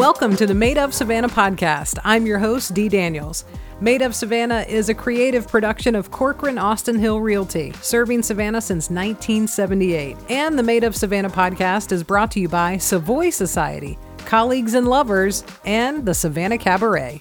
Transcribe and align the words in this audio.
Welcome 0.00 0.34
to 0.36 0.46
the 0.46 0.54
Made 0.54 0.78
of 0.78 0.94
Savannah 0.94 1.28
podcast. 1.28 1.98
I'm 2.04 2.24
your 2.24 2.38
host, 2.38 2.72
Dee 2.72 2.88
Daniels. 2.88 3.44
Made 3.82 4.00
of 4.00 4.14
Savannah 4.14 4.64
is 4.66 4.88
a 4.88 4.94
creative 4.94 5.46
production 5.46 5.94
of 5.94 6.10
Corcoran 6.10 6.56
Austin 6.56 6.98
Hill 6.98 7.20
Realty, 7.20 7.74
serving 7.82 8.22
Savannah 8.22 8.62
since 8.62 8.88
1978. 8.88 10.16
And 10.30 10.58
the 10.58 10.62
Made 10.62 10.84
of 10.84 10.96
Savannah 10.96 11.28
podcast 11.28 11.92
is 11.92 12.02
brought 12.02 12.30
to 12.30 12.40
you 12.40 12.48
by 12.48 12.78
Savoy 12.78 13.28
Society, 13.28 13.98
colleagues 14.24 14.72
and 14.72 14.88
lovers, 14.88 15.44
and 15.66 16.06
the 16.06 16.14
Savannah 16.14 16.56
Cabaret. 16.56 17.20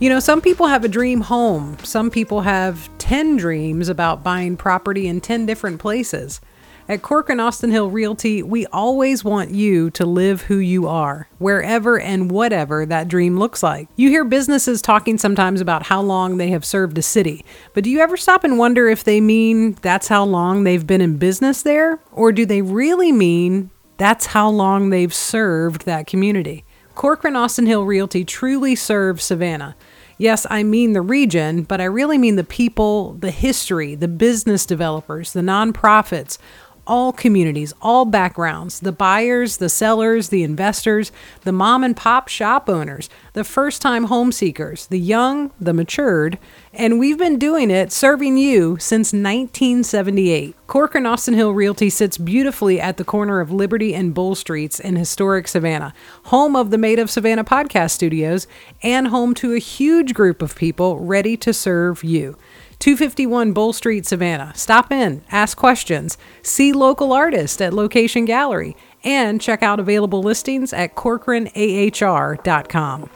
You 0.00 0.08
know, 0.08 0.18
some 0.18 0.40
people 0.40 0.66
have 0.66 0.82
a 0.82 0.88
dream 0.88 1.20
home. 1.20 1.78
Some 1.84 2.10
people 2.10 2.40
have 2.40 2.90
10 2.98 3.36
dreams 3.36 3.88
about 3.88 4.24
buying 4.24 4.56
property 4.56 5.06
in 5.06 5.20
10 5.20 5.46
different 5.46 5.78
places. 5.78 6.40
At 6.88 7.02
Corcoran 7.02 7.40
Austin 7.40 7.72
Hill 7.72 7.90
Realty, 7.90 8.44
we 8.44 8.64
always 8.66 9.24
want 9.24 9.50
you 9.50 9.90
to 9.90 10.06
live 10.06 10.42
who 10.42 10.58
you 10.58 10.86
are, 10.86 11.28
wherever 11.38 11.98
and 11.98 12.30
whatever 12.30 12.86
that 12.86 13.08
dream 13.08 13.40
looks 13.40 13.60
like. 13.60 13.88
You 13.96 14.08
hear 14.08 14.24
businesses 14.24 14.80
talking 14.80 15.18
sometimes 15.18 15.60
about 15.60 15.82
how 15.82 16.00
long 16.00 16.36
they 16.36 16.50
have 16.50 16.64
served 16.64 16.96
a 16.96 17.02
city, 17.02 17.44
but 17.74 17.82
do 17.82 17.90
you 17.90 17.98
ever 17.98 18.16
stop 18.16 18.44
and 18.44 18.56
wonder 18.56 18.88
if 18.88 19.02
they 19.02 19.20
mean 19.20 19.72
that's 19.82 20.06
how 20.06 20.22
long 20.22 20.62
they've 20.62 20.86
been 20.86 21.00
in 21.00 21.16
business 21.16 21.62
there? 21.62 21.98
Or 22.12 22.30
do 22.30 22.46
they 22.46 22.62
really 22.62 23.10
mean 23.10 23.70
that's 23.96 24.26
how 24.26 24.48
long 24.48 24.90
they've 24.90 25.12
served 25.12 25.86
that 25.86 26.06
community? 26.06 26.64
Corcoran 26.94 27.34
Austin 27.34 27.66
Hill 27.66 27.84
Realty 27.84 28.24
truly 28.24 28.76
serves 28.76 29.24
Savannah. 29.24 29.74
Yes, 30.18 30.46
I 30.48 30.62
mean 30.62 30.94
the 30.94 31.02
region, 31.02 31.64
but 31.64 31.78
I 31.78 31.84
really 31.84 32.16
mean 32.16 32.36
the 32.36 32.44
people, 32.44 33.12
the 33.14 33.30
history, 33.30 33.94
the 33.94 34.08
business 34.08 34.64
developers, 34.64 35.34
the 35.34 35.42
nonprofits, 35.42 36.38
all 36.86 37.12
communities, 37.12 37.72
all 37.80 38.04
backgrounds 38.04 38.80
the 38.80 38.92
buyers, 38.92 39.56
the 39.56 39.68
sellers, 39.68 40.28
the 40.28 40.42
investors, 40.42 41.12
the 41.42 41.52
mom 41.52 41.82
and 41.82 41.96
pop 41.96 42.28
shop 42.28 42.68
owners, 42.68 43.08
the 43.32 43.44
first 43.44 43.82
time 43.82 44.04
home 44.04 44.32
seekers, 44.32 44.86
the 44.86 44.98
young, 44.98 45.50
the 45.60 45.72
matured, 45.72 46.38
and 46.72 46.98
we've 46.98 47.18
been 47.18 47.38
doing 47.38 47.70
it 47.70 47.92
serving 47.92 48.36
you 48.36 48.76
since 48.78 49.12
1978. 49.12 50.54
Corcoran 50.66 51.06
Austin 51.06 51.34
Hill 51.34 51.52
Realty 51.52 51.88
sits 51.88 52.18
beautifully 52.18 52.80
at 52.80 52.96
the 52.96 53.04
corner 53.04 53.40
of 53.40 53.50
Liberty 53.50 53.94
and 53.94 54.12
Bull 54.12 54.34
Streets 54.34 54.80
in 54.80 54.96
historic 54.96 55.48
Savannah, 55.48 55.94
home 56.24 56.56
of 56.56 56.70
the 56.70 56.78
Made 56.78 56.98
of 56.98 57.10
Savannah 57.10 57.44
podcast 57.44 57.92
studios, 57.92 58.46
and 58.82 59.08
home 59.08 59.32
to 59.34 59.54
a 59.54 59.58
huge 59.58 60.12
group 60.12 60.42
of 60.42 60.56
people 60.56 60.98
ready 60.98 61.36
to 61.38 61.52
serve 61.52 62.04
you. 62.04 62.36
251 62.78 63.52
Bull 63.52 63.72
Street, 63.72 64.06
Savannah. 64.06 64.52
Stop 64.54 64.92
in, 64.92 65.24
ask 65.30 65.56
questions, 65.56 66.18
see 66.42 66.72
local 66.72 67.12
artists 67.12 67.60
at 67.60 67.72
Location 67.72 68.24
Gallery, 68.26 68.76
and 69.02 69.40
check 69.40 69.62
out 69.62 69.80
available 69.80 70.22
listings 70.22 70.72
at 70.72 70.94
CorcoranAHR.com. 70.94 73.10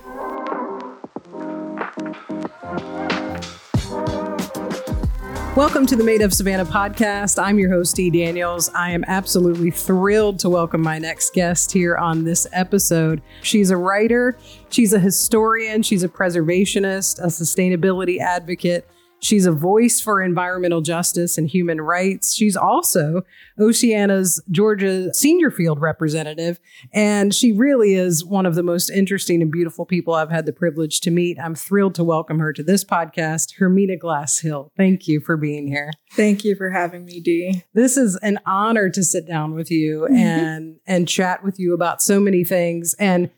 Welcome 5.57 5.85
to 5.87 5.97
the 5.97 6.05
Made 6.05 6.23
of 6.23 6.33
Savannah 6.33 6.65
podcast. 6.65 7.43
I'm 7.43 7.59
your 7.59 7.71
host, 7.71 7.97
Dee 7.97 8.09
Daniels. 8.09 8.71
I 8.71 8.93
am 8.93 9.05
absolutely 9.09 9.71
thrilled 9.71 10.39
to 10.39 10.49
welcome 10.49 10.81
my 10.81 10.99
next 10.99 11.35
guest 11.35 11.71
here 11.71 11.97
on 11.97 12.25
this 12.25 12.47
episode. 12.53 13.21
She's 13.43 13.71
a 13.71 13.77
writer, 13.77 14.39
she's 14.71 14.95
a 14.95 14.99
historian, 14.99 15.83
she's 15.83 16.03
a 16.03 16.09
preservationist, 16.09 17.19
a 17.19 17.27
sustainability 17.27 18.21
advocate 18.21 18.89
She's 19.23 19.47
a 19.47 19.53
voice 19.53 20.01
for 20.01 20.23
environmental 20.23 20.81
justice 20.81 21.37
and 21.37 21.49
human 21.49 21.81
rights. 21.81 22.35
She's 22.35 22.57
also 22.57 23.23
Oceana's 23.59 24.43
Georgia 24.51 25.13
senior 25.15 25.51
field 25.51 25.81
representative. 25.81 26.59
And 26.93 27.35
she 27.35 27.53
really 27.53 27.95
is 27.95 28.25
one 28.25 28.47
of 28.47 28.55
the 28.55 28.63
most 28.63 28.91
interesting 28.91 29.43
and 29.43 29.53
beautiful 29.53 29.85
people 29.85 30.15
I've 30.15 30.31
had 30.31 30.47
the 30.47 30.53
privilege 30.53 31.01
to 31.01 31.11
meet. 31.11 31.39
I'm 31.39 31.55
thrilled 31.55 31.95
to 31.97 32.05
welcome 32.05 32.39
her 32.39 32.53
to 32.53 32.63
this 32.63 32.85
podcast, 32.85 33.59
Hermina 33.59 33.99
Glass 33.99 34.41
Hill. 34.41 34.73
Thank 34.77 35.07
you 35.07 35.21
for 35.21 35.37
being 35.37 35.67
here. 35.67 35.91
Thank 36.13 36.45
you 36.45 36.57
for 36.57 36.71
having 36.71 37.05
me, 37.05 37.21
Dee. 37.21 37.63
This 37.75 37.97
is 37.97 38.17
an 38.17 38.41
honor 38.47 38.89
to 38.91 39.05
sit 39.05 39.27
down 39.27 39.55
with 39.55 39.71
you 39.71 40.03
mm-hmm. 40.03 40.17
and 40.17 40.77
and 40.87 41.07
chat 41.07 41.45
with 41.45 41.59
you 41.59 41.75
about 41.75 42.03
so 42.03 42.21
many 42.21 42.43
things. 42.45 42.95
And 42.99 43.31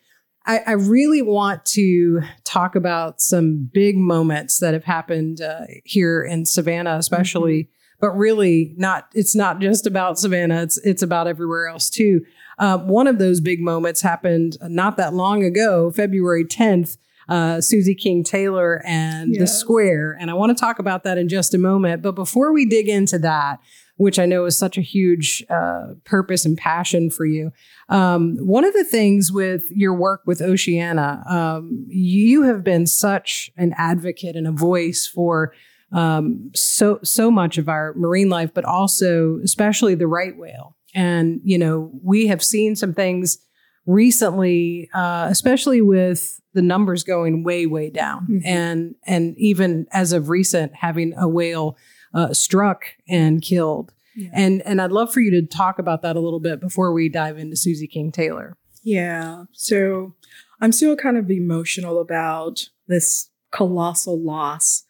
I, 0.46 0.58
I, 0.66 0.72
really 0.72 1.22
want 1.22 1.64
to 1.66 2.20
talk 2.44 2.74
about 2.74 3.20
some 3.20 3.70
big 3.72 3.96
moments 3.96 4.58
that 4.58 4.74
have 4.74 4.84
happened 4.84 5.40
uh, 5.40 5.62
here 5.84 6.22
in 6.22 6.46
Savannah, 6.46 6.96
especially, 6.96 7.64
mm-hmm. 7.64 7.96
but 8.00 8.10
really 8.16 8.74
not. 8.76 9.08
It's 9.14 9.34
not 9.34 9.60
just 9.60 9.86
about 9.86 10.18
Savannah. 10.18 10.62
It's 10.62 10.78
it's 10.78 11.02
about 11.02 11.26
everywhere 11.26 11.68
else 11.68 11.88
too. 11.88 12.24
Uh, 12.58 12.78
one 12.78 13.06
of 13.06 13.18
those 13.18 13.40
big 13.40 13.60
moments 13.60 14.02
happened 14.02 14.56
not 14.62 14.96
that 14.96 15.14
long 15.14 15.44
ago, 15.44 15.90
February 15.90 16.44
tenth. 16.44 16.96
Uh, 17.28 17.60
Susie 17.60 17.94
King 17.94 18.24
Taylor 18.24 18.82
and 18.84 19.32
yes. 19.32 19.40
the 19.40 19.46
Square, 19.46 20.18
and 20.20 20.28
I 20.28 20.34
want 20.34 20.54
to 20.54 20.60
talk 20.60 20.80
about 20.80 21.04
that 21.04 21.18
in 21.18 21.28
just 21.28 21.54
a 21.54 21.58
moment. 21.58 22.02
But 22.02 22.16
before 22.16 22.52
we 22.52 22.66
dig 22.66 22.88
into 22.88 23.16
that, 23.20 23.60
which 23.96 24.18
I 24.18 24.26
know 24.26 24.44
is 24.46 24.56
such 24.56 24.78
a 24.78 24.82
huge 24.82 25.44
uh, 25.50 25.94
purpose 26.04 26.44
and 26.44 26.56
passion 26.56 27.10
for 27.10 27.26
you. 27.26 27.52
Um, 27.88 28.36
one 28.38 28.64
of 28.64 28.72
the 28.72 28.84
things 28.84 29.30
with 29.30 29.70
your 29.70 29.94
work 29.94 30.22
with 30.26 30.40
Oceana, 30.40 31.22
um, 31.28 31.84
you 31.88 32.42
have 32.42 32.64
been 32.64 32.86
such 32.86 33.50
an 33.56 33.74
advocate 33.76 34.34
and 34.34 34.46
a 34.46 34.52
voice 34.52 35.06
for 35.06 35.52
um, 35.92 36.50
so 36.54 37.00
so 37.02 37.30
much 37.30 37.58
of 37.58 37.68
our 37.68 37.92
marine 37.94 38.30
life, 38.30 38.52
but 38.54 38.64
also 38.64 39.38
especially 39.44 39.94
the 39.94 40.06
right 40.06 40.36
whale. 40.36 40.76
And 40.94 41.40
you 41.44 41.58
know, 41.58 41.90
we 42.02 42.26
have 42.28 42.42
seen 42.42 42.76
some 42.76 42.94
things 42.94 43.38
recently, 43.86 44.88
uh, 44.94 45.26
especially 45.30 45.82
with 45.82 46.40
the 46.54 46.62
numbers 46.62 47.04
going 47.04 47.44
way 47.44 47.66
way 47.66 47.90
down, 47.90 48.22
mm-hmm. 48.22 48.46
and 48.46 48.94
and 49.06 49.34
even 49.38 49.86
as 49.92 50.12
of 50.12 50.28
recent, 50.28 50.74
having 50.74 51.14
a 51.16 51.28
whale 51.28 51.76
uh, 52.14 52.32
struck 52.32 52.86
and 53.08 53.42
killed. 53.42 53.92
Yeah. 54.14 54.30
And 54.32 54.62
and 54.62 54.80
I'd 54.80 54.92
love 54.92 55.12
for 55.12 55.20
you 55.20 55.30
to 55.30 55.46
talk 55.46 55.78
about 55.78 56.02
that 56.02 56.16
a 56.16 56.20
little 56.20 56.40
bit 56.40 56.60
before 56.60 56.92
we 56.92 57.08
dive 57.08 57.38
into 57.38 57.56
Susie 57.56 57.86
King 57.86 58.12
Taylor. 58.12 58.56
Yeah. 58.82 59.44
So 59.52 60.14
I'm 60.60 60.72
still 60.72 60.96
kind 60.96 61.16
of 61.16 61.30
emotional 61.30 62.00
about 62.00 62.68
this 62.88 63.30
colossal 63.50 64.20
loss 64.20 64.84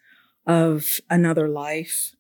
of 0.47 1.01
another 1.09 1.49
life, 1.49 2.15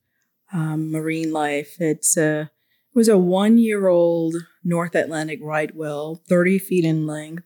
um, 0.53 0.91
marine 0.91 1.33
life. 1.33 1.77
It's 1.81 2.17
a 2.17 2.51
it 2.95 2.99
was 2.99 3.09
a 3.09 3.19
one 3.19 3.59
year 3.59 3.89
old 3.89 4.37
North 4.63 4.95
Atlantic 4.95 5.41
right 5.43 5.75
whale, 5.75 6.23
30 6.29 6.59
feet 6.59 6.85
in 6.85 7.07
length, 7.07 7.45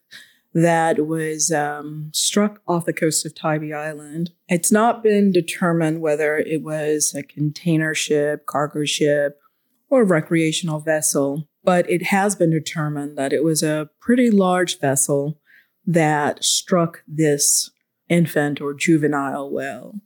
that 0.56 1.06
was 1.06 1.52
um, 1.52 2.10
struck 2.14 2.62
off 2.66 2.86
the 2.86 2.92
coast 2.94 3.26
of 3.26 3.34
Tybee 3.34 3.74
Island. 3.74 4.30
It's 4.48 4.72
not 4.72 5.02
been 5.02 5.30
determined 5.30 6.00
whether 6.00 6.38
it 6.38 6.62
was 6.62 7.14
a 7.14 7.22
container 7.22 7.94
ship, 7.94 8.46
cargo 8.46 8.86
ship, 8.86 9.38
or 9.90 10.02
recreational 10.02 10.80
vessel, 10.80 11.46
but 11.62 11.88
it 11.90 12.04
has 12.04 12.34
been 12.34 12.50
determined 12.50 13.18
that 13.18 13.34
it 13.34 13.44
was 13.44 13.62
a 13.62 13.90
pretty 14.00 14.30
large 14.30 14.80
vessel 14.80 15.38
that 15.86 16.42
struck 16.42 17.02
this 17.06 17.70
infant 18.08 18.58
or 18.58 18.72
juvenile 18.72 19.50
whale 19.50 19.96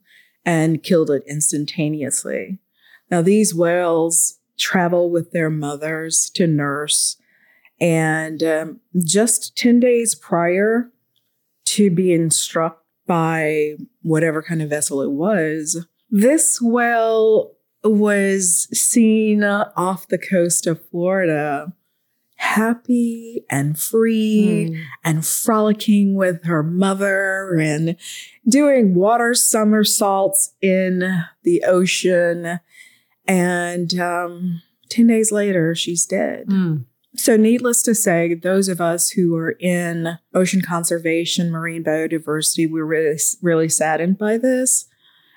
and 0.45 0.83
killed 0.83 1.09
it 1.09 1.23
instantaneously. 1.25 2.59
Now, 3.09 3.21
these 3.21 3.55
whales 3.55 4.39
travel 4.59 5.09
with 5.09 5.31
their 5.31 5.49
mothers 5.49 6.29
to 6.31 6.45
nurse 6.45 7.15
and 7.81 8.43
um, 8.43 8.79
just 9.03 9.57
10 9.57 9.79
days 9.79 10.13
prior 10.13 10.91
to 11.65 11.89
being 11.89 12.29
struck 12.29 12.83
by 13.07 13.73
whatever 14.03 14.43
kind 14.43 14.61
of 14.61 14.69
vessel 14.69 15.01
it 15.01 15.11
was, 15.11 15.85
this 16.11 16.61
whale 16.61 17.53
was 17.83 18.67
seen 18.77 19.43
off 19.43 20.07
the 20.07 20.19
coast 20.19 20.67
of 20.67 20.85
Florida 20.89 21.73
happy 22.35 23.45
and 23.49 23.79
free 23.79 24.69
mm. 24.71 24.83
and 25.03 25.25
frolicking 25.25 26.15
with 26.15 26.43
her 26.45 26.63
mother 26.63 27.55
and 27.59 27.95
doing 28.47 28.95
water 28.95 29.33
somersaults 29.33 30.53
in 30.61 31.23
the 31.43 31.63
ocean. 31.63 32.59
And 33.27 33.99
um, 33.99 34.61
10 34.89 35.07
days 35.07 35.31
later, 35.31 35.75
she's 35.75 36.05
dead. 36.05 36.47
Mm. 36.47 36.85
So, 37.15 37.35
needless 37.35 37.81
to 37.83 37.93
say, 37.93 38.33
those 38.33 38.69
of 38.69 38.79
us 38.79 39.09
who 39.09 39.35
are 39.35 39.51
in 39.59 40.17
ocean 40.33 40.61
conservation, 40.61 41.51
marine 41.51 41.83
biodiversity, 41.83 42.69
we're 42.69 42.85
really, 42.85 43.17
really 43.41 43.67
saddened 43.67 44.17
by 44.17 44.37
this. 44.37 44.87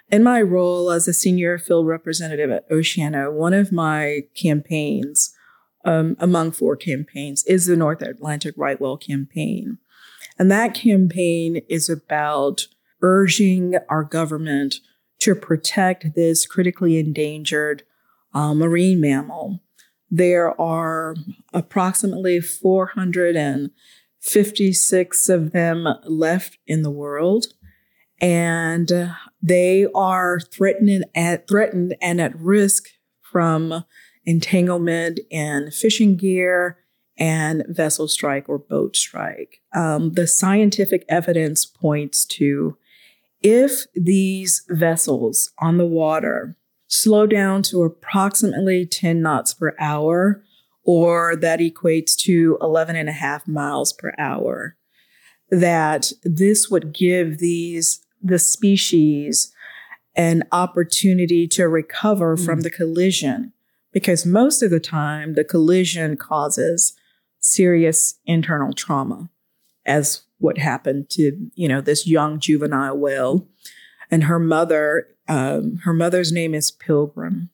In 0.09 0.23
my 0.23 0.41
role 0.41 0.91
as 0.91 1.09
a 1.09 1.12
senior 1.12 1.59
field 1.59 1.88
representative 1.88 2.50
at 2.50 2.67
Oceana, 2.71 3.32
one 3.32 3.55
of 3.55 3.73
my 3.73 4.21
campaigns, 4.37 5.35
um, 5.85 6.17
among 6.21 6.53
four 6.53 6.76
campaigns, 6.76 7.43
is 7.44 7.67
the 7.67 7.76
North 7.76 8.03
Atlantic 8.03 8.55
Right 8.56 8.81
Whale 8.81 8.97
campaign. 8.97 9.79
And 10.38 10.50
that 10.53 10.75
campaign 10.75 11.62
is 11.69 11.88
about 11.88 12.69
urging 13.03 13.75
our 13.88 14.05
government 14.05 14.76
to 15.21 15.35
protect 15.35 16.15
this 16.15 16.47
critically 16.47 16.99
endangered 16.99 17.82
uh, 18.32 18.55
marine 18.55 19.00
mammal 19.00 19.61
there 20.16 20.61
are 20.61 21.16
approximately 21.52 22.40
456 22.40 25.28
of 25.28 25.50
them 25.50 25.88
left 26.05 26.58
in 26.69 26.82
the 26.82 26.90
world. 26.90 27.46
And 28.20 29.12
they 29.43 29.88
are 29.93 30.38
threatened 30.38 31.05
at 31.16 31.49
threatened 31.49 31.96
and 32.00 32.20
at 32.20 32.38
risk 32.38 32.84
from 33.20 33.84
entanglement 34.25 35.19
in 35.31 35.72
fishing 35.72 36.16
gear 36.16 36.78
and 37.19 37.64
vessel 37.69 38.06
strike 38.06 38.49
or 38.49 38.58
boat 38.58 38.94
strike. 38.94 39.62
Um, 39.75 40.12
the 40.12 40.28
scientific 40.28 41.05
evidence 41.08 41.66
points 41.66 42.25
to 42.26 42.76
if 43.43 43.87
these 43.94 44.64
vessels 44.69 45.50
on 45.58 45.76
the 45.76 45.87
water 45.87 46.56
slow 46.86 47.26
down 47.26 47.62
to 47.64 47.82
approximately 47.82 48.86
10 48.86 49.20
knots 49.20 49.54
per 49.54 49.75
hour, 49.78 50.42
or 50.84 51.34
that 51.36 51.60
equates 51.60 52.16
to 52.16 52.58
11 52.60 52.96
and 52.96 53.08
a 53.08 53.12
half 53.12 53.48
miles 53.48 53.92
per 53.92 54.12
hour, 54.19 54.76
that 55.50 56.12
this 56.22 56.69
would 56.69 56.92
give 56.92 57.38
these 57.38 58.00
the 58.22 58.38
species 58.38 59.52
an 60.16 60.44
opportunity 60.52 61.46
to 61.48 61.69
recover 61.69 62.36
mm. 62.36 62.44
from 62.44 62.60
the 62.60 62.70
collision 62.70 63.52
because 63.92 64.26
most 64.26 64.62
of 64.62 64.70
the 64.70 64.80
time 64.80 65.34
the 65.34 65.44
collision 65.44 66.16
causes 66.16 66.94
serious 67.38 68.19
internal 68.25 68.72
trauma 68.72 69.28
as 69.87 70.22
what 70.38 70.58
happened 70.58 71.08
to 71.10 71.50
you 71.54 71.69
know 71.69 71.80
this 71.80 72.06
young 72.06 72.38
juvenile 72.38 72.96
whale 72.96 73.46
and 74.10 74.25
her 74.25 74.38
mother 74.38 75.08
um, 75.29 75.79
her 75.85 75.93
mother's 75.93 76.32
name 76.32 76.55
is 76.55 76.71
pilgrim 76.71 77.50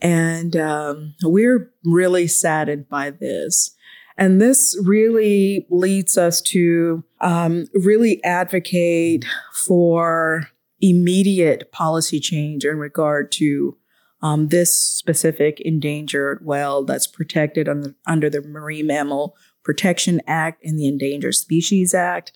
and 0.00 0.56
um, 0.56 1.14
we're 1.22 1.72
really 1.84 2.26
saddened 2.26 2.88
by 2.88 3.10
this 3.10 3.74
and 4.16 4.40
this 4.40 4.78
really 4.84 5.66
leads 5.70 6.16
us 6.16 6.40
to 6.40 7.02
um, 7.20 7.66
really 7.74 8.22
advocate 8.22 9.24
for 9.52 10.48
immediate 10.80 11.72
policy 11.72 12.20
change 12.20 12.64
in 12.64 12.78
regard 12.78 13.32
to 13.32 13.76
um, 14.22 14.48
this 14.48 14.74
specific 14.74 15.60
endangered 15.60 16.44
whale 16.44 16.84
that's 16.84 17.06
protected 17.06 17.68
under, 17.68 17.94
under 18.06 18.30
the 18.30 18.40
Marine 18.42 18.86
Mammal 18.86 19.36
Protection 19.64 20.20
Act 20.26 20.64
and 20.64 20.78
the 20.78 20.86
Endangered 20.86 21.34
Species 21.34 21.92
Act. 21.92 22.32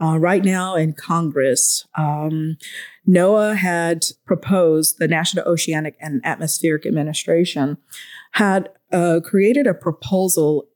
Uh, 0.00 0.16
right 0.18 0.44
now 0.44 0.76
in 0.76 0.92
Congress, 0.92 1.86
um, 1.96 2.56
NOAA 3.08 3.56
had 3.56 4.04
proposed, 4.26 4.98
the 4.98 5.08
National 5.08 5.44
Oceanic 5.46 5.96
and 6.00 6.20
Atmospheric 6.24 6.86
Administration 6.86 7.78
had 8.32 8.68
uh, 8.92 9.20
created 9.24 9.66
a 9.66 9.74
proposal 9.74 10.68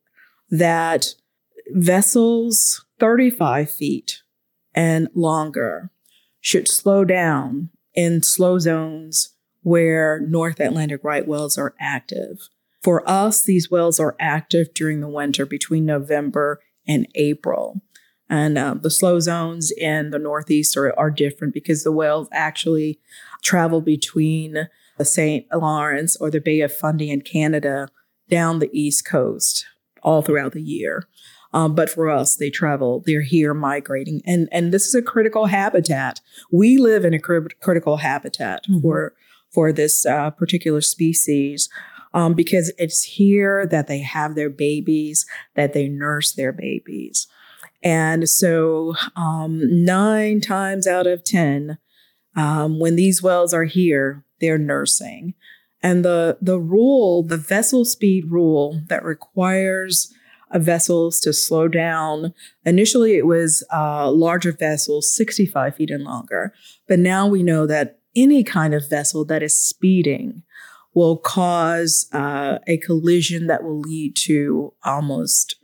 that 0.50 1.14
vessels 1.70 2.84
35 2.98 3.70
feet 3.70 4.22
and 4.74 5.08
longer 5.14 5.90
should 6.40 6.66
slow 6.66 7.04
down 7.04 7.70
in 7.94 8.22
slow 8.22 8.58
zones 8.58 9.34
where 9.62 10.20
North 10.20 10.58
Atlantic 10.58 11.04
right 11.04 11.26
whales 11.26 11.56
are 11.56 11.74
active. 11.78 12.48
For 12.82 13.08
us, 13.08 13.42
these 13.42 13.70
whales 13.70 14.00
are 14.00 14.16
active 14.18 14.74
during 14.74 15.00
the 15.00 15.08
winter 15.08 15.46
between 15.46 15.86
November 15.86 16.60
and 16.86 17.06
April. 17.14 17.80
And 18.32 18.56
uh, 18.56 18.76
the 18.80 18.90
slow 18.90 19.20
zones 19.20 19.70
in 19.72 20.08
the 20.08 20.18
Northeast 20.18 20.74
are, 20.78 20.98
are 20.98 21.10
different 21.10 21.52
because 21.52 21.84
the 21.84 21.92
whales 21.92 22.28
actually 22.32 22.98
travel 23.42 23.82
between 23.82 24.70
the 24.96 25.04
St. 25.04 25.44
Lawrence 25.54 26.16
or 26.16 26.30
the 26.30 26.40
Bay 26.40 26.62
of 26.62 26.72
Fundy 26.72 27.10
in 27.10 27.20
Canada 27.20 27.88
down 28.30 28.58
the 28.58 28.70
East 28.72 29.04
Coast 29.04 29.66
all 30.02 30.22
throughout 30.22 30.52
the 30.52 30.62
year. 30.62 31.06
Um, 31.52 31.74
but 31.74 31.90
for 31.90 32.08
us, 32.08 32.36
they 32.36 32.48
travel, 32.48 33.02
they're 33.04 33.20
here 33.20 33.52
migrating. 33.52 34.22
And, 34.24 34.48
and 34.50 34.72
this 34.72 34.86
is 34.86 34.94
a 34.94 35.02
critical 35.02 35.44
habitat. 35.44 36.22
We 36.50 36.78
live 36.78 37.04
in 37.04 37.12
a 37.12 37.18
critical 37.18 37.98
habitat 37.98 38.64
mm-hmm. 38.64 38.80
for, 38.80 39.12
for 39.50 39.74
this 39.74 40.06
uh, 40.06 40.30
particular 40.30 40.80
species. 40.80 41.68
Um, 42.14 42.34
because 42.34 42.72
it's 42.78 43.02
here 43.02 43.66
that 43.66 43.86
they 43.86 44.00
have 44.00 44.34
their 44.34 44.50
babies, 44.50 45.24
that 45.54 45.72
they 45.72 45.88
nurse 45.88 46.32
their 46.32 46.52
babies. 46.52 47.26
And 47.82 48.28
so, 48.28 48.94
um, 49.16 49.84
nine 49.84 50.40
times 50.40 50.86
out 50.86 51.06
of 51.06 51.24
10, 51.24 51.78
um, 52.36 52.78
when 52.78 52.96
these 52.96 53.22
wells 53.22 53.52
are 53.52 53.64
here, 53.64 54.24
they're 54.40 54.58
nursing. 54.58 55.34
And 55.82 56.04
the, 56.04 56.38
the 56.40 56.60
rule, 56.60 57.24
the 57.24 57.36
vessel 57.36 57.84
speed 57.84 58.30
rule 58.30 58.80
that 58.88 59.04
requires 59.04 60.14
vessels 60.54 61.18
to 61.20 61.32
slow 61.32 61.68
down. 61.68 62.34
Initially, 62.64 63.16
it 63.16 63.26
was 63.26 63.64
uh, 63.72 64.10
larger 64.10 64.52
vessels, 64.52 65.14
65 65.14 65.76
feet 65.76 65.90
and 65.90 66.04
longer. 66.04 66.52
But 66.88 66.98
now 66.98 67.26
we 67.26 67.42
know 67.42 67.66
that 67.66 67.98
any 68.14 68.44
kind 68.44 68.74
of 68.74 68.88
vessel 68.88 69.24
that 69.24 69.42
is 69.42 69.56
speeding 69.56 70.42
will 70.94 71.16
cause 71.16 72.06
uh, 72.12 72.58
a 72.66 72.76
collision 72.78 73.46
that 73.46 73.64
will 73.64 73.80
lead 73.80 74.14
to 74.14 74.74
almost 74.84 75.56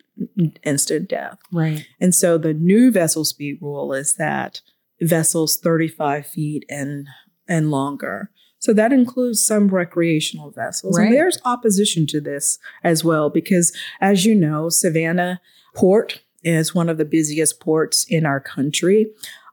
instant 0.65 1.09
death. 1.09 1.39
Right. 1.53 1.87
And 2.01 2.15
so 2.15 2.39
the 2.39 2.55
new 2.55 2.91
vessel 2.91 3.25
speed 3.25 3.59
rule 3.61 3.93
is 3.93 4.15
that 4.15 4.61
vessels 5.01 5.59
35 5.59 6.27
feet 6.27 6.65
and 6.69 7.07
and 7.47 7.71
longer 7.71 8.31
so 8.59 8.73
that 8.73 8.93
includes 8.93 9.45
some 9.45 9.69
recreational 9.69 10.51
vessels. 10.51 10.99
Right. 10.99 11.07
And 11.07 11.15
there's 11.15 11.39
opposition 11.45 12.07
to 12.09 12.21
this 12.21 12.59
as 12.83 13.05
well, 13.05 13.31
because 13.31 13.77
as 14.01 14.25
you 14.25 14.35
know, 14.35 14.69
Savannah 14.69 15.41
Port 15.75 16.21
is 16.43 16.75
one 16.75 16.89
of 16.89 16.99
the 16.99 17.05
busiest 17.05 17.61
ports 17.61 18.05
in 18.09 18.27
our 18.27 18.41
country. 18.41 19.07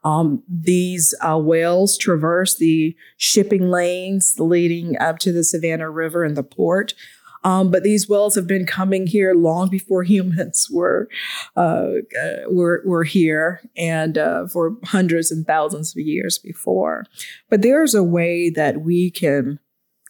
Um, 0.04 0.42
these 0.48 1.14
uh, 1.20 1.38
whales 1.38 1.98
traverse 1.98 2.56
the 2.56 2.94
shipping 3.16 3.68
lanes 3.70 4.36
leading 4.38 4.96
up 4.98 5.18
to 5.20 5.32
the 5.32 5.42
Savannah 5.42 5.90
River 5.90 6.22
and 6.22 6.36
the 6.36 6.44
port. 6.44 6.94
Um, 7.46 7.70
but 7.70 7.84
these 7.84 8.08
wells 8.08 8.34
have 8.34 8.48
been 8.48 8.66
coming 8.66 9.06
here 9.06 9.32
long 9.32 9.68
before 9.68 10.02
humans 10.02 10.66
were 10.70 11.08
uh, 11.56 11.92
uh, 12.20 12.50
were, 12.50 12.82
were 12.84 13.04
here, 13.04 13.60
and 13.76 14.18
uh, 14.18 14.48
for 14.48 14.76
hundreds 14.82 15.30
and 15.30 15.46
thousands 15.46 15.96
of 15.96 16.04
years 16.04 16.38
before. 16.40 17.04
But 17.48 17.62
there's 17.62 17.94
a 17.94 18.02
way 18.02 18.50
that 18.50 18.80
we 18.80 19.12
can 19.12 19.60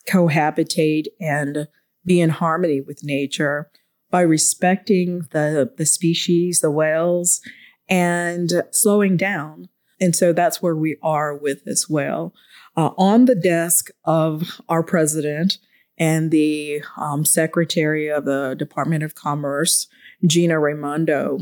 cohabitate 0.08 1.08
and 1.20 1.68
be 2.06 2.22
in 2.22 2.30
harmony 2.30 2.80
with 2.80 3.04
nature 3.04 3.70
by 4.10 4.22
respecting 4.22 5.26
the 5.32 5.70
the 5.76 5.84
species, 5.84 6.60
the 6.60 6.70
whales, 6.70 7.42
and 7.86 8.62
slowing 8.70 9.18
down. 9.18 9.68
And 10.00 10.16
so 10.16 10.32
that's 10.32 10.62
where 10.62 10.76
we 10.76 10.96
are 11.02 11.36
with 11.36 11.66
this 11.66 11.86
whale. 11.86 12.32
Uh, 12.78 12.92
on 12.96 13.26
the 13.26 13.34
desk 13.34 13.90
of 14.06 14.58
our 14.70 14.82
president 14.82 15.58
and 15.98 16.30
the 16.30 16.82
um, 16.96 17.24
secretary 17.24 18.08
of 18.08 18.24
the 18.24 18.54
Department 18.58 19.02
of 19.02 19.14
Commerce, 19.14 19.88
Gina 20.26 20.58
Raimondo, 20.58 21.38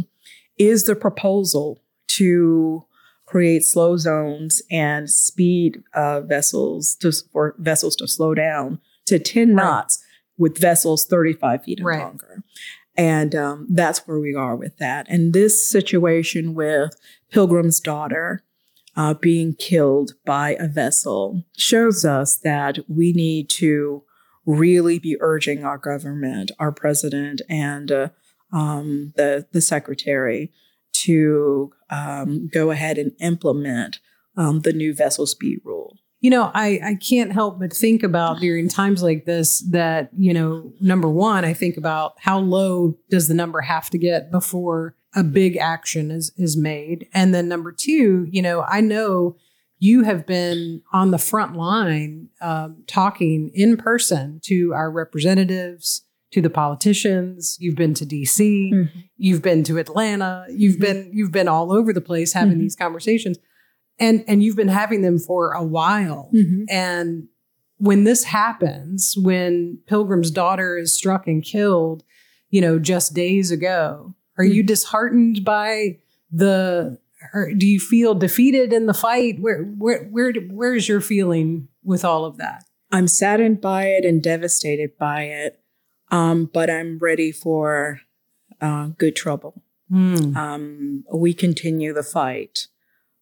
is 0.58 0.84
the 0.84 0.94
proposal 0.94 1.82
to 2.08 2.84
create 3.26 3.64
slow 3.64 3.96
zones 3.96 4.62
and 4.70 5.10
speed 5.10 5.82
uh, 5.94 6.20
vessels 6.20 6.94
to, 6.96 7.12
for 7.32 7.54
vessels 7.58 7.96
to 7.96 8.06
slow 8.06 8.34
down 8.34 8.78
to 9.06 9.18
10 9.18 9.48
right. 9.48 9.56
knots 9.56 10.04
with 10.38 10.58
vessels 10.58 11.06
35 11.06 11.64
feet 11.64 11.78
and 11.78 11.86
right. 11.86 12.00
longer. 12.00 12.42
And 12.96 13.34
um, 13.34 13.66
that's 13.70 14.06
where 14.06 14.20
we 14.20 14.34
are 14.34 14.54
with 14.54 14.76
that. 14.76 15.06
And 15.08 15.32
this 15.32 15.68
situation 15.68 16.54
with 16.54 16.94
Pilgrim's 17.30 17.80
daughter 17.80 18.44
uh, 18.96 19.14
being 19.14 19.54
killed 19.54 20.12
by 20.24 20.56
a 20.60 20.68
vessel 20.68 21.42
shows 21.56 22.04
us 22.04 22.36
that 22.36 22.78
we 22.88 23.12
need 23.12 23.48
to 23.50 24.04
really 24.46 24.98
be 24.98 25.16
urging 25.20 25.64
our 25.64 25.78
government, 25.78 26.50
our 26.58 26.72
president, 26.72 27.42
and 27.48 27.90
uh, 27.90 28.08
um, 28.52 29.12
the 29.16 29.46
the 29.52 29.60
secretary 29.60 30.52
to 30.92 31.72
um, 31.90 32.48
go 32.52 32.70
ahead 32.70 32.98
and 32.98 33.12
implement 33.20 33.98
um, 34.36 34.60
the 34.60 34.72
new 34.72 34.94
vessel 34.94 35.26
speed 35.26 35.60
rule. 35.64 35.98
You 36.20 36.30
know, 36.30 36.50
I, 36.54 36.80
I 36.82 36.94
can't 36.94 37.32
help 37.32 37.58
but 37.60 37.74
think 37.74 38.02
about 38.02 38.40
during 38.40 38.68
times 38.68 39.02
like 39.02 39.26
this 39.26 39.60
that, 39.72 40.08
you 40.16 40.32
know, 40.32 40.72
number 40.80 41.08
one, 41.08 41.44
I 41.44 41.52
think 41.52 41.76
about 41.76 42.14
how 42.18 42.38
low 42.38 42.96
does 43.10 43.28
the 43.28 43.34
number 43.34 43.60
have 43.60 43.90
to 43.90 43.98
get 43.98 44.30
before 44.30 44.96
a 45.14 45.22
big 45.22 45.58
action 45.58 46.10
is 46.10 46.32
is 46.36 46.56
made. 46.56 47.08
And 47.12 47.34
then 47.34 47.48
number 47.48 47.72
two, 47.72 48.26
you 48.30 48.40
know, 48.40 48.62
I 48.62 48.80
know 48.80 49.36
you 49.84 50.02
have 50.02 50.24
been 50.24 50.80
on 50.94 51.10
the 51.10 51.18
front 51.18 51.54
line 51.54 52.30
um, 52.40 52.82
talking 52.86 53.50
in 53.52 53.76
person 53.76 54.40
to 54.42 54.72
our 54.72 54.90
representatives, 54.90 56.06
to 56.32 56.40
the 56.40 56.48
politicians. 56.48 57.58
You've 57.60 57.76
been 57.76 57.92
to 57.94 58.06
DC, 58.06 58.72
mm-hmm. 58.72 58.98
you've 59.18 59.42
been 59.42 59.62
to 59.64 59.76
Atlanta, 59.76 60.46
you've 60.48 60.76
mm-hmm. 60.76 60.82
been 60.84 61.10
you've 61.12 61.32
been 61.32 61.48
all 61.48 61.70
over 61.70 61.92
the 61.92 62.00
place 62.00 62.32
having 62.32 62.52
mm-hmm. 62.52 62.60
these 62.60 62.76
conversations, 62.76 63.36
and 63.98 64.24
and 64.26 64.42
you've 64.42 64.56
been 64.56 64.68
having 64.68 65.02
them 65.02 65.18
for 65.18 65.52
a 65.52 65.62
while. 65.62 66.30
Mm-hmm. 66.34 66.64
And 66.70 67.28
when 67.76 68.04
this 68.04 68.24
happens, 68.24 69.14
when 69.18 69.80
Pilgrim's 69.86 70.30
daughter 70.30 70.78
is 70.78 70.96
struck 70.96 71.26
and 71.26 71.44
killed, 71.44 72.04
you 72.48 72.62
know, 72.62 72.78
just 72.78 73.12
days 73.12 73.50
ago, 73.50 74.14
are 74.38 74.44
you 74.44 74.62
disheartened 74.62 75.44
by 75.44 75.98
the 76.32 76.98
or 77.32 77.52
do 77.54 77.66
you 77.66 77.80
feel 77.80 78.14
defeated 78.14 78.72
in 78.72 78.86
the 78.86 78.94
fight? 78.94 79.40
Where 79.40 79.62
where 79.62 80.04
where 80.04 80.32
where's 80.50 80.88
your 80.88 81.00
feeling 81.00 81.68
with 81.82 82.04
all 82.04 82.24
of 82.24 82.36
that? 82.38 82.64
I'm 82.90 83.08
saddened 83.08 83.60
by 83.60 83.86
it 83.86 84.04
and 84.04 84.22
devastated 84.22 84.96
by 84.98 85.24
it, 85.24 85.60
um, 86.10 86.50
but 86.52 86.70
I'm 86.70 86.98
ready 86.98 87.32
for 87.32 88.00
uh, 88.60 88.88
good 88.98 89.16
trouble. 89.16 89.62
Mm. 89.90 90.36
Um, 90.36 91.04
we 91.12 91.34
continue 91.34 91.92
the 91.92 92.02
fight 92.02 92.68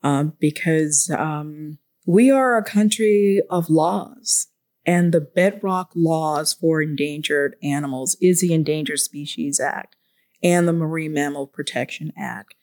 um, 0.02 0.34
because 0.38 1.10
um, 1.16 1.78
we 2.06 2.30
are 2.30 2.56
a 2.56 2.64
country 2.64 3.40
of 3.50 3.70
laws, 3.70 4.48
and 4.84 5.12
the 5.12 5.20
bedrock 5.20 5.92
laws 5.94 6.52
for 6.52 6.82
endangered 6.82 7.56
animals 7.62 8.16
is 8.20 8.40
the 8.40 8.52
Endangered 8.52 9.00
Species 9.00 9.60
Act 9.60 9.96
and 10.42 10.66
the 10.66 10.72
Marine 10.72 11.12
Mammal 11.12 11.46
Protection 11.46 12.12
Act 12.16 12.54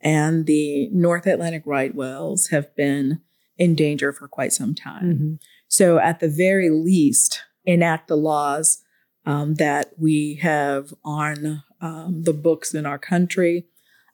and 0.00 0.46
the 0.46 0.88
North 0.90 1.26
Atlantic 1.26 1.62
right 1.66 1.94
whales 1.94 2.48
have 2.48 2.74
been 2.76 3.20
in 3.56 3.74
danger 3.74 4.12
for 4.12 4.28
quite 4.28 4.52
some 4.52 4.74
time. 4.74 5.04
Mm-hmm. 5.04 5.34
So, 5.66 5.98
at 5.98 6.20
the 6.20 6.28
very 6.28 6.70
least, 6.70 7.42
enact 7.64 8.08
the 8.08 8.16
laws 8.16 8.82
um, 9.26 9.54
that 9.56 9.92
we 9.98 10.36
have 10.42 10.94
on 11.04 11.62
um, 11.80 12.22
the 12.22 12.32
books 12.32 12.74
in 12.74 12.86
our 12.86 12.98
country. 12.98 13.66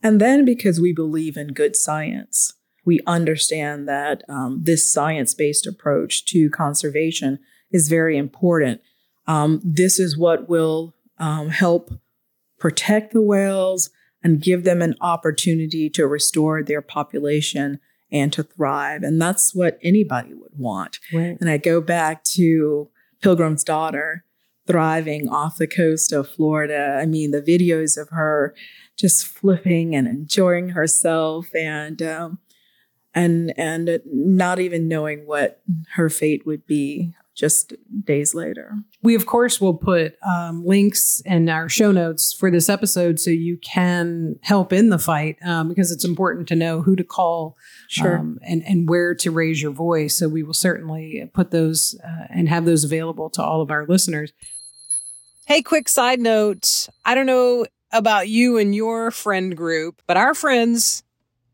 And 0.02 0.20
then, 0.20 0.44
because 0.44 0.80
we 0.80 0.92
believe 0.92 1.36
in 1.36 1.48
good 1.48 1.76
science, 1.76 2.54
we 2.84 3.00
understand 3.06 3.88
that 3.88 4.22
um, 4.28 4.60
this 4.62 4.90
science 4.90 5.34
based 5.34 5.66
approach 5.66 6.24
to 6.26 6.50
conservation 6.50 7.38
is 7.70 7.88
very 7.88 8.16
important. 8.16 8.80
Um, 9.26 9.60
this 9.64 9.98
is 9.98 10.18
what 10.18 10.48
will 10.48 10.94
um, 11.18 11.50
help 11.50 11.90
protect 12.58 13.12
the 13.12 13.22
whales 13.22 13.90
and 14.24 14.40
give 14.40 14.64
them 14.64 14.82
an 14.82 14.96
opportunity 15.02 15.90
to 15.90 16.06
restore 16.06 16.62
their 16.62 16.82
population 16.82 17.78
and 18.10 18.32
to 18.32 18.42
thrive. 18.42 19.02
And 19.02 19.20
that's 19.20 19.54
what 19.54 19.78
anybody 19.82 20.32
would 20.32 20.56
want. 20.56 20.98
Right. 21.12 21.36
And 21.40 21.50
I 21.50 21.58
go 21.58 21.80
back 21.80 22.24
to 22.24 22.88
Pilgrim's 23.20 23.62
Daughter 23.62 24.24
thriving 24.66 25.28
off 25.28 25.58
the 25.58 25.66
coast 25.66 26.10
of 26.12 26.28
Florida. 26.28 26.98
I 27.00 27.04
mean, 27.04 27.32
the 27.32 27.42
videos 27.42 28.00
of 28.00 28.08
her 28.08 28.54
just 28.96 29.26
flipping 29.26 29.94
and 29.94 30.08
enjoying 30.08 30.70
herself 30.70 31.54
and 31.54 32.00
um, 32.00 32.38
and 33.14 33.52
and 33.58 34.00
not 34.06 34.58
even 34.58 34.88
knowing 34.88 35.26
what 35.26 35.60
her 35.94 36.08
fate 36.08 36.46
would 36.46 36.66
be 36.66 37.14
just 37.34 37.72
days 38.04 38.34
later. 38.34 38.72
We, 39.02 39.14
of 39.14 39.26
course, 39.26 39.60
will 39.60 39.74
put 39.74 40.14
um, 40.24 40.64
links 40.64 41.20
in 41.24 41.48
our 41.48 41.68
show 41.68 41.90
notes 41.90 42.32
for 42.32 42.50
this 42.50 42.68
episode 42.68 43.18
so 43.18 43.30
you 43.30 43.56
can 43.58 44.36
help 44.42 44.72
in 44.72 44.88
the 44.90 44.98
fight 44.98 45.36
um, 45.44 45.68
because 45.68 45.90
it's 45.90 46.04
important 46.04 46.46
to 46.48 46.54
know 46.54 46.82
who 46.82 46.94
to 46.96 47.04
call 47.04 47.56
Sure. 47.88 48.18
um, 48.18 48.38
and, 48.42 48.62
and 48.66 48.88
where 48.88 49.14
to 49.16 49.30
raise 49.30 49.60
your 49.60 49.72
voice. 49.72 50.16
So 50.18 50.28
we 50.28 50.42
will 50.42 50.54
certainly 50.54 51.28
put 51.34 51.50
those 51.50 51.98
uh, 52.04 52.26
and 52.30 52.48
have 52.48 52.64
those 52.64 52.84
available 52.84 53.30
to 53.30 53.42
all 53.42 53.60
of 53.60 53.70
our 53.70 53.84
listeners. 53.86 54.32
Hey, 55.46 55.60
quick 55.60 55.88
side 55.88 56.20
note 56.20 56.88
I 57.04 57.14
don't 57.14 57.26
know 57.26 57.66
about 57.92 58.28
you 58.28 58.58
and 58.58 58.74
your 58.74 59.10
friend 59.10 59.56
group, 59.56 60.02
but 60.06 60.16
our 60.16 60.34
friends, 60.34 61.02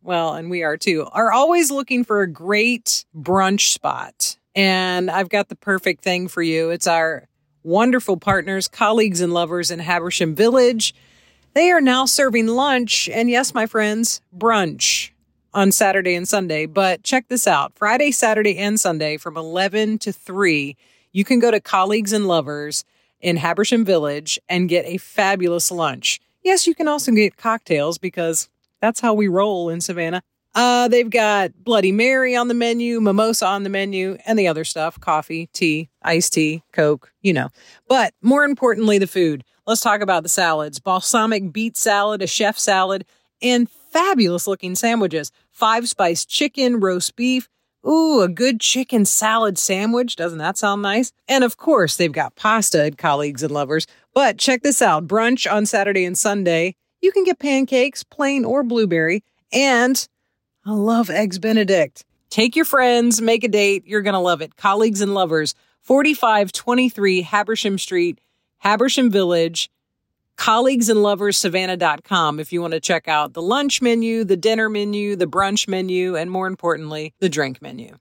well, 0.03 0.35
and 0.35 0.51
we 0.51 0.63
are 0.63 0.77
too, 0.77 1.07
are 1.13 1.33
always 1.33 1.71
looking 1.71 2.05
for 2.05 2.23
a 2.23 2.31
great 2.31 3.05
brunch 3.15 3.73
spot. 3.73 4.37
And 4.55 5.11
I've 5.11 5.29
got 5.29 5.49
the 5.49 5.57
perfect 5.57 6.03
thing 6.03 6.29
for 6.29 6.43
you. 6.43 6.71
It's 6.71 6.87
our 6.87 7.29
wonderful 7.63 8.17
partners, 8.17 8.69
colleagues, 8.69 9.21
and 9.21 9.33
lovers 9.33 9.71
in 9.71 9.81
Habersham 9.81 10.35
Village. 10.35 10.95
They 11.55 11.71
are 11.71 11.81
now 11.81 12.05
serving 12.05 12.47
lunch 12.47 13.09
and, 13.09 13.29
yes, 13.29 13.55
my 13.55 13.67
friends, 13.67 14.21
brunch 14.37 15.11
on 15.53 15.73
Saturday 15.73 16.15
and 16.15 16.29
Sunday. 16.29 16.67
But 16.67 17.03
check 17.03 17.29
this 17.29 17.47
out 17.47 17.73
Friday, 17.75 18.13
Saturday, 18.13 18.57
and 18.59 18.81
Sunday 18.81 19.17
from 19.17 19.37
11 19.37 19.99
to 19.99 20.13
3, 20.13 20.77
you 21.13 21.25
can 21.25 21.41
go 21.41 21.51
to 21.51 21.61
Colleagues 21.61 22.13
and 22.13 22.27
Lovers 22.27 22.85
in 23.21 23.37
Habersham 23.37 23.85
Village 23.85 24.39
and 24.49 24.69
get 24.69 24.87
a 24.87 24.97
fabulous 24.97 25.71
lunch. 25.71 26.21
Yes, 26.43 26.67
you 26.67 26.75
can 26.75 26.89
also 26.89 27.13
get 27.13 27.37
cocktails 27.37 27.99
because 27.99 28.49
that's 28.81 29.01
how 29.01 29.13
we 29.13 29.29
roll 29.29 29.69
in 29.69 29.81
Savannah. 29.81 30.23
Uh, 30.55 30.89
they've 30.89 31.11
got 31.11 31.53
Bloody 31.63 31.93
Mary 31.93 32.35
on 32.35 32.49
the 32.49 32.55
menu, 32.55 33.01
mimosa 33.01 33.47
on 33.47 33.63
the 33.63 33.71
menu, 33.71 34.19
and 34.27 34.39
the 34.39 34.49
other 34.49 34.65
stuff 34.65 34.99
coffee, 34.99 35.49
tea, 35.53 35.89
iced 36.03 36.33
tea, 36.33 36.63
Coke, 36.73 37.13
you 37.23 37.33
know. 37.33 37.51
But 37.89 38.15
more 38.23 38.45
importantly, 38.45 38.99
the 38.99 39.07
food. 39.07 39.45
Let's 39.67 39.81
talk 39.81 40.01
about 40.01 40.25
the 40.25 40.29
salads 40.29 40.81
balsamic 40.81 41.53
beet 41.53 41.77
salad, 41.77 42.23
a 42.23 42.27
chef 42.27 42.59
salad, 42.59 43.05
and 43.41 43.71
fabulous 43.71 44.47
looking 44.47 44.75
sandwiches. 44.75 45.31
Five 45.53 45.89
spice 45.89 46.25
chicken, 46.25 46.81
roast 46.81 47.15
beef. 47.15 47.49
Ooh, 47.87 48.21
a 48.21 48.29
good 48.29 48.61
chicken 48.61 49.05
salad 49.05 49.57
sandwich. 49.57 50.17
Doesn't 50.17 50.39
that 50.39 50.59
sound 50.59 50.83
nice? 50.83 51.13
And 51.29 51.45
of 51.45 51.57
course, 51.57 51.97
they've 51.97 52.13
got 52.13 52.37
pasta 52.37 52.91
colleagues 52.99 53.43
and 53.43 53.53
lovers. 53.53 53.87
But 54.13 54.37
check 54.39 54.63
this 54.63 54.83
out 54.83 55.07
brunch 55.07 55.51
on 55.51 55.65
Saturday 55.65 56.05
and 56.05 56.19
Sunday. 56.19 56.75
You 57.01 57.13
can 57.13 57.25
get 57.25 57.39
pancakes, 57.39 58.03
plain 58.03 58.45
or 58.45 58.63
blueberry, 58.63 59.23
and 59.53 60.07
I 60.65 60.73
love 60.73 61.11
Eggs 61.11 61.39
Benedict. 61.39 62.05
Take 62.29 62.55
your 62.55 62.65
friends, 62.65 63.21
make 63.21 63.45
a 63.45 63.49
date. 63.49 63.87
You're 63.87 64.03
going 64.03 64.15
to 64.15 64.21
love 64.21 64.41
it. 64.41 64.57
Colleagues 64.57 65.01
and 65.01 65.15
lovers, 65.15 65.55
4523 65.83 67.23
Habersham 67.23 67.79
Street, 67.79 68.21
Habersham 68.59 69.11
Village, 69.11 69.71
colleagues 70.37 70.89
and 70.89 71.03
lovers 71.03 71.37
savannah.com 71.37 72.41
if 72.41 72.53
you 72.53 72.61
want 72.61 72.73
to 72.73 72.81
check 72.81 73.09
out 73.09 73.33
the 73.35 73.43
lunch 73.43 73.83
menu, 73.83 74.25
the 74.25 74.37
dinner 74.37 74.69
menu, 74.69 75.17
the 75.17 75.27
brunch 75.27 75.67
menu, 75.67 76.17
and 76.17 76.31
more 76.31 76.47
importantly, 76.47 77.15
the 77.21 77.29
drink 77.29 77.61
menu. 77.61 77.97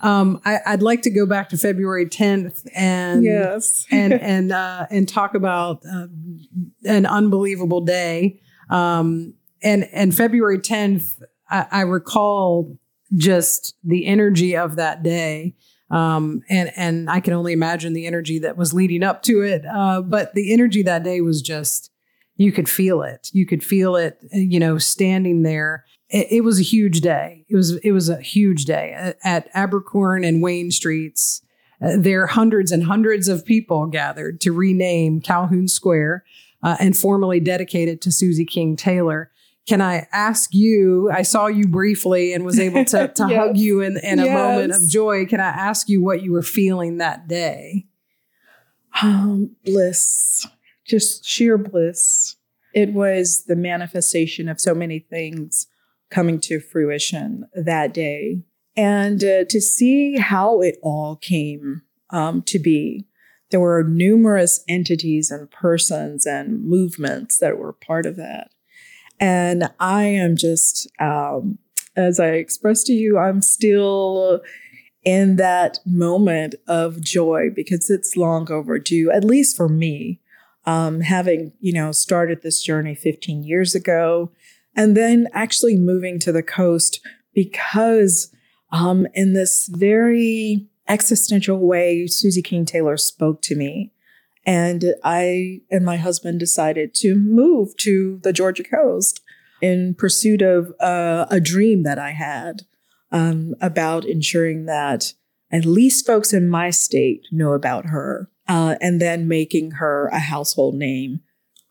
Um, 0.00 0.40
I, 0.44 0.58
would 0.72 0.82
like 0.82 1.02
to 1.02 1.10
go 1.10 1.24
back 1.24 1.48
to 1.50 1.56
February 1.56 2.06
10th 2.06 2.68
and 2.74 3.24
yes, 3.24 3.86
and 3.90 4.12
and 4.12 4.52
uh, 4.52 4.86
and 4.90 5.08
talk 5.08 5.34
about 5.34 5.80
uh, 5.90 6.08
an 6.84 7.06
unbelievable 7.06 7.80
day. 7.80 8.40
Um, 8.68 9.34
and 9.64 9.88
and 9.92 10.14
February 10.14 10.58
10th, 10.58 11.22
I, 11.50 11.66
I 11.70 11.80
recall 11.80 12.78
just 13.16 13.74
the 13.82 14.06
energy 14.06 14.56
of 14.56 14.76
that 14.76 15.02
day. 15.02 15.54
Um, 15.90 16.42
and 16.48 16.72
and 16.76 17.10
I 17.10 17.20
can 17.20 17.32
only 17.32 17.52
imagine 17.52 17.92
the 17.92 18.06
energy 18.06 18.38
that 18.40 18.56
was 18.56 18.72
leading 18.72 19.02
up 19.02 19.22
to 19.24 19.42
it. 19.42 19.64
Uh, 19.66 20.02
but 20.02 20.34
the 20.34 20.52
energy 20.52 20.82
that 20.82 21.02
day 21.02 21.20
was 21.20 21.42
just 21.42 21.90
you 22.36 22.52
could 22.52 22.68
feel 22.68 23.02
it. 23.02 23.30
You 23.32 23.46
could 23.46 23.62
feel 23.62 23.96
it. 23.96 24.18
You 24.32 24.60
know, 24.60 24.78
standing 24.78 25.42
there. 25.42 25.84
It, 26.08 26.28
it 26.30 26.40
was 26.42 26.58
a 26.58 26.64
huge 26.64 27.00
day. 27.00 27.44
It 27.48 27.56
was 27.56 27.76
it 27.76 27.92
was 27.92 28.08
a 28.08 28.20
huge 28.20 28.64
day 28.64 29.14
at, 29.22 29.52
Abercorn 29.54 30.26
and 30.26 30.42
Wayne 30.42 30.70
Streets. 30.70 31.42
Uh, 31.82 31.96
there, 31.98 32.26
hundreds 32.26 32.72
and 32.72 32.84
hundreds 32.84 33.28
of 33.28 33.44
people 33.44 33.86
gathered 33.86 34.40
to 34.40 34.52
rename 34.52 35.20
Calhoun 35.20 35.68
Square 35.68 36.24
uh, 36.62 36.76
and 36.80 36.96
formally 36.96 37.40
dedicate 37.40 37.88
it 37.88 38.00
to 38.00 38.10
Susie 38.10 38.46
King 38.46 38.74
Taylor 38.74 39.30
can 39.66 39.80
I 39.80 40.06
ask 40.12 40.50
you? 40.52 41.10
I 41.10 41.22
saw 41.22 41.46
you 41.46 41.66
briefly 41.66 42.32
and 42.34 42.44
was 42.44 42.60
able 42.60 42.84
to, 42.86 43.08
to 43.14 43.26
yes. 43.28 43.38
hug 43.38 43.56
you 43.56 43.80
in, 43.80 43.96
in 43.98 44.18
a 44.18 44.26
moment 44.26 44.72
of 44.72 44.88
joy. 44.88 45.24
Can 45.26 45.40
I 45.40 45.48
ask 45.48 45.88
you 45.88 46.02
what 46.02 46.22
you 46.22 46.32
were 46.32 46.42
feeling 46.42 46.98
that 46.98 47.28
day? 47.28 47.86
Um, 49.02 49.56
bliss, 49.64 50.46
just 50.86 51.24
sheer 51.24 51.56
bliss. 51.58 52.36
It 52.74 52.92
was 52.92 53.44
the 53.46 53.56
manifestation 53.56 54.48
of 54.48 54.60
so 54.60 54.74
many 54.74 54.98
things 54.98 55.66
coming 56.10 56.40
to 56.40 56.60
fruition 56.60 57.48
that 57.54 57.94
day. 57.94 58.42
And 58.76 59.22
uh, 59.22 59.44
to 59.48 59.60
see 59.60 60.18
how 60.18 60.60
it 60.60 60.78
all 60.82 61.16
came 61.16 61.82
um, 62.10 62.42
to 62.42 62.58
be, 62.58 63.06
there 63.50 63.60
were 63.60 63.84
numerous 63.84 64.64
entities 64.68 65.30
and 65.30 65.50
persons 65.50 66.26
and 66.26 66.64
movements 66.64 67.38
that 67.38 67.56
were 67.56 67.72
part 67.72 68.04
of 68.04 68.16
that. 68.16 68.50
And 69.20 69.70
I 69.80 70.04
am 70.04 70.36
just, 70.36 70.88
um, 71.00 71.58
as 71.96 72.18
I 72.18 72.30
expressed 72.30 72.86
to 72.86 72.92
you, 72.92 73.18
I'm 73.18 73.40
still 73.42 74.40
in 75.04 75.36
that 75.36 75.78
moment 75.84 76.54
of 76.66 77.00
joy 77.00 77.50
because 77.54 77.90
it's 77.90 78.16
long 78.16 78.50
overdue, 78.50 79.10
at 79.10 79.24
least 79.24 79.56
for 79.56 79.68
me. 79.68 80.20
Um, 80.66 81.02
having, 81.02 81.52
you 81.60 81.74
know, 81.74 81.92
started 81.92 82.40
this 82.40 82.62
journey 82.62 82.94
15 82.94 83.44
years 83.44 83.74
ago 83.74 84.32
and 84.74 84.96
then 84.96 85.28
actually 85.34 85.76
moving 85.76 86.18
to 86.20 86.32
the 86.32 86.42
coast 86.42 87.06
because 87.34 88.34
um, 88.72 89.06
in 89.12 89.34
this 89.34 89.68
very 89.70 90.66
existential 90.88 91.58
way, 91.58 92.06
Susie 92.06 92.42
King 92.42 92.64
Taylor 92.64 92.96
spoke 92.96 93.42
to 93.42 93.54
me 93.54 93.92
and 94.46 94.94
I 95.02 95.60
and 95.70 95.84
my 95.84 95.96
husband 95.96 96.40
decided 96.40 96.94
to 96.96 97.14
move 97.14 97.76
to 97.78 98.20
the 98.22 98.32
Georgia 98.32 98.64
coast 98.64 99.20
in 99.60 99.94
pursuit 99.94 100.42
of 100.42 100.72
uh, 100.80 101.26
a 101.30 101.40
dream 101.40 101.82
that 101.84 101.98
I 101.98 102.10
had 102.10 102.62
um, 103.10 103.54
about 103.60 104.04
ensuring 104.04 104.66
that 104.66 105.12
at 105.50 105.64
least 105.64 106.06
folks 106.06 106.32
in 106.32 106.48
my 106.48 106.70
state 106.70 107.22
know 107.30 107.52
about 107.52 107.86
her, 107.86 108.28
uh, 108.48 108.74
and 108.80 109.00
then 109.00 109.28
making 109.28 109.72
her 109.72 110.08
a 110.12 110.18
household 110.18 110.74
name 110.74 111.20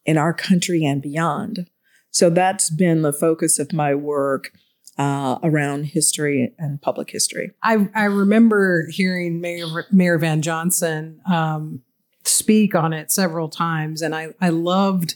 in 0.05 0.17
our 0.17 0.33
country 0.33 0.85
and 0.85 1.01
beyond. 1.01 1.67
So 2.09 2.29
that's 2.29 2.69
been 2.69 3.01
the 3.01 3.13
focus 3.13 3.59
of 3.59 3.73
my 3.73 3.93
work 3.93 4.51
uh, 4.97 5.37
around 5.43 5.85
history 5.85 6.53
and 6.57 6.81
public 6.81 7.09
history. 7.09 7.51
I, 7.63 7.89
I 7.95 8.05
remember 8.05 8.87
hearing 8.89 9.41
Mayor, 9.41 9.85
Mayor 9.91 10.17
Van 10.17 10.41
Johnson 10.41 11.19
um, 11.29 11.81
speak 12.25 12.75
on 12.75 12.93
it 12.93 13.11
several 13.11 13.49
times, 13.49 14.01
and 14.01 14.15
I, 14.15 14.29
I 14.39 14.49
loved 14.49 15.15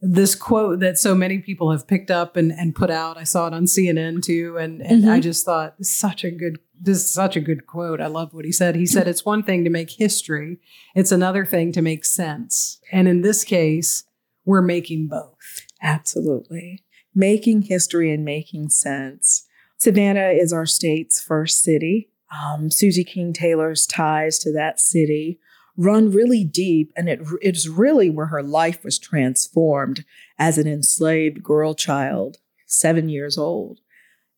this 0.00 0.34
quote 0.34 0.80
that 0.80 0.98
so 0.98 1.14
many 1.14 1.38
people 1.38 1.70
have 1.70 1.86
picked 1.86 2.10
up 2.10 2.36
and, 2.36 2.50
and 2.50 2.74
put 2.74 2.90
out. 2.90 3.16
I 3.16 3.22
saw 3.22 3.46
it 3.46 3.54
on 3.54 3.64
CNN 3.66 4.22
too, 4.22 4.56
and, 4.58 4.82
and 4.82 5.02
mm-hmm. 5.02 5.12
I 5.12 5.20
just 5.20 5.44
thought 5.44 5.76
such 5.84 6.24
a 6.24 6.30
good 6.30 6.58
this 6.84 6.98
is 6.98 7.12
such 7.12 7.36
a 7.36 7.40
good 7.40 7.68
quote. 7.68 8.00
I 8.00 8.08
love 8.08 8.34
what 8.34 8.44
he 8.44 8.50
said. 8.50 8.74
He 8.74 8.86
said 8.86 9.06
it's 9.06 9.24
one 9.24 9.44
thing 9.44 9.62
to 9.62 9.70
make 9.70 9.90
history, 9.90 10.58
it's 10.94 11.12
another 11.12 11.46
thing 11.46 11.70
to 11.72 11.82
make 11.82 12.04
sense. 12.04 12.80
And 12.90 13.06
in 13.06 13.22
this 13.22 13.44
case, 13.44 14.04
we're 14.44 14.62
making 14.62 15.06
both. 15.06 15.60
Absolutely. 15.80 16.82
Making 17.14 17.62
history 17.62 18.12
and 18.12 18.24
making 18.24 18.70
sense. 18.70 19.46
Savannah 19.78 20.30
is 20.30 20.52
our 20.52 20.66
state's 20.66 21.20
first 21.20 21.62
city. 21.62 22.08
Um, 22.36 22.70
Susie 22.70 23.04
King 23.04 23.32
Taylor's 23.32 23.86
ties 23.86 24.38
to 24.40 24.52
that 24.52 24.80
city 24.80 25.38
run 25.76 26.10
really 26.10 26.44
deep, 26.44 26.92
and 26.96 27.08
it, 27.08 27.20
it's 27.40 27.68
really 27.68 28.10
where 28.10 28.26
her 28.26 28.42
life 28.42 28.84
was 28.84 28.98
transformed 28.98 30.04
as 30.38 30.58
an 30.58 30.66
enslaved 30.66 31.42
girl 31.42 31.74
child, 31.74 32.38
seven 32.66 33.08
years 33.08 33.38
old. 33.38 33.80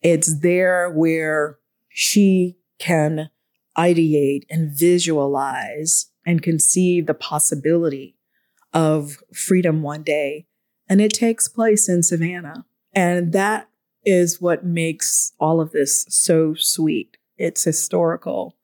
It's 0.02 0.40
there 0.40 0.90
where 0.90 1.58
she 1.88 2.56
can 2.78 3.30
ideate 3.76 4.44
and 4.50 4.70
visualize 4.70 6.10
and 6.26 6.42
conceive 6.42 7.06
the 7.06 7.14
possibility 7.14 8.16
of 8.72 9.22
freedom 9.32 9.82
one 9.82 10.02
day. 10.02 10.46
And 10.88 11.00
it 11.00 11.12
takes 11.12 11.48
place 11.48 11.88
in 11.88 12.02
Savannah. 12.02 12.66
And 12.92 13.32
that 13.32 13.68
is 14.04 14.40
what 14.40 14.64
makes 14.64 15.32
all 15.40 15.60
of 15.60 15.72
this 15.72 16.06
so 16.08 16.54
sweet. 16.54 17.16
It's 17.36 17.64
historical 17.64 18.56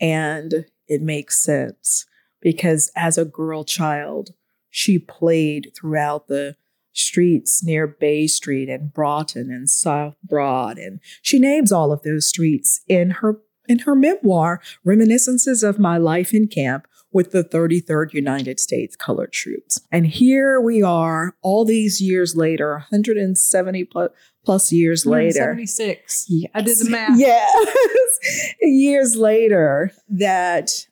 and 0.00 0.66
it 0.86 1.02
makes 1.02 1.42
sense 1.42 2.06
because 2.44 2.92
as 2.94 3.18
a 3.18 3.24
girl 3.24 3.64
child, 3.64 4.30
she 4.70 5.00
played 5.00 5.72
throughout 5.74 6.28
the 6.28 6.54
streets 6.92 7.64
near 7.64 7.88
Bay 7.88 8.28
Street 8.28 8.68
and 8.68 8.92
Broughton 8.92 9.50
and 9.50 9.68
South 9.68 10.14
Broad. 10.22 10.78
And 10.78 11.00
she 11.22 11.40
names 11.40 11.72
all 11.72 11.90
of 11.90 12.02
those 12.02 12.28
streets 12.28 12.82
in 12.86 13.10
her 13.10 13.40
in 13.66 13.80
her 13.80 13.94
memoir, 13.94 14.60
Reminiscences 14.84 15.62
of 15.62 15.78
My 15.78 15.96
Life 15.96 16.34
in 16.34 16.48
Camp, 16.48 16.86
with 17.12 17.30
the 17.30 17.42
33rd 17.42 18.12
United 18.12 18.60
States 18.60 18.94
Colored 18.94 19.32
Troops. 19.32 19.80
And 19.90 20.06
here 20.06 20.60
we 20.60 20.82
are, 20.82 21.34
all 21.40 21.64
these 21.64 21.98
years 21.98 22.36
later, 22.36 22.72
170 22.72 23.84
plus, 23.84 24.10
plus 24.44 24.70
years 24.70 25.06
later. 25.06 25.32
76. 25.32 26.26
Yes. 26.28 26.50
I 26.54 26.60
did 26.60 26.78
the 26.78 26.90
math. 26.90 27.18
Yes. 27.18 28.54
years 28.60 29.16
later, 29.16 29.92
that 30.10 30.86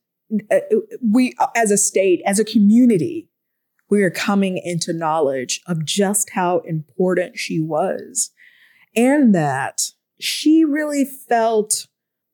we, 1.02 1.34
as 1.54 1.70
a 1.70 1.76
state, 1.76 2.22
as 2.26 2.38
a 2.38 2.44
community, 2.44 3.28
we 3.90 4.02
are 4.02 4.10
coming 4.10 4.58
into 4.58 4.92
knowledge 4.92 5.60
of 5.66 5.84
just 5.84 6.30
how 6.30 6.60
important 6.60 7.38
she 7.38 7.60
was 7.60 8.30
and 8.96 9.34
that 9.34 9.90
she 10.18 10.64
really 10.64 11.04
felt 11.04 11.86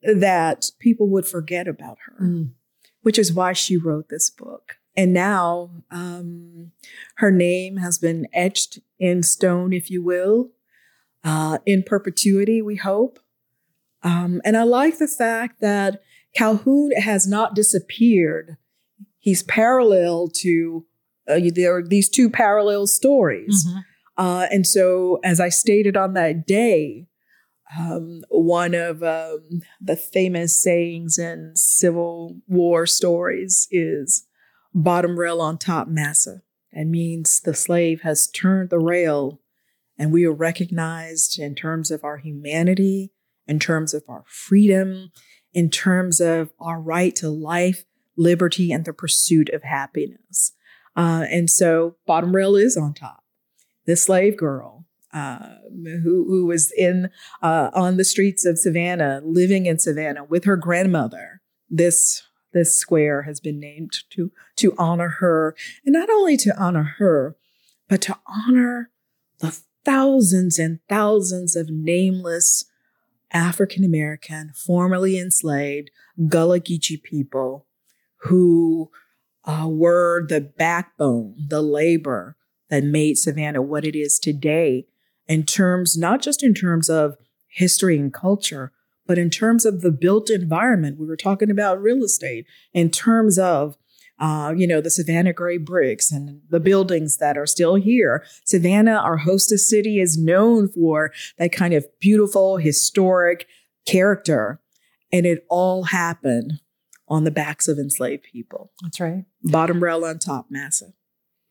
that 0.02 0.70
people 0.78 1.08
would 1.08 1.26
forget 1.26 1.66
about 1.66 1.98
her. 2.06 2.16
Mm 2.22 2.50
which 3.08 3.18
is 3.18 3.32
why 3.32 3.54
she 3.54 3.76
wrote 3.76 4.08
this 4.08 4.28
book. 4.28 4.76
And 4.96 5.14
now 5.14 5.70
um, 5.90 6.72
her 7.16 7.30
name 7.30 7.78
has 7.78 7.98
been 7.98 8.26
etched 8.34 8.80
in 8.98 9.22
stone, 9.22 9.72
if 9.72 9.90
you 9.90 10.02
will, 10.02 10.50
uh, 11.24 11.58
in 11.64 11.84
perpetuity, 11.84 12.60
we 12.60 12.76
hope. 12.76 13.18
Um, 14.02 14.42
and 14.44 14.56
I 14.56 14.64
like 14.64 14.98
the 14.98 15.08
fact 15.08 15.60
that 15.60 16.02
Calhoun 16.38 16.92
has 16.92 17.26
not 17.26 17.56
disappeared. 17.56 18.56
He's 19.18 19.42
parallel 19.42 20.28
to, 20.36 20.86
uh, 21.28 21.40
there 21.52 21.76
are 21.76 21.82
these 21.82 22.08
two 22.08 22.30
parallel 22.30 22.86
stories. 22.86 23.66
Mm-hmm. 23.66 23.78
Uh, 24.16 24.46
and 24.52 24.64
so, 24.64 25.18
as 25.24 25.40
I 25.40 25.48
stated 25.48 25.96
on 25.96 26.14
that 26.14 26.46
day, 26.46 27.08
um, 27.76 28.22
one 28.28 28.74
of 28.74 29.02
um, 29.02 29.62
the 29.80 29.96
famous 29.96 30.60
sayings 30.60 31.18
in 31.18 31.52
Civil 31.56 32.36
War 32.46 32.86
stories 32.86 33.66
is 33.72 34.24
bottom 34.72 35.18
rail 35.18 35.40
on 35.40 35.58
top 35.58 35.88
massa. 35.88 36.42
That 36.72 36.86
means 36.86 37.40
the 37.40 37.54
slave 37.54 38.02
has 38.02 38.28
turned 38.28 38.70
the 38.70 38.78
rail 38.78 39.40
and 39.98 40.12
we 40.12 40.24
are 40.24 40.32
recognized 40.32 41.38
in 41.38 41.56
terms 41.56 41.90
of 41.90 42.04
our 42.04 42.18
humanity, 42.18 43.12
in 43.48 43.58
terms 43.58 43.92
of 43.92 44.04
our 44.08 44.24
freedom, 44.28 45.10
in 45.52 45.70
terms 45.70 46.20
of 46.20 46.52
our 46.60 46.80
right 46.80 47.14
to 47.16 47.28
life, 47.28 47.84
liberty, 48.16 48.72
and 48.72 48.84
the 48.84 48.92
pursuit 48.92 49.48
of 49.50 49.62
happiness. 49.62 50.52
Uh, 50.96 51.24
and 51.30 51.48
so 51.48 51.96
bottom 52.06 52.34
rail 52.34 52.56
is 52.56 52.76
on 52.76 52.94
top. 52.94 53.24
The 53.86 53.96
slave 53.96 54.36
girl 54.36 54.84
uh, 55.12 55.54
who, 55.72 56.24
who 56.28 56.46
was 56.46 56.72
in 56.76 57.10
uh, 57.42 57.70
on 57.72 57.96
the 57.96 58.04
streets 58.04 58.44
of 58.44 58.58
Savannah, 58.58 59.20
living 59.24 59.66
in 59.66 59.78
Savannah 59.78 60.24
with 60.24 60.44
her 60.44 60.56
grandmother. 60.56 61.40
This 61.70 62.22
this 62.52 62.76
square 62.76 63.22
has 63.22 63.40
been 63.40 63.60
named 63.60 63.92
to 64.10 64.32
to 64.56 64.74
honor 64.78 65.16
her, 65.20 65.54
and 65.84 65.92
not 65.92 66.10
only 66.10 66.36
to 66.38 66.56
honor 66.58 66.94
her, 66.98 67.36
but 67.88 68.02
to 68.02 68.18
honor 68.26 68.90
the 69.40 69.58
thousands 69.84 70.58
and 70.58 70.80
thousands 70.88 71.56
of 71.56 71.70
nameless 71.70 72.64
African 73.32 73.84
American, 73.84 74.52
formerly 74.54 75.18
enslaved 75.18 75.90
Gullah 76.28 76.60
Geechee 76.60 77.02
people 77.02 77.66
who 78.22 78.90
uh, 79.44 79.66
were 79.68 80.26
the 80.26 80.40
backbone, 80.40 81.34
the 81.48 81.62
labor 81.62 82.36
that 82.70 82.84
made 82.84 83.16
Savannah 83.16 83.62
what 83.62 83.84
it 83.84 83.96
is 83.96 84.18
today 84.18 84.86
in 85.26 85.44
terms, 85.44 85.96
not 85.96 86.22
just 86.22 86.42
in 86.42 86.54
terms 86.54 86.88
of 86.90 87.16
history 87.46 87.98
and 87.98 88.12
culture, 88.12 88.72
but 89.06 89.18
in 89.18 89.30
terms 89.30 89.64
of 89.64 89.80
the 89.80 89.90
built 89.90 90.28
environment. 90.28 90.98
We 90.98 91.06
were 91.06 91.16
talking 91.16 91.50
about 91.50 91.80
real 91.80 92.04
estate 92.04 92.46
in 92.72 92.90
terms 92.90 93.38
of 93.38 93.76
uh, 94.18 94.52
you 94.56 94.66
know, 94.66 94.80
the 94.80 94.90
Savannah 94.90 95.32
Gray 95.32 95.58
bricks 95.58 96.10
and 96.10 96.40
the 96.50 96.60
buildings 96.60 97.18
that 97.18 97.38
are 97.38 97.46
still 97.46 97.76
here. 97.76 98.24
Savannah, 98.44 98.96
our 98.96 99.18
hostess 99.18 99.68
city, 99.68 100.00
is 100.00 100.18
known 100.18 100.68
for 100.68 101.12
that 101.38 101.52
kind 101.52 101.74
of 101.74 101.86
beautiful, 102.00 102.56
historic 102.56 103.46
character. 103.86 104.60
And 105.12 105.24
it 105.24 105.46
all 105.48 105.84
happened 105.84 106.54
on 107.06 107.24
the 107.24 107.30
backs 107.30 107.68
of 107.68 107.78
enslaved 107.78 108.24
people. 108.24 108.72
That's 108.82 109.00
right. 109.00 109.24
Bottom 109.44 109.82
rail 109.82 110.04
on 110.04 110.18
top, 110.18 110.46
massive. 110.50 110.92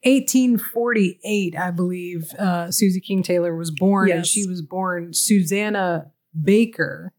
1848, 0.04 1.58
I 1.58 1.72
believe, 1.72 2.32
uh, 2.38 2.70
Susie 2.72 3.02
King 3.02 3.24
Taylor 3.24 3.56
was 3.56 3.72
born, 3.72 4.10
yes. 4.10 4.18
and 4.18 4.28
she 4.28 4.46
was 4.48 4.62
born 4.62 5.14
Susanna 5.14 6.12
Baker, 6.40 7.14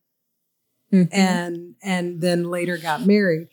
mm-hmm. 0.92 1.12
and 1.12 1.74
and 1.82 2.20
then 2.20 2.44
later 2.44 2.78
got 2.78 3.04
married. 3.04 3.48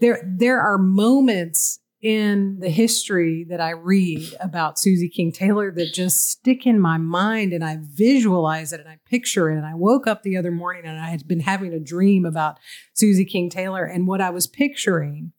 There 0.00 0.22
there 0.24 0.60
are 0.60 0.78
moments 0.78 1.80
in 2.02 2.58
the 2.60 2.70
history 2.70 3.44
that 3.50 3.60
I 3.60 3.70
read 3.70 4.34
about 4.40 4.78
Susie 4.78 5.10
King 5.10 5.32
Taylor 5.32 5.70
that 5.72 5.92
just 5.92 6.30
stick 6.30 6.66
in 6.66 6.80
my 6.80 6.96
mind, 6.96 7.52
and 7.52 7.62
I 7.62 7.78
visualize 7.80 8.72
it 8.72 8.80
and 8.80 8.88
I 8.88 8.98
picture 9.04 9.50
it. 9.50 9.56
And 9.56 9.66
I 9.66 9.74
woke 9.74 10.06
up 10.06 10.22
the 10.22 10.36
other 10.36 10.50
morning 10.50 10.86
and 10.86 10.98
I 10.98 11.10
had 11.10 11.28
been 11.28 11.40
having 11.40 11.74
a 11.74 11.80
dream 11.80 12.24
about 12.24 12.58
Susie 12.94 13.26
King 13.26 13.50
Taylor, 13.50 13.84
and 13.84 14.06
what 14.06 14.20
I 14.20 14.30
was 14.30 14.46
picturing 14.46 15.32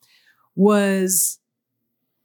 was 0.56 1.40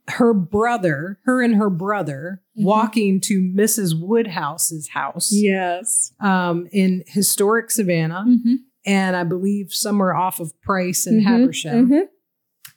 her 0.09 0.33
brother, 0.35 1.19
her 1.25 1.43
and 1.43 1.57
her 1.57 1.71
brother, 1.71 2.43
mm-hmm. 2.57 2.67
walking 2.67 3.21
to 3.23 3.41
Mrs. 3.41 3.99
Woodhouse's 3.99 4.89
house. 4.89 5.31
Yes. 5.33 6.13
Um, 6.21 6.69
in 6.73 7.03
historic 7.07 7.71
Savannah. 7.71 8.25
Mm-hmm. 8.27 8.55
And 8.85 9.17
I 9.17 9.25
believe 9.25 9.73
somewhere 9.73 10.15
off 10.15 10.39
of 10.39 10.59
Price 10.61 11.07
and 11.07 11.21
mm-hmm. 11.21 11.29
Habersham. 11.29 12.09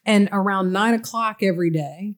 And 0.10 0.28
around 0.32 0.74
nine 0.74 0.96
o'clock 0.96 1.44
every 1.44 1.70
day, 1.70 2.16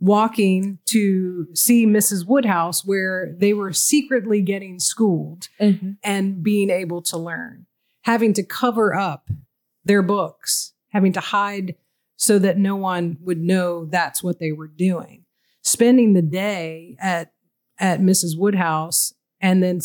walking 0.00 0.78
to 0.86 1.46
see 1.54 1.86
Mrs. 1.86 2.26
Woodhouse, 2.26 2.86
where 2.86 3.34
they 3.38 3.52
were 3.52 3.74
secretly 3.74 4.40
getting 4.40 4.78
schooled 4.78 5.48
mm-hmm. 5.60 5.90
and 6.02 6.42
being 6.42 6.70
able 6.70 7.02
to 7.02 7.18
learn, 7.18 7.66
having 8.04 8.32
to 8.32 8.42
cover 8.42 8.94
up 8.94 9.28
their 9.84 10.00
books, 10.00 10.72
having 10.88 11.12
to 11.12 11.20
hide 11.20 11.74
so 12.16 12.38
that 12.38 12.56
no 12.56 12.76
one 12.76 13.18
would 13.20 13.40
know 13.40 13.84
that's 13.84 14.22
what 14.22 14.38
they 14.38 14.50
were 14.50 14.68
doing. 14.68 15.26
Spending 15.60 16.14
the 16.14 16.22
day 16.22 16.96
at 16.98 17.32
at 17.78 18.00
Mrs. 18.00 18.38
Woodhouse 18.38 19.12
and 19.38 19.62
then 19.62 19.80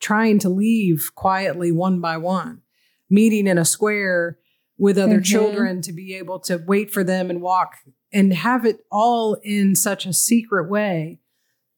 trying 0.00 0.38
to 0.38 0.48
leave 0.48 1.10
quietly 1.14 1.72
one 1.72 2.00
by 2.00 2.16
one, 2.16 2.62
meeting 3.10 3.46
in 3.46 3.58
a 3.58 3.66
square 3.66 4.38
with 4.82 4.98
other 4.98 5.20
Mhm. 5.20 5.24
children 5.24 5.80
to 5.82 5.92
be 5.92 6.12
able 6.14 6.40
to 6.40 6.56
wait 6.66 6.90
for 6.90 7.04
them 7.04 7.30
and 7.30 7.40
walk 7.40 7.76
and 8.12 8.34
have 8.34 8.66
it 8.66 8.84
all 8.90 9.34
in 9.44 9.76
such 9.76 10.06
a 10.06 10.12
secret 10.12 10.68
way. 10.68 11.20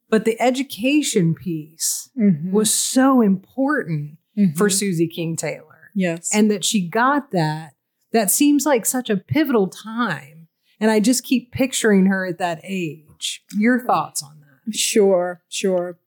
But 0.09 0.25
the 0.25 0.41
education 0.41 1.35
piece 1.35 2.09
was 2.51 2.73
so 2.73 3.21
important 3.21 4.19
for 4.57 4.69
Mhm. 4.69 4.73
Susie 4.73 5.07
King 5.09 5.37
Taylor. 5.37 5.91
yes. 5.95 6.31
And 6.35 6.51
that 6.51 6.65
she 6.65 6.89
got 6.89 7.31
that, 7.33 7.75
that 8.13 8.31
seems 8.31 8.65
like 8.65 8.87
such 8.87 9.11
a 9.11 9.17
pivotal 9.17 9.69
time. 9.69 10.49
And 10.81 10.91
I 10.91 10.99
just 10.99 11.25
keep 11.25 11.53
picturing 11.53 12.07
her 12.07 12.25
at 12.27 12.39
that 12.39 12.61
age. 12.65 13.45
Your 13.57 13.79
thoughts 13.85 14.23
on 14.23 14.41
that? 14.41 14.75
Sure, 14.75 15.43
sure. 15.49 15.99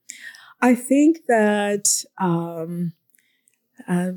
I 0.60 0.74
think 0.74 1.26
that 1.28 2.04
um, 2.18 2.92
uh, 3.86 4.12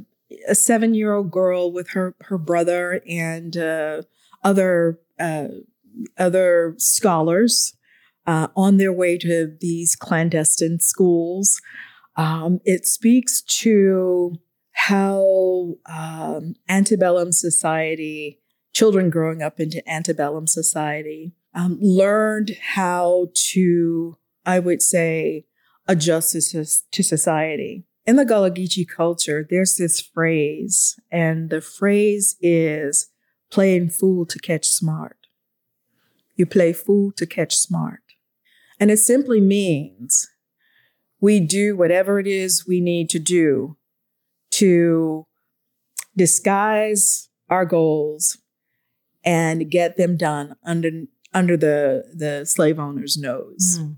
a 0.47 0.55
seven-year-old 0.55 1.31
girl 1.31 1.71
with 1.71 1.91
her 1.91 2.15
her 2.21 2.37
brother 2.37 3.01
and 3.07 3.57
uh, 3.57 4.01
other 4.43 4.99
uh, 5.19 5.47
other 6.17 6.75
scholars 6.77 7.75
uh, 8.27 8.47
on 8.55 8.77
their 8.77 8.93
way 8.93 9.17
to 9.17 9.55
these 9.59 9.95
clandestine 9.95 10.79
schools. 10.79 11.61
Um, 12.15 12.59
it 12.65 12.85
speaks 12.85 13.41
to 13.41 14.39
how 14.73 15.75
um, 15.85 16.55
antebellum 16.67 17.31
society, 17.31 18.39
children 18.73 19.09
growing 19.09 19.41
up 19.41 19.59
into 19.59 19.87
antebellum 19.89 20.47
society, 20.47 21.33
um, 21.53 21.77
learned 21.81 22.57
how 22.75 23.27
to, 23.33 24.17
I 24.45 24.59
would 24.59 24.81
say, 24.81 25.45
adjust 25.87 26.33
to, 26.51 26.65
to 26.65 27.03
society. 27.03 27.85
In 28.05 28.15
the 28.15 28.25
Gullah 28.25 28.51
Geechee 28.51 28.87
culture, 28.87 29.45
there's 29.47 29.77
this 29.77 30.01
phrase, 30.01 30.99
and 31.11 31.49
the 31.49 31.61
phrase 31.61 32.35
is 32.41 33.09
playing 33.51 33.89
fool 33.89 34.25
to 34.25 34.39
catch 34.39 34.67
smart. 34.67 35.17
You 36.35 36.45
play 36.45 36.73
fool 36.73 37.11
to 37.17 37.27
catch 37.27 37.55
smart. 37.55 37.99
And 38.79 38.89
it 38.89 38.97
simply 38.97 39.39
means 39.39 40.27
we 41.19 41.39
do 41.39 41.77
whatever 41.77 42.19
it 42.19 42.25
is 42.25 42.65
we 42.67 42.81
need 42.81 43.09
to 43.11 43.19
do 43.19 43.77
to 44.51 45.27
disguise 46.17 47.29
our 47.49 47.65
goals 47.65 48.39
and 49.23 49.69
get 49.69 49.97
them 49.97 50.17
done 50.17 50.55
under 50.65 50.89
under 51.33 51.55
the 51.55 52.05
the 52.13 52.45
slave 52.45 52.79
owner's 52.79 53.17
nose. 53.17 53.79
Mm. 53.79 53.97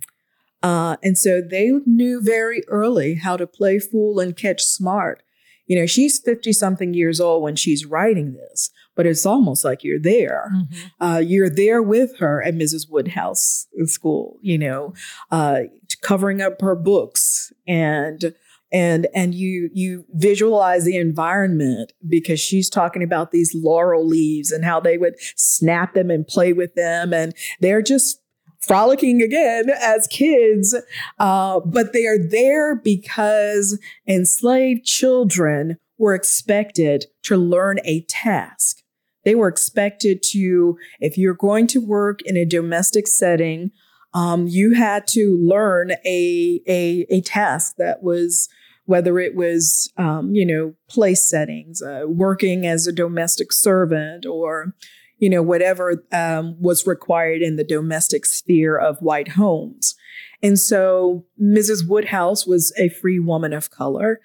Uh, 0.64 0.96
and 1.04 1.18
so 1.18 1.42
they 1.42 1.72
knew 1.86 2.22
very 2.22 2.64
early 2.70 3.16
how 3.16 3.36
to 3.38 3.46
play 3.46 3.80
fool 3.80 4.20
and 4.20 4.36
catch 4.38 4.64
smart. 4.64 5.22
You 5.68 5.80
know, 5.80 5.86
she's 5.86 6.20
50 6.20 6.54
something 6.54 6.94
years 6.94 7.20
old 7.20 7.44
when 7.44 7.56
she's 7.56 7.86
writing 7.86 8.34
this, 8.34 8.70
but 8.96 9.06
it's 9.06 9.26
almost 9.26 9.64
like 9.64 9.84
you're 9.84 10.00
there. 10.00 10.52
Mhm. 10.54 10.68
Uh, 11.00 11.20
you're 11.20 11.50
there 11.50 11.82
with 11.82 12.18
her 12.20 12.42
at 12.44 12.54
Mrs. 12.56 12.90
Woodhouse 12.90 13.68
School, 13.86 14.40
you 14.42 14.58
know, 14.58 14.94
uh, 15.32 15.62
covering 16.02 16.42
up 16.42 16.62
her 16.62 16.76
books 16.76 17.54
and 17.68 18.34
and 18.74 19.08
and 19.14 19.36
you 19.36 19.70
you 19.74 20.06
visualize 20.14 20.84
the 20.84 20.98
environment 20.98 21.94
because 22.10 22.40
she's 22.40 22.70
talking 22.70 23.04
about 23.04 23.32
these 23.32 23.54
laurel 23.54 24.06
leaves 24.06 24.52
and 24.52 24.66
how 24.66 24.80
they 24.80 24.98
would 24.98 25.16
snap 25.38 25.94
them 25.94 26.10
and 26.10 26.28
play 26.28 26.52
with 26.52 26.74
them 26.74 27.14
and 27.14 27.34
they're 27.62 27.84
just 27.84 28.20
frolicking 28.66 29.22
again 29.22 29.70
as 29.70 30.08
kids 30.08 30.76
uh, 31.20 31.60
but 31.66 31.94
they 31.94 32.06
are 32.06 32.18
there 32.18 32.76
because 32.76 33.80
enslaved 34.08 34.86
children 34.86 35.78
were 35.98 36.16
expected 36.16 37.06
to 37.24 37.38
learn 37.38 37.80
a 37.86 38.02
task. 38.10 38.82
They 39.24 39.36
were 39.36 39.48
expected 39.48 40.22
to 40.32 40.78
if 41.00 41.18
you're 41.18 41.34
going 41.34 41.68
to 41.68 41.80
work 41.80 42.22
in 42.24 42.36
a 42.36 42.46
domestic 42.46 43.08
setting 43.08 43.72
um, 44.14 44.48
you 44.48 44.76
had 44.76 45.08
to 45.08 45.40
learn 45.42 45.92
a, 46.06 46.62
a, 46.68 47.06
a 47.10 47.22
task 47.22 47.76
that 47.78 48.04
was 48.04 48.48
whether 48.86 49.18
it 49.18 49.36
was 49.36 49.92
um, 49.98 50.36
you 50.36 50.46
know 50.46 50.74
place 50.90 51.28
settings 51.28 51.82
uh, 51.82 52.04
working 52.06 52.66
as 52.66 52.86
a 52.86 52.92
domestic 52.92 53.52
servant 53.52 54.26
or 54.26 54.76
you 55.18 55.30
know 55.30 55.42
whatever 55.42 56.04
um, 56.12 56.56
was 56.60 56.88
required 56.88 57.42
in 57.42 57.56
the 57.56 57.64
domestic 57.64 58.26
sphere 58.26 58.78
of 58.78 58.98
white 59.00 59.30
homes. 59.30 59.96
And 60.42 60.60
so 60.60 61.26
mrs 61.42 61.88
woodhouse 61.88 62.46
was 62.46 62.74
a 62.78 62.90
free 62.90 63.20
woman 63.20 63.54
of 63.54 63.72
color 63.72 64.20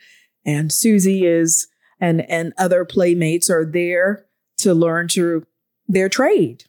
and 0.44 0.72
susie 0.72 1.24
is 1.24 1.68
and 2.01 2.29
and 2.31 2.53
other 2.59 2.85
playmates 2.85 3.48
are 3.48 3.64
there 3.64 4.27
to 4.59 4.74
learn 4.74 5.07
to 5.09 5.46
their 5.87 6.09
trade 6.09 6.64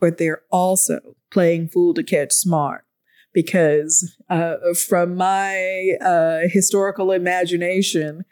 but 0.00 0.18
they're 0.18 0.42
also 0.50 1.16
playing 1.30 1.68
fool 1.68 1.94
to 1.94 2.02
catch 2.02 2.32
smart 2.32 2.84
because 3.32 4.16
uh, 4.30 4.54
from 4.88 5.14
my 5.14 5.92
uh, 6.00 6.48
historical 6.48 7.12
imagination, 7.12 8.24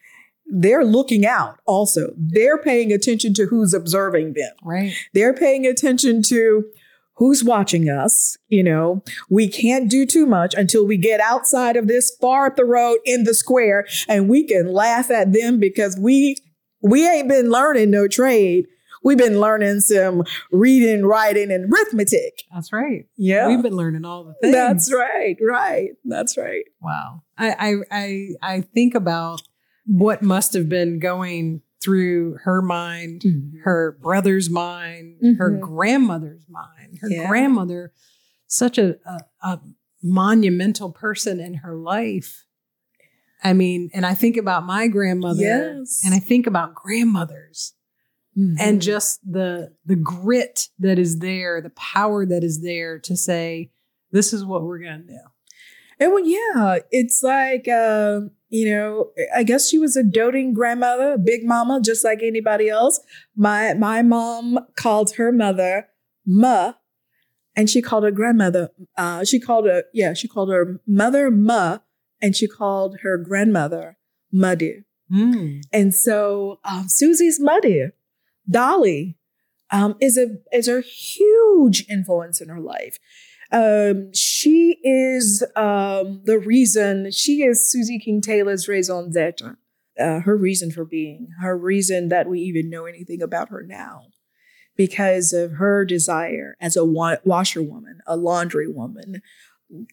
they're 0.46 0.84
looking 0.84 1.26
out 1.26 1.58
also. 1.66 2.12
They're 2.16 2.58
paying 2.58 2.92
attention 2.92 3.34
to 3.34 3.46
who's 3.46 3.74
observing 3.74 4.34
them. 4.34 4.52
Right. 4.62 4.92
They're 5.12 5.34
paying 5.34 5.66
attention 5.66 6.22
to 6.24 6.64
who's 7.14 7.42
watching 7.42 7.88
us. 7.88 8.36
You 8.48 8.62
know, 8.62 9.02
we 9.30 9.48
can't 9.48 9.90
do 9.90 10.06
too 10.06 10.26
much 10.26 10.54
until 10.54 10.86
we 10.86 10.96
get 10.96 11.20
outside 11.20 11.76
of 11.76 11.88
this 11.88 12.14
far 12.20 12.46
up 12.46 12.56
the 12.56 12.64
road 12.64 12.98
in 13.04 13.24
the 13.24 13.34
square 13.34 13.86
and 14.08 14.28
we 14.28 14.44
can 14.46 14.72
laugh 14.72 15.10
at 15.10 15.32
them 15.32 15.58
because 15.58 15.98
we 15.98 16.36
we 16.82 17.08
ain't 17.08 17.28
been 17.28 17.50
learning 17.50 17.90
no 17.90 18.08
trade. 18.08 18.66
We've 19.02 19.18
been 19.18 19.38
learning 19.38 19.80
some 19.80 20.24
reading, 20.50 21.04
writing, 21.04 21.50
and 21.50 21.70
arithmetic. 21.70 22.44
That's 22.52 22.72
right. 22.72 23.06
Yeah. 23.16 23.48
We've 23.48 23.62
been 23.62 23.76
learning 23.76 24.06
all 24.06 24.24
the 24.24 24.34
things. 24.40 24.54
That's 24.54 24.92
right. 24.92 25.36
Right. 25.42 25.90
That's 26.06 26.38
right. 26.38 26.64
Wow. 26.80 27.22
I, 27.36 27.50
I 27.50 27.74
I 27.90 28.28
I 28.42 28.60
think 28.62 28.94
about 28.94 29.42
what 29.86 30.22
must 30.22 30.52
have 30.54 30.68
been 30.68 30.98
going 30.98 31.62
through 31.82 32.38
her 32.44 32.62
mind, 32.62 33.20
Mm-hmm. 33.22 33.58
her 33.64 33.98
brother's 34.00 34.48
mind, 34.48 35.20
her 35.38 35.50
Mhm. 35.50 35.60
grandmother's 35.60 36.46
mind. 36.48 36.98
Her 37.00 37.10
Yeah. 37.10 37.28
grandmother, 37.28 37.92
such 38.46 38.78
a, 38.78 38.96
a, 39.06 39.20
a 39.42 39.60
monumental 40.02 40.90
person 40.92 41.40
in 41.40 41.54
her 41.54 41.76
life. 41.76 42.44
I 43.42 43.52
mean, 43.52 43.90
and 43.92 44.06
I 44.06 44.14
think 44.14 44.36
about 44.38 44.64
my 44.64 44.88
grandmother 44.88 45.42
Yes. 45.42 46.00
and 46.04 46.14
I 46.14 46.18
think 46.18 46.46
about 46.46 46.74
grandmothers 46.74 47.74
Mm-hmm. 48.36 48.56
and 48.58 48.82
just 48.82 49.20
the 49.30 49.74
the 49.86 49.94
grit 49.96 50.68
that 50.78 50.98
is 50.98 51.18
there, 51.20 51.60
the 51.60 51.70
power 51.70 52.24
that 52.26 52.42
is 52.42 52.62
there 52.62 52.98
to 53.00 53.16
say, 53.16 53.70
this 54.10 54.32
is 54.32 54.44
what 54.44 54.62
we're 54.64 54.78
gonna 54.80 55.04
do. 55.04 55.18
And 56.00 56.12
well, 56.12 56.26
yeah, 56.26 56.78
it's 56.90 57.22
like, 57.22 57.68
uh, 57.68 58.22
you 58.48 58.70
know, 58.70 59.10
I 59.34 59.42
guess 59.42 59.68
she 59.68 59.78
was 59.78 59.96
a 59.96 60.02
doting 60.02 60.54
grandmother, 60.54 61.18
big 61.18 61.44
mama, 61.44 61.80
just 61.82 62.04
like 62.04 62.20
anybody 62.22 62.68
else. 62.68 63.00
My 63.36 63.74
my 63.74 64.02
mom 64.02 64.58
called 64.76 65.14
her 65.16 65.32
mother 65.32 65.88
Ma, 66.26 66.74
and 67.56 67.68
she 67.68 67.82
called 67.82 68.04
her 68.04 68.10
grandmother. 68.10 68.70
Uh, 68.96 69.24
she 69.24 69.40
called 69.40 69.66
her, 69.66 69.84
yeah, 69.92 70.12
she 70.12 70.28
called 70.28 70.50
her 70.50 70.80
mother 70.86 71.30
Ma, 71.30 71.78
and 72.20 72.36
she 72.36 72.46
called 72.46 72.98
her 73.02 73.16
grandmother 73.18 73.96
Muddy. 74.32 74.84
Mm. 75.12 75.62
And 75.72 75.94
so 75.94 76.58
um, 76.64 76.86
Susie's 76.88 77.38
muddy, 77.40 77.88
Dolly, 78.48 79.16
um, 79.70 79.96
is 80.00 80.16
a 80.16 80.36
is 80.52 80.68
a 80.68 80.80
huge 80.80 81.84
influence 81.88 82.40
in 82.40 82.48
her 82.48 82.60
life. 82.60 82.98
Um, 83.54 84.12
she 84.12 84.80
is 84.82 85.44
um, 85.54 86.22
the 86.24 86.40
reason. 86.44 87.12
She 87.12 87.44
is 87.44 87.70
Susie 87.70 88.00
King 88.00 88.20
Taylor's 88.20 88.66
raison 88.66 89.12
d'être. 89.12 89.56
Uh, 89.98 90.18
her 90.20 90.36
reason 90.36 90.72
for 90.72 90.84
being, 90.84 91.28
her 91.40 91.56
reason 91.56 92.08
that 92.08 92.26
we 92.26 92.40
even 92.40 92.68
know 92.68 92.84
anything 92.84 93.22
about 93.22 93.50
her 93.50 93.62
now, 93.62 94.06
because 94.76 95.32
of 95.32 95.52
her 95.52 95.84
desire 95.84 96.56
as 96.60 96.74
a 96.74 96.84
wa- 96.84 97.18
washerwoman, 97.22 98.00
a 98.04 98.16
laundry 98.16 98.66
woman, 98.66 99.22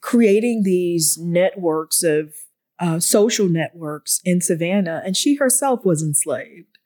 creating 0.01 0.63
these 0.63 1.19
networks 1.21 2.01
of 2.01 2.33
uh, 2.79 2.99
social 2.99 3.47
networks 3.47 4.19
in 4.25 4.41
Savannah, 4.41 5.03
and 5.05 5.15
she 5.15 5.35
herself 5.35 5.85
was 5.85 6.01
enslaved. 6.01 6.79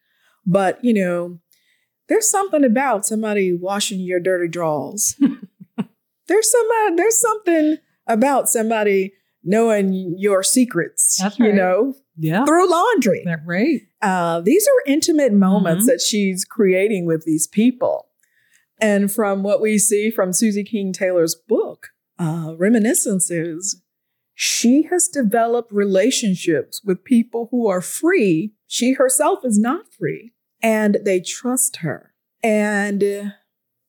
But 0.45 0.83
you 0.83 0.93
know, 0.93 1.39
there's 2.09 2.29
something 2.29 2.65
about 2.65 3.05
somebody 3.05 3.53
washing 3.53 4.01
your 4.01 4.19
dirty 4.19 4.49
drawers. 4.49 5.15
there's 6.27 6.51
somebody. 6.51 6.95
There's 6.95 7.19
something 7.19 7.77
about 8.07 8.49
somebody 8.49 9.13
knowing 9.43 10.15
your 10.17 10.41
secrets. 10.43 11.19
That's 11.21 11.37
You 11.39 11.53
know, 11.53 11.93
Yeah. 12.17 12.45
through 12.45 12.69
laundry. 12.69 13.25
Right. 13.45 13.81
Uh, 14.01 14.41
these 14.41 14.65
are 14.67 14.91
intimate 14.91 15.33
moments 15.33 15.83
Mhm. 15.83 15.87
that 15.87 16.01
she's 16.01 16.45
creating 16.45 17.05
with 17.05 17.25
these 17.25 17.45
people. 17.47 18.07
And 18.81 19.11
from 19.11 19.43
what 19.43 19.61
we 19.61 19.77
see 19.77 20.09
from 20.11 20.33
Susie 20.33 20.63
King 20.63 20.91
Taylor's 20.93 21.35
book, 21.35 21.87
uh, 22.19 22.55
Reminiscences, 22.57 23.81
she 24.33 24.83
has 24.83 25.07
developed 25.07 25.71
relationships 25.71 26.83
with 26.83 27.03
people 27.03 27.47
who 27.51 27.67
are 27.67 27.81
free. 27.81 28.53
She 28.67 28.93
herself 28.93 29.39
is 29.45 29.57
not 29.59 29.93
free. 29.93 30.31
and 30.61 30.97
they 31.03 31.19
trust 31.19 31.77
her 31.77 32.13
and 32.41 33.33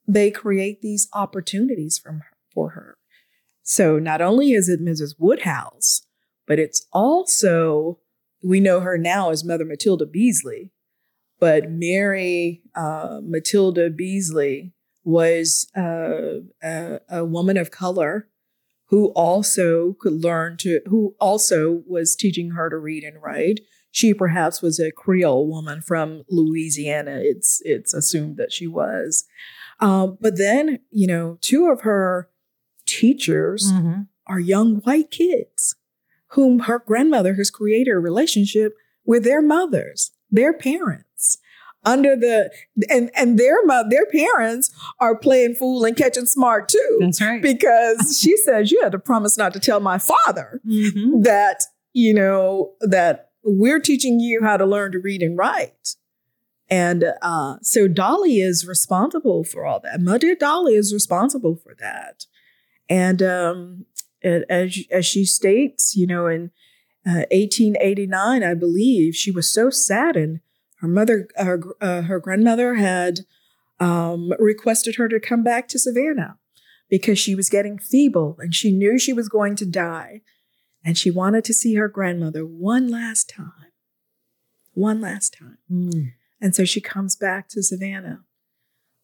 they 0.07 0.31
create 0.31 0.83
these 0.83 1.09
opportunities 1.13 1.99
from 1.99 2.21
her, 2.21 2.37
for 2.53 2.71
her. 2.71 2.99
So 3.63 3.99
not 3.99 4.21
only 4.21 4.53
is 4.53 4.69
it 4.69 4.81
Mrs. 4.81 5.17
Woodhouse, 5.19 6.07
but 6.47 6.59
it's 6.59 6.87
also, 6.93 7.99
we 8.43 8.61
know 8.61 8.81
her 8.81 8.97
now 8.97 9.31
as 9.31 9.45
Mother 9.45 9.65
Matilda 9.65 10.07
Beasley, 10.07 10.71
but 11.41 11.71
Mary 11.71 12.63
uh, 12.75 13.21
Matilda 13.23 13.91
Beasley 13.91 14.73
was 15.05 15.69
uh, 15.77 16.41
a, 16.63 17.01
a 17.09 17.25
woman 17.25 17.57
of 17.57 17.71
color 17.71 18.29
who 18.89 19.09
also 19.09 19.97
could 19.99 20.13
learn 20.13 20.57
to, 20.59 20.81
who 20.87 21.15
also 21.21 21.83
was 21.87 22.15
teaching 22.15 22.53
her 22.53 22.71
to 22.71 22.77
read 22.77 23.03
and 23.03 23.21
write. 23.21 23.61
She 23.91 24.15
perhaps 24.15 24.63
was 24.63 24.79
a 24.79 24.93
Creole 24.93 25.49
woman 25.49 25.81
from 25.81 26.23
Louisiana. 26.29 27.21
It's 27.23 27.61
it's 27.65 27.95
assumed 27.95 28.37
that 28.37 28.53
she 28.53 28.67
was, 28.67 29.25
um, 29.81 30.19
but 30.21 30.39
then 30.39 30.81
you 30.91 31.07
know, 31.07 31.39
two 31.41 31.67
of 31.71 31.83
her 31.83 32.29
teachers 32.87 33.73
Mm-hmm. 33.73 34.03
are 34.27 34.41
young 34.41 34.77
white 34.83 35.11
kids 35.11 35.77
whom 36.31 36.61
her 36.61 36.79
grandmother 36.85 37.35
has 37.35 37.51
created 37.51 37.93
a 37.93 37.99
relationship 37.99 38.75
with 39.05 39.25
their 39.25 39.41
mothers, 39.43 40.11
their 40.31 40.53
parents. 40.53 41.39
Under 41.85 42.17
the 42.17 42.51
and 42.91 43.11
and 43.15 43.39
their 43.39 43.65
mo- 43.65 43.85
their 43.89 44.07
parents 44.07 44.73
are 44.99 45.17
playing 45.17 45.55
fool 45.55 45.85
and 45.85 45.97
catching 45.97 46.27
smart 46.27 46.69
too, 46.69 46.99
That's 47.01 47.21
right. 47.23 47.41
because 47.41 48.19
she 48.21 48.37
says 48.39 48.73
you 48.73 48.81
had 48.83 48.91
to 48.93 48.99
promise 48.99 49.39
not 49.39 49.53
to 49.53 49.61
tell 49.61 49.79
my 49.79 49.99
father 49.99 50.61
Mhm. 50.67 51.23
that 51.23 51.63
you 51.93 52.13
know 52.13 52.73
that 52.81 53.31
we're 53.45 53.79
teaching 53.79 54.19
you 54.19 54.41
how 54.43 54.57
to 54.57 54.67
learn 54.67 54.91
to 54.93 54.99
read 54.99 55.23
and 55.23 55.39
write 55.39 55.95
and 56.69 57.05
uh, 57.23 57.57
so 57.63 57.87
dolly 57.89 58.39
is 58.39 58.67
responsible 58.67 59.45
for 59.45 59.65
all 59.65 59.81
that 59.81 60.01
mother 60.01 60.35
dolly 60.35 60.75
is 60.75 60.93
responsible 60.93 61.57
for 61.57 61.75
that 61.79 62.27
and 62.89 63.23
um, 63.23 63.87
as, 64.23 64.79
as 64.91 65.07
she 65.07 65.25
states 65.25 65.95
you 65.97 66.07
know 66.07 66.27
in 66.27 66.51
uh, 67.07 67.25
1889 67.31 68.43
i 68.43 68.55
believe 68.55 69.15
she 69.15 69.31
was 69.31 69.49
so 69.49 69.71
saddened 69.71 70.41
her 70.81 70.89
mother 70.89 71.29
her, 71.37 71.61
uh, 71.81 72.03
her 72.03 72.21
grandmother 72.21 72.75
had 72.75 73.21
um, 73.79 74.33
requested 74.39 74.97
her 74.97 75.09
to 75.09 75.21
come 75.21 75.43
back 75.43 75.69
to 75.69 75.79
savannah 75.79 76.39
because 76.89 77.19
she 77.19 77.35
was 77.35 77.49
getting 77.49 77.79
feeble 77.79 78.37
and 78.41 78.55
she 78.55 78.73
knew 78.73 78.99
she 78.99 79.13
was 79.13 79.29
going 79.29 79.57
to 79.57 79.67
die 79.67 80.23
and 80.85 80.97
she 80.97 81.11
wanted 81.11 81.45
to 81.45 81.53
see 81.53 81.75
her 81.75 81.89
grandmother 81.89 82.47
one 82.47 82.89
last 82.89 83.29
time. 83.29 83.73
One 84.73 85.01
last 85.01 85.37
time. 85.37 85.59
Mm. 85.71 86.13
And 86.47 86.55
so 86.55 86.65
she 86.65 86.81
comes 86.81 87.17
back 87.17 87.49
to 87.49 87.61
Savannah 87.61 88.21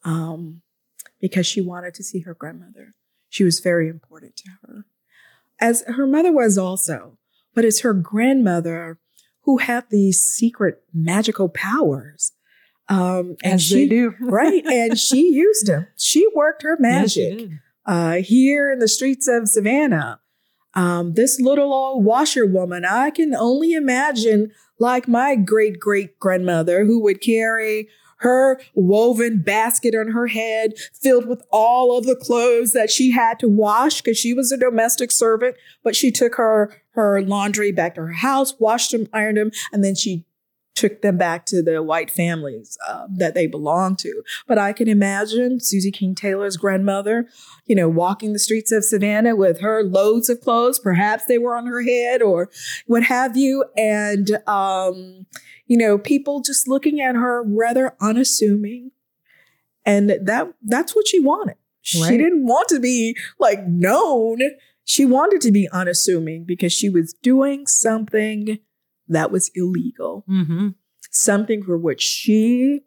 um, 0.04 0.62
because 1.20 1.44
she 1.44 1.60
wanted 1.60 1.92
to 1.94 2.04
see 2.04 2.20
her 2.20 2.34
grandmother. 2.34 2.94
She 3.30 3.42
was 3.42 3.58
very 3.58 3.88
important 3.88 4.36
to 4.36 4.50
her, 4.62 4.84
as 5.60 5.82
her 5.88 6.06
mother 6.06 6.30
was 6.30 6.56
also, 6.56 7.18
but 7.52 7.64
it's 7.64 7.80
her 7.80 7.94
grandmother 7.94 9.00
who 9.40 9.58
had 9.58 9.86
these 9.90 10.22
secret 10.22 10.84
magical 10.94 11.48
powers. 11.48 12.30
Um, 12.88 13.34
and 13.42 13.54
As 13.54 13.64
she, 13.64 13.88
do. 13.88 14.14
right, 14.20 14.64
and 14.64 14.96
she 14.96 15.32
used 15.32 15.66
them. 15.66 15.88
She 15.96 16.28
worked 16.36 16.62
her 16.62 16.76
magic 16.78 17.38
did. 17.38 17.58
uh, 17.86 18.12
here 18.18 18.70
in 18.70 18.78
the 18.78 18.86
streets 18.86 19.26
of 19.26 19.48
Savannah. 19.48 20.20
Um, 20.74 21.14
this 21.14 21.40
little 21.40 21.72
old 21.72 22.04
washerwoman, 22.04 22.84
I 22.84 23.10
can 23.10 23.34
only 23.34 23.72
imagine 23.72 24.52
like 24.78 25.06
my 25.06 25.36
great 25.36 25.78
great 25.78 26.18
grandmother 26.18 26.84
who 26.84 27.02
would 27.02 27.20
carry 27.20 27.88
her 28.18 28.60
woven 28.74 29.42
basket 29.42 29.94
on 29.94 30.12
her 30.12 30.28
head 30.28 30.74
filled 30.94 31.26
with 31.26 31.42
all 31.50 31.96
of 31.96 32.06
the 32.06 32.16
clothes 32.16 32.72
that 32.72 32.88
she 32.90 33.10
had 33.10 33.38
to 33.40 33.48
wash 33.48 34.00
because 34.00 34.16
she 34.16 34.32
was 34.32 34.52
a 34.52 34.56
domestic 34.56 35.10
servant. 35.10 35.56
But 35.82 35.96
she 35.96 36.10
took 36.10 36.36
her 36.36 36.74
her 36.92 37.20
laundry 37.22 37.72
back 37.72 37.94
to 37.94 38.02
her 38.02 38.12
house 38.12 38.54
washed 38.58 38.92
them 38.92 39.08
ironed 39.12 39.38
them 39.38 39.50
and 39.72 39.82
then 39.82 39.94
she 39.94 40.24
took 40.74 41.02
them 41.02 41.18
back 41.18 41.46
to 41.46 41.62
the 41.62 41.82
white 41.82 42.10
families 42.10 42.78
uh, 42.88 43.06
that 43.10 43.34
they 43.34 43.46
belonged 43.46 43.98
to 43.98 44.22
but 44.46 44.58
i 44.58 44.72
can 44.72 44.88
imagine 44.88 45.60
susie 45.60 45.90
king 45.90 46.14
taylor's 46.14 46.56
grandmother 46.56 47.26
you 47.66 47.76
know, 47.76 47.88
walking 47.88 48.32
the 48.32 48.38
streets 48.38 48.72
of 48.72 48.84
Savannah 48.84 49.36
with 49.36 49.60
her 49.60 49.82
loads 49.82 50.28
of 50.28 50.40
clothes. 50.40 50.78
Perhaps 50.78 51.26
they 51.26 51.38
were 51.38 51.56
on 51.56 51.66
her 51.66 51.82
head 51.82 52.20
or 52.20 52.50
what 52.86 53.04
have 53.04 53.36
you. 53.36 53.64
And, 53.76 54.30
um, 54.46 55.26
you 55.66 55.78
know, 55.78 55.96
people 55.96 56.40
just 56.40 56.66
looking 56.68 57.00
at 57.00 57.14
her 57.14 57.42
rather 57.42 57.94
unassuming. 58.00 58.90
And 59.84 60.10
that, 60.10 60.52
that's 60.62 60.94
what 60.94 61.08
she 61.08 61.20
wanted. 61.20 61.56
She 61.80 62.16
didn't 62.16 62.46
want 62.46 62.68
to 62.68 62.78
be 62.78 63.16
like 63.40 63.66
known. 63.66 64.38
She 64.84 65.04
wanted 65.04 65.40
to 65.40 65.50
be 65.50 65.68
unassuming 65.72 66.44
because 66.44 66.72
she 66.72 66.88
was 66.88 67.12
doing 67.22 67.66
something 67.66 68.58
that 69.12 69.30
was 69.30 69.50
illegal, 69.54 70.24
Mhm. 70.28 70.74
something 71.10 71.62
for 71.62 71.78
which 71.78 72.02
she 72.02 72.80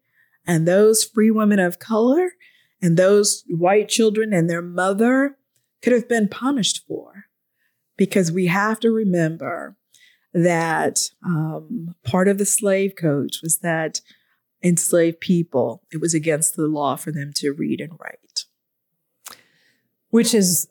and 0.46 0.68
those 0.68 1.04
free 1.04 1.32
women 1.32 1.60
of 1.60 1.80
color 1.80 2.32
and 2.82 2.98
those 2.98 3.44
white 3.48 3.90
children 3.90 4.34
and 4.34 4.50
their 4.50 4.62
mother 4.62 5.38
could 5.82 5.94
have 5.94 6.08
been 6.10 6.28
punished 6.28 6.84
for. 6.88 7.26
Because 7.98 8.32
we 8.32 8.48
have 8.48 8.80
to 8.82 8.92
remember 8.92 9.78
that 10.34 11.10
um, 11.26 11.96
part 12.04 12.28
of 12.28 12.38
the 12.38 12.46
slave 12.46 12.94
codes 12.98 13.42
was 13.42 13.60
that 13.60 14.02
enslaved 14.62 15.20
people, 15.22 15.84
it 15.92 16.02
was 16.02 16.14
against 16.14 16.56
the 16.56 16.68
law 16.68 16.96
for 16.98 17.12
them 17.12 17.32
to 17.36 17.52
read 17.52 17.80
and 17.80 17.94
write. 18.00 18.44
Which 20.10 20.34
is 20.34 20.68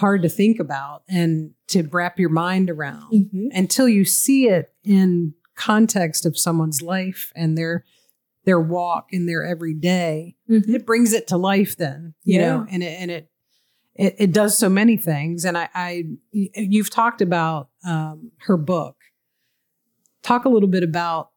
hard 0.00 0.22
to 0.22 0.28
think 0.28 0.58
about 0.58 1.02
and 1.08 1.52
to 1.68 1.82
wrap 1.92 2.18
your 2.18 2.30
mind 2.30 2.68
around 2.70 3.12
Mm-hmm. 3.12 3.48
until 3.52 3.88
you 3.88 4.04
see 4.04 4.48
it 4.48 4.72
in 4.82 5.34
context 5.54 6.26
of 6.26 6.38
someone's 6.38 6.82
life 6.82 7.32
and 7.36 7.56
their 7.56 7.84
their 8.46 8.58
walk 8.60 9.08
in 9.10 9.26
their 9.26 9.44
everyday. 9.44 10.34
It 10.48 10.86
brings 10.86 11.12
it 11.12 11.26
to 11.28 11.36
life 11.36 11.76
then, 11.76 12.14
you 12.24 12.40
Yeah. 12.40 12.46
know, 12.56 12.66
and 12.70 12.82
it 12.82 13.00
and 13.00 13.10
it 13.10 13.30
it, 13.94 14.14
it 14.18 14.32
does 14.32 14.56
so 14.56 14.70
many 14.70 14.96
things. 14.96 15.44
And 15.44 15.58
I, 15.58 15.68
I 15.74 16.04
you've 16.32 16.88
talked 16.90 17.20
about 17.20 17.68
um, 17.86 18.30
her 18.46 18.56
book. 18.56 18.96
Talk 20.22 20.46
a 20.46 20.48
little 20.48 20.68
bit 20.70 20.82
about 20.82 21.30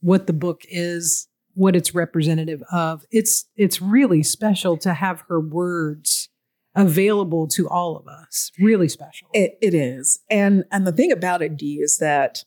what 0.00 0.26
the 0.26 0.32
book 0.32 0.62
is, 0.70 1.28
what 1.52 1.76
it's 1.76 1.94
representative 1.94 2.62
of. 2.72 3.04
It's 3.10 3.44
it's 3.56 3.82
really 3.82 4.22
special 4.22 4.78
to 4.78 4.94
have 4.94 5.24
her 5.28 5.40
words 5.40 6.29
available 6.74 7.48
to 7.48 7.68
all 7.68 7.96
of 7.96 8.06
us. 8.06 8.50
Really 8.58 8.88
special. 8.88 9.28
It, 9.32 9.58
it 9.60 9.74
is. 9.74 10.20
And, 10.30 10.64
and 10.70 10.86
the 10.86 10.92
thing 10.92 11.12
about 11.12 11.42
it, 11.42 11.56
Dee, 11.56 11.76
is 11.76 11.98
that 11.98 12.44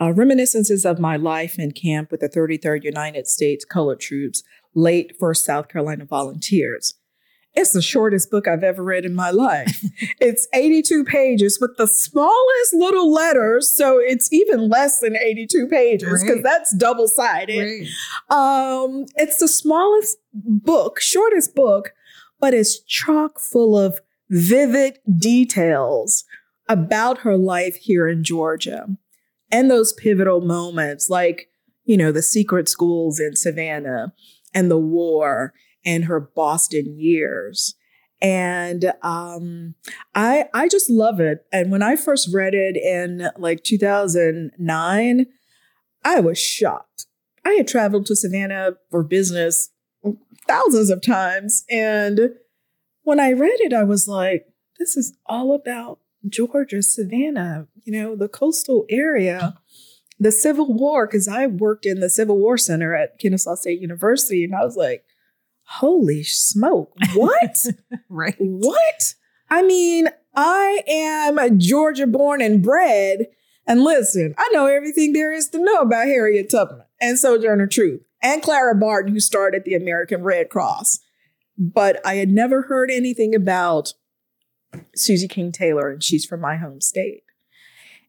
uh, 0.00 0.12
reminiscences 0.12 0.84
of 0.84 0.98
my 0.98 1.16
life 1.16 1.58
in 1.58 1.72
camp 1.72 2.10
with 2.10 2.20
the 2.20 2.28
33rd 2.28 2.84
United 2.84 3.26
States 3.26 3.64
Colored 3.64 4.00
Troops, 4.00 4.42
late 4.74 5.18
1st 5.20 5.38
South 5.38 5.68
Carolina 5.68 6.04
Volunteers. 6.04 6.94
It's 7.56 7.72
the 7.72 7.80
shortest 7.80 8.30
book 8.30 8.46
I've 8.46 8.62
ever 8.62 8.84
read 8.84 9.06
in 9.06 9.14
my 9.14 9.30
life. 9.30 9.82
it's 10.20 10.46
82 10.52 11.04
pages 11.04 11.58
with 11.58 11.78
the 11.78 11.86
smallest 11.86 12.74
little 12.74 13.10
letters. 13.10 13.74
So 13.74 13.98
it's 13.98 14.30
even 14.30 14.68
less 14.68 15.00
than 15.00 15.16
82 15.16 15.66
pages 15.68 16.22
because 16.22 16.42
that's 16.42 16.74
double 16.76 17.08
sided. 17.08 17.88
Um, 18.28 19.06
it's 19.16 19.38
the 19.38 19.48
smallest 19.48 20.18
book, 20.34 21.00
shortest 21.00 21.54
book, 21.54 21.94
but 22.46 22.54
it's 22.54 22.78
chock 22.78 23.40
full 23.40 23.76
of 23.76 23.98
vivid 24.30 25.00
details 25.18 26.22
about 26.68 27.22
her 27.22 27.36
life 27.36 27.74
here 27.74 28.06
in 28.06 28.22
Georgia 28.22 28.86
and 29.50 29.68
those 29.68 29.92
pivotal 29.92 30.40
moments, 30.40 31.10
like, 31.10 31.48
you 31.86 31.96
know, 31.96 32.12
the 32.12 32.22
secret 32.22 32.68
schools 32.68 33.18
in 33.18 33.34
Savannah 33.34 34.14
and 34.54 34.70
the 34.70 34.78
war 34.78 35.54
and 35.84 36.04
her 36.04 36.20
Boston 36.20 36.94
years. 36.96 37.74
And 38.22 38.92
um, 39.02 39.74
I 40.14 40.44
I 40.54 40.68
just 40.68 40.88
love 40.88 41.18
it. 41.18 41.46
And 41.52 41.72
when 41.72 41.82
I 41.82 41.96
first 41.96 42.32
read 42.32 42.54
it 42.54 42.76
in 42.76 43.28
like 43.38 43.64
2009, 43.64 45.26
I 46.04 46.20
was 46.20 46.38
shocked. 46.38 47.06
I 47.44 47.54
had 47.54 47.66
traveled 47.66 48.06
to 48.06 48.14
Savannah 48.14 48.74
for 48.88 49.02
business 49.02 49.70
thousands 50.46 50.90
of 50.90 51.02
times. 51.02 51.64
And 51.70 52.34
when 53.02 53.20
I 53.20 53.32
read 53.32 53.60
it, 53.60 53.72
I 53.72 53.84
was 53.84 54.08
like, 54.08 54.46
this 54.78 54.96
is 54.96 55.16
all 55.26 55.54
about 55.54 56.00
Georgia, 56.28 56.82
Savannah, 56.82 57.68
you 57.84 57.92
know, 57.92 58.16
the 58.16 58.28
coastal 58.28 58.84
area, 58.90 59.54
the 60.18 60.32
Civil 60.32 60.74
War, 60.74 61.06
because 61.06 61.28
I 61.28 61.46
worked 61.46 61.86
in 61.86 62.00
the 62.00 62.10
Civil 62.10 62.38
War 62.38 62.58
Center 62.58 62.94
at 62.94 63.18
Kennesaw 63.18 63.54
State 63.54 63.80
University. 63.80 64.44
And 64.44 64.54
I 64.54 64.64
was 64.64 64.76
like, 64.76 65.04
holy 65.64 66.22
smoke, 66.22 66.92
what? 67.14 67.56
Right. 68.08 68.36
What? 68.38 69.14
I 69.50 69.62
mean, 69.62 70.08
I 70.34 70.82
am 70.86 71.58
Georgia 71.58 72.06
born 72.06 72.40
and 72.40 72.62
bred. 72.62 73.26
And 73.66 73.82
listen, 73.82 74.34
I 74.38 74.48
know 74.52 74.66
everything 74.66 75.12
there 75.12 75.32
is 75.32 75.48
to 75.50 75.58
know 75.58 75.80
about 75.80 76.06
Harriet 76.06 76.50
Tubman 76.50 76.82
and 77.00 77.18
Sojourner 77.18 77.66
Truth 77.66 78.02
and 78.26 78.42
Clara 78.42 78.74
Barton, 78.74 79.12
who 79.12 79.20
started 79.20 79.62
the 79.64 79.74
American 79.74 80.24
Red 80.24 80.50
Cross. 80.50 80.98
But 81.56 82.04
I 82.04 82.14
had 82.14 82.28
never 82.28 82.62
heard 82.62 82.90
anything 82.90 83.36
about 83.36 83.92
Susie 84.96 85.28
King 85.28 85.52
Taylor, 85.52 85.90
and 85.90 86.02
she's 86.02 86.26
from 86.26 86.40
my 86.40 86.56
home 86.56 86.80
state. 86.80 87.22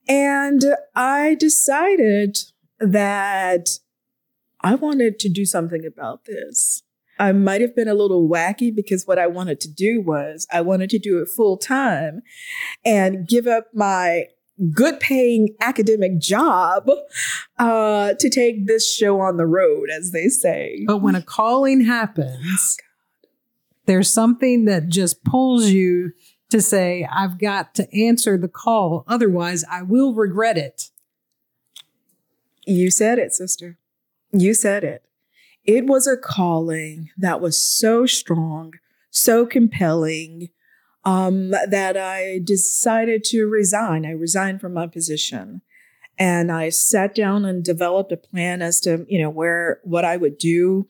And 0.09 0.63
I 0.95 1.35
decided 1.35 2.39
that 2.79 3.69
I 4.61 4.73
wanted 4.73 5.19
to 5.19 5.29
do 5.29 5.45
something 5.45 5.85
about 5.85 6.25
this. 6.25 6.81
I 7.19 7.31
might 7.31 7.61
have 7.61 7.75
been 7.75 7.87
a 7.87 7.93
little 7.93 8.27
wacky 8.27 8.75
because 8.75 9.05
what 9.05 9.19
I 9.19 9.27
wanted 9.27 9.59
to 9.61 9.71
do 9.71 10.01
was 10.01 10.47
I 10.51 10.61
wanted 10.61 10.89
to 10.91 10.99
do 10.99 11.19
it 11.19 11.29
full 11.29 11.57
time 11.57 12.21
and 12.83 13.27
give 13.27 13.45
up 13.45 13.67
my 13.71 14.25
good 14.73 14.99
paying 14.99 15.55
academic 15.61 16.19
job 16.19 16.89
uh, 17.59 18.13
to 18.19 18.29
take 18.29 18.67
this 18.67 18.91
show 18.91 19.19
on 19.19 19.37
the 19.37 19.45
road, 19.45 19.89
as 19.89 20.11
they 20.11 20.27
say. 20.27 20.83
But 20.87 21.01
when 21.01 21.15
a 21.15 21.21
calling 21.21 21.85
happens, 21.85 22.77
there's 23.85 24.11
something 24.11 24.65
that 24.65 24.89
just 24.89 25.23
pulls 25.23 25.69
you 25.69 26.13
to 26.49 26.61
say, 26.61 27.07
I've 27.11 27.39
got 27.39 27.75
to 27.75 27.87
answer 27.95 28.37
the 28.37 28.47
call. 28.47 29.03
Otherwise, 29.07 29.63
I 29.69 29.81
will 29.81 30.13
regret 30.13 30.57
it. 30.57 30.89
You 32.65 32.91
said 32.91 33.19
it, 33.19 33.33
sister. 33.33 33.77
You 34.31 34.53
said 34.53 34.83
it. 34.83 35.03
It 35.63 35.85
was 35.85 36.07
a 36.07 36.17
calling 36.17 37.09
that 37.17 37.41
was 37.41 37.61
so 37.61 38.05
strong, 38.05 38.73
so 39.09 39.45
compelling, 39.45 40.49
um, 41.07 41.51
that 41.51 41.95
I 41.95 42.41
decided 42.43 43.23
to 43.25 43.47
resign. 43.47 44.05
I 44.05 44.11
resigned 44.11 44.59
from 44.59 44.73
my 44.73 44.87
position. 44.87 45.61
And 46.19 46.51
I 46.51 46.67
sat 46.67 47.15
down 47.15 47.45
and 47.45 47.63
developed 47.63 48.11
a 48.11 48.17
plan 48.17 48.61
as 48.61 48.81
to, 48.81 49.05
you 49.07 49.21
know, 49.21 49.29
where, 49.29 49.79
what 49.83 50.03
I 50.03 50.17
would 50.17 50.37
do. 50.37 50.89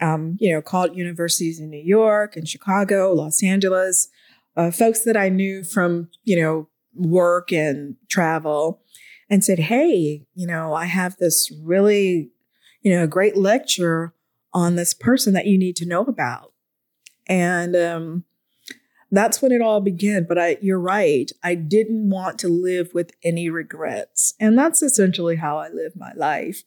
Um, 0.00 0.36
you 0.38 0.54
know, 0.54 0.60
called 0.60 0.94
universities 0.94 1.58
in 1.58 1.70
New 1.70 1.82
York 1.82 2.36
and 2.36 2.46
Chicago, 2.46 3.12
Los 3.14 3.42
Angeles, 3.42 4.08
uh, 4.54 4.70
folks 4.70 5.02
that 5.04 5.16
I 5.16 5.30
knew 5.30 5.64
from, 5.64 6.10
you 6.22 6.40
know, 6.40 6.68
work 6.94 7.50
and 7.50 7.96
travel 8.08 8.82
and 9.30 9.42
said, 9.42 9.58
Hey, 9.58 10.26
you 10.34 10.46
know, 10.46 10.74
I 10.74 10.84
have 10.84 11.16
this 11.16 11.50
really, 11.64 12.30
you 12.82 12.94
know, 12.94 13.06
great 13.06 13.38
lecture 13.38 14.14
on 14.52 14.76
this 14.76 14.92
person 14.92 15.32
that 15.32 15.46
you 15.46 15.58
need 15.58 15.76
to 15.76 15.86
know 15.86 16.02
about. 16.02 16.52
And, 17.26 17.74
um, 17.74 18.24
that's 19.10 19.40
when 19.40 19.52
it 19.52 19.60
all 19.60 19.80
began. 19.80 20.26
But 20.28 20.38
I, 20.38 20.56
you're 20.60 20.80
right. 20.80 21.30
I 21.42 21.54
didn't 21.54 22.10
want 22.10 22.38
to 22.40 22.48
live 22.48 22.92
with 22.92 23.12
any 23.22 23.48
regrets. 23.48 24.34
And 24.40 24.58
that's 24.58 24.82
essentially 24.82 25.36
how 25.36 25.58
I 25.58 25.68
live 25.68 25.94
my 25.96 26.12
life. 26.16 26.62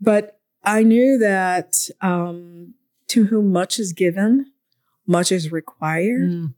But 0.00 0.38
I 0.64 0.82
knew 0.82 1.18
that 1.18 1.88
um, 2.00 2.74
to 3.08 3.24
whom 3.24 3.52
much 3.52 3.78
is 3.78 3.92
given, 3.92 4.52
much 5.06 5.32
is 5.32 5.50
required. 5.50 6.30
Mm. 6.30 6.54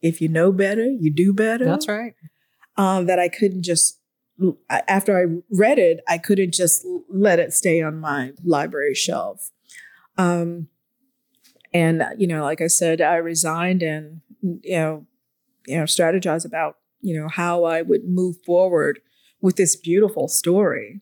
If 0.00 0.20
you 0.20 0.28
know 0.28 0.52
better, 0.52 0.84
you 0.84 1.10
do 1.10 1.32
better. 1.32 1.64
That's 1.64 1.88
right. 1.88 2.14
Um, 2.76 3.06
that 3.06 3.18
I 3.18 3.28
couldn't 3.28 3.62
just, 3.62 4.00
after 4.68 5.16
I 5.16 5.42
read 5.50 5.78
it, 5.78 6.00
I 6.08 6.18
couldn't 6.18 6.52
just 6.52 6.84
let 7.08 7.38
it 7.38 7.52
stay 7.52 7.80
on 7.80 8.00
my 8.00 8.32
library 8.42 8.94
shelf. 8.94 9.50
Um, 10.18 10.68
and 11.74 12.02
uh, 12.02 12.10
you 12.16 12.26
know, 12.28 12.42
like 12.42 12.60
I 12.60 12.68
said, 12.68 13.00
I 13.00 13.16
resigned 13.16 13.82
and 13.82 14.20
you 14.40 14.78
know, 14.78 15.06
you 15.66 15.76
know, 15.76 15.84
strategize 15.84 16.46
about 16.46 16.78
you 17.00 17.20
know 17.20 17.28
how 17.28 17.64
I 17.64 17.82
would 17.82 18.04
move 18.04 18.36
forward 18.46 19.00
with 19.42 19.56
this 19.56 19.76
beautiful 19.76 20.28
story. 20.28 21.00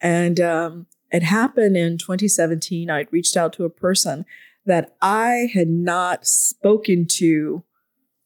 And 0.00 0.40
um, 0.40 0.86
it 1.10 1.24
happened 1.24 1.76
in 1.76 1.98
2017. 1.98 2.88
I'd 2.88 3.12
reached 3.12 3.36
out 3.36 3.52
to 3.54 3.64
a 3.64 3.70
person 3.70 4.24
that 4.64 4.96
I 5.02 5.48
had 5.52 5.68
not 5.68 6.26
spoken 6.26 7.06
to 7.12 7.64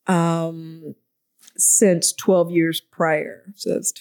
um, 0.06 0.94
since 1.56 2.12
12 2.12 2.50
years 2.50 2.80
prior. 2.80 3.44
So 3.54 3.72
it's 3.72 3.92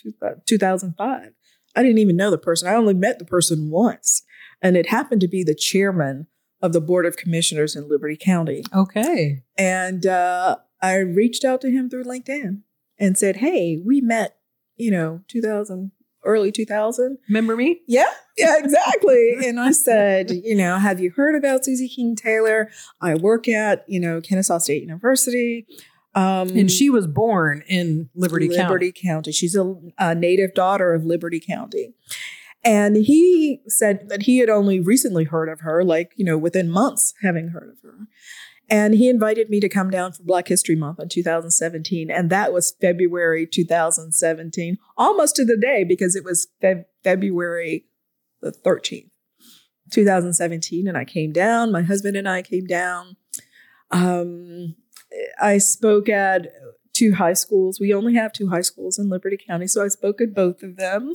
2005. 0.46 1.32
I 1.76 1.84
didn't 1.84 1.98
even 1.98 2.16
know 2.16 2.32
the 2.32 2.38
person. 2.38 2.68
I 2.68 2.76
only 2.76 2.94
met 2.94 3.20
the 3.20 3.26
person 3.26 3.70
once. 3.70 4.24
And 4.62 4.76
it 4.76 4.88
happened 4.88 5.22
to 5.22 5.28
be 5.28 5.44
the 5.44 5.56
chairman 5.56 6.28
of 6.62 6.74
the 6.74 6.82
Board 6.82 7.06
of 7.06 7.18
Commissioners 7.18 7.76
in 7.76 7.88
Liberty 7.88 8.18
County. 8.18 8.64
Okay. 8.74 9.44
And 9.58 10.06
uh, 10.06 10.58
I 10.82 10.98
reached 10.98 11.46
out 11.46 11.62
to 11.62 11.72
him 11.72 11.90
through 11.90 12.04
LinkedIn 12.04 12.62
and 12.98 13.18
said, 13.18 13.38
Hey, 13.38 13.82
we 13.84 14.02
met, 14.02 14.38
you 14.76 14.92
know, 14.92 15.22
2000, 15.28 15.92
early 16.26 16.52
2000. 16.52 17.18
Remember 17.28 17.56
me? 17.56 17.82
Yeah, 17.88 18.10
yeah, 18.38 18.58
exactly. 18.60 19.38
and 19.46 19.60
I 19.60 19.72
said, 19.72 20.32
You 20.32 20.56
know, 20.56 20.78
have 20.78 21.00
you 21.00 21.12
heard 21.12 21.36
about 21.36 21.66
Susie 21.66 21.90
King 21.90 22.16
Taylor? 22.16 22.70
I 23.02 23.16
work 23.16 23.48
at, 23.48 23.86
you 23.88 24.00
know, 24.00 24.22
Kennesaw 24.22 24.60
State 24.60 24.82
University. 24.82 25.66
Um, 26.16 26.50
and 26.50 26.72
she 26.72 26.90
was 26.90 27.06
born 27.06 27.64
in 27.68 28.10
Liberty, 28.16 28.48
Liberty 28.48 28.58
County. 28.58 28.70
Liberty 28.70 28.92
County. 28.92 29.32
She's 29.32 29.56
a, 29.56 29.76
a 30.00 30.16
native 30.16 30.56
daughter 30.56 30.94
of 30.94 31.06
Liberty 31.06 31.40
County. 31.40 31.94
And 32.64 32.98
he 32.98 33.62
said 33.68 34.10
that 34.10 34.24
he 34.24 34.40
had 34.40 34.50
only 34.50 34.80
recently 34.80 35.24
heard 35.24 35.50
of 35.50 35.62
her, 35.62 35.84
like, 35.84 36.12
you 36.18 36.26
know, 36.26 36.38
within 36.38 36.70
months 36.70 37.14
having 37.24 37.50
heard 37.50 37.70
of 37.70 37.82
her. 37.84 38.08
And 38.70 38.94
he 38.94 39.10
invited 39.10 39.50
me 39.50 39.60
to 39.62 39.70
come 39.70 39.90
down 39.90 40.12
for 40.12 40.24
Black 40.24 40.48
History 40.48 40.76
Month 40.76 41.00
in 41.00 41.10
2017. 41.10 42.12
And 42.12 42.30
that 42.30 42.54
was 42.54 42.76
February 42.80 43.48
2017, 43.48 44.78
almost 44.98 45.36
to 45.38 45.46
the 45.46 45.58
day 45.58 45.84
because 45.84 46.16
it 46.16 46.24
was 46.24 46.48
Fe- 46.62 46.86
February 47.04 47.86
the 48.42 48.52
13th, 48.52 49.10
2017. 49.92 50.88
And 50.88 50.98
I 50.98 51.06
came 51.06 51.32
down, 51.32 51.72
my 51.72 51.82
husband 51.82 52.16
and 52.16 52.30
I 52.30 52.42
came 52.42 52.66
down. 52.66 53.16
Um, 53.90 54.76
I 55.42 55.58
spoke 55.58 56.08
at 56.08 56.48
two 56.94 57.14
high 57.16 57.34
schools. 57.34 57.80
We 57.80 57.94
only 57.94 58.16
have 58.16 58.34
two 58.34 58.50
high 58.50 58.62
schools 58.62 59.00
in 59.00 59.10
Liberty 59.10 59.38
County. 59.38 59.68
So 59.68 59.84
I 59.84 59.88
spoke 59.88 60.22
at 60.22 60.36
both 60.36 60.62
of 60.62 60.76
them. 60.76 61.14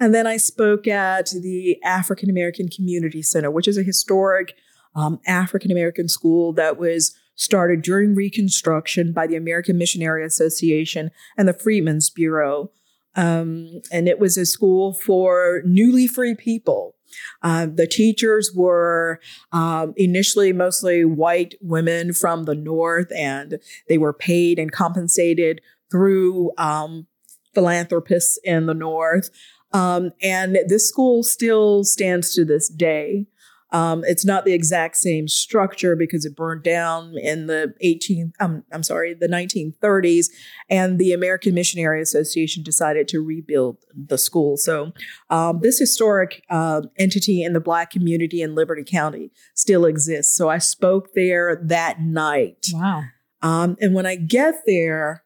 And 0.00 0.14
then 0.14 0.26
I 0.26 0.36
spoke 0.36 0.86
at 0.86 1.30
the 1.30 1.78
African 1.82 2.30
American 2.30 2.68
Community 2.68 3.22
Center, 3.22 3.50
which 3.50 3.68
is 3.68 3.78
a 3.78 3.82
historic 3.82 4.54
um, 4.94 5.20
African 5.26 5.70
American 5.70 6.08
school 6.08 6.52
that 6.54 6.78
was 6.78 7.14
started 7.34 7.82
during 7.82 8.14
Reconstruction 8.14 9.12
by 9.12 9.26
the 9.26 9.36
American 9.36 9.78
Missionary 9.78 10.24
Association 10.24 11.10
and 11.36 11.48
the 11.48 11.52
Freedmen's 11.52 12.10
Bureau. 12.10 12.70
Um, 13.14 13.80
and 13.92 14.08
it 14.08 14.18
was 14.18 14.36
a 14.36 14.46
school 14.46 14.92
for 14.92 15.62
newly 15.64 16.06
free 16.06 16.34
people. 16.34 16.94
Uh, 17.42 17.66
the 17.72 17.86
teachers 17.86 18.52
were 18.54 19.20
um, 19.52 19.94
initially 19.96 20.52
mostly 20.52 21.04
white 21.04 21.54
women 21.60 22.12
from 22.12 22.44
the 22.44 22.54
North, 22.54 23.10
and 23.16 23.58
they 23.88 23.98
were 23.98 24.12
paid 24.12 24.58
and 24.58 24.70
compensated 24.70 25.60
through 25.90 26.52
um, 26.58 27.06
philanthropists 27.54 28.38
in 28.44 28.66
the 28.66 28.74
North. 28.74 29.30
Um, 29.72 30.12
and 30.22 30.58
this 30.66 30.88
school 30.88 31.22
still 31.22 31.84
stands 31.84 32.34
to 32.34 32.44
this 32.44 32.68
day. 32.68 33.26
Um, 33.70 34.02
it's 34.06 34.24
not 34.24 34.44
the 34.44 34.54
exact 34.54 34.96
same 34.96 35.28
structure 35.28 35.94
because 35.94 36.24
it 36.24 36.34
burned 36.34 36.62
down 36.62 37.14
in 37.18 37.48
the 37.48 37.74
18, 37.82 38.32
um, 38.40 38.64
I'm 38.72 38.82
sorry, 38.82 39.12
the 39.12 39.28
1930s, 39.28 40.28
and 40.70 40.98
the 40.98 41.12
American 41.12 41.54
Missionary 41.54 42.00
Association 42.00 42.62
decided 42.62 43.08
to 43.08 43.20
rebuild 43.20 43.76
the 43.94 44.16
school. 44.16 44.56
So 44.56 44.92
um, 45.28 45.60
this 45.62 45.78
historic 45.78 46.42
uh, 46.48 46.82
entity 46.98 47.42
in 47.42 47.52
the 47.52 47.60
Black 47.60 47.90
community 47.90 48.40
in 48.40 48.54
Liberty 48.54 48.84
County 48.84 49.32
still 49.54 49.84
exists. 49.84 50.34
So 50.34 50.48
I 50.48 50.58
spoke 50.58 51.12
there 51.14 51.60
that 51.64 52.00
night. 52.00 52.68
Wow. 52.72 53.02
Um, 53.42 53.76
and 53.80 53.94
when 53.94 54.06
I 54.06 54.16
get 54.16 54.54
there, 54.66 55.24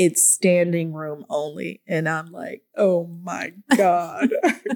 it's 0.00 0.24
standing 0.24 0.94
room 0.94 1.26
only. 1.28 1.82
And 1.86 2.08
I'm 2.08 2.32
like, 2.32 2.62
oh 2.74 3.06
my 3.22 3.52
God. 3.76 4.30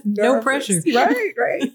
no 0.05 0.43
pressure. 0.43 0.83
Right, 0.95 1.33
right. 1.39 1.73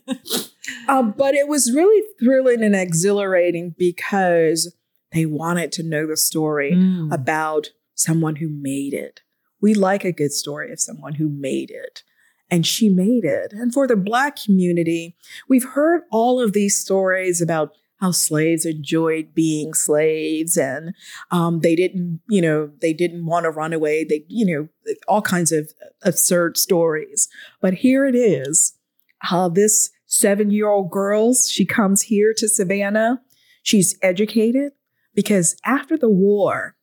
um, 0.87 1.15
but 1.17 1.33
it 1.33 1.47
was 1.47 1.73
really 1.73 2.05
thrilling 2.19 2.63
and 2.63 2.75
exhilarating 2.75 3.73
because 3.75 4.75
they 5.13 5.25
wanted 5.25 5.71
to 5.73 5.83
know 5.83 6.05
the 6.05 6.15
story 6.15 6.73
mm. 6.73 7.11
about 7.11 7.71
someone 7.95 8.35
who 8.35 8.49
made 8.49 8.93
it. 8.93 9.21
We 9.59 9.73
like 9.73 10.05
a 10.05 10.11
good 10.11 10.31
story 10.31 10.71
of 10.71 10.79
someone 10.79 11.15
who 11.15 11.27
made 11.27 11.71
it. 11.71 12.03
And 12.51 12.67
she 12.67 12.87
made 12.87 13.25
it. 13.25 13.51
And 13.51 13.73
for 13.73 13.87
the 13.87 13.95
Black 13.95 14.37
community, 14.43 15.15
we've 15.47 15.65
heard 15.65 16.03
all 16.11 16.39
of 16.39 16.53
these 16.53 16.77
stories 16.77 17.41
about 17.41 17.73
how 17.99 18.11
slaves 18.11 18.65
enjoyed 18.65 19.33
being 19.33 19.73
slaves 19.73 20.57
and 20.57 20.93
um, 21.31 21.59
they 21.59 21.75
didn't, 21.75 22.21
you 22.29 22.41
know, 22.41 22.71
they 22.81 22.93
didn't 22.93 23.25
want 23.25 23.43
to 23.43 23.51
run 23.51 23.73
away. 23.73 24.05
They, 24.05 24.23
you 24.27 24.45
know, 24.45 24.93
all 25.07 25.21
kinds 25.21 25.51
of 25.51 25.71
absurd 26.03 26.57
stories. 26.57 27.27
But 27.61 27.75
here 27.75 28.05
it 28.05 28.15
is. 28.15 28.73
How 29.21 29.49
this 29.49 29.89
seven 30.05 30.49
year 30.49 30.69
old 30.69 30.91
girl, 30.91 31.33
she 31.33 31.65
comes 31.65 32.03
here 32.03 32.33
to 32.37 32.47
Savannah. 32.47 33.21
She's 33.63 33.97
educated 34.01 34.71
because 35.13 35.57
after 35.65 35.97
the 35.97 36.09
war, 36.09 36.75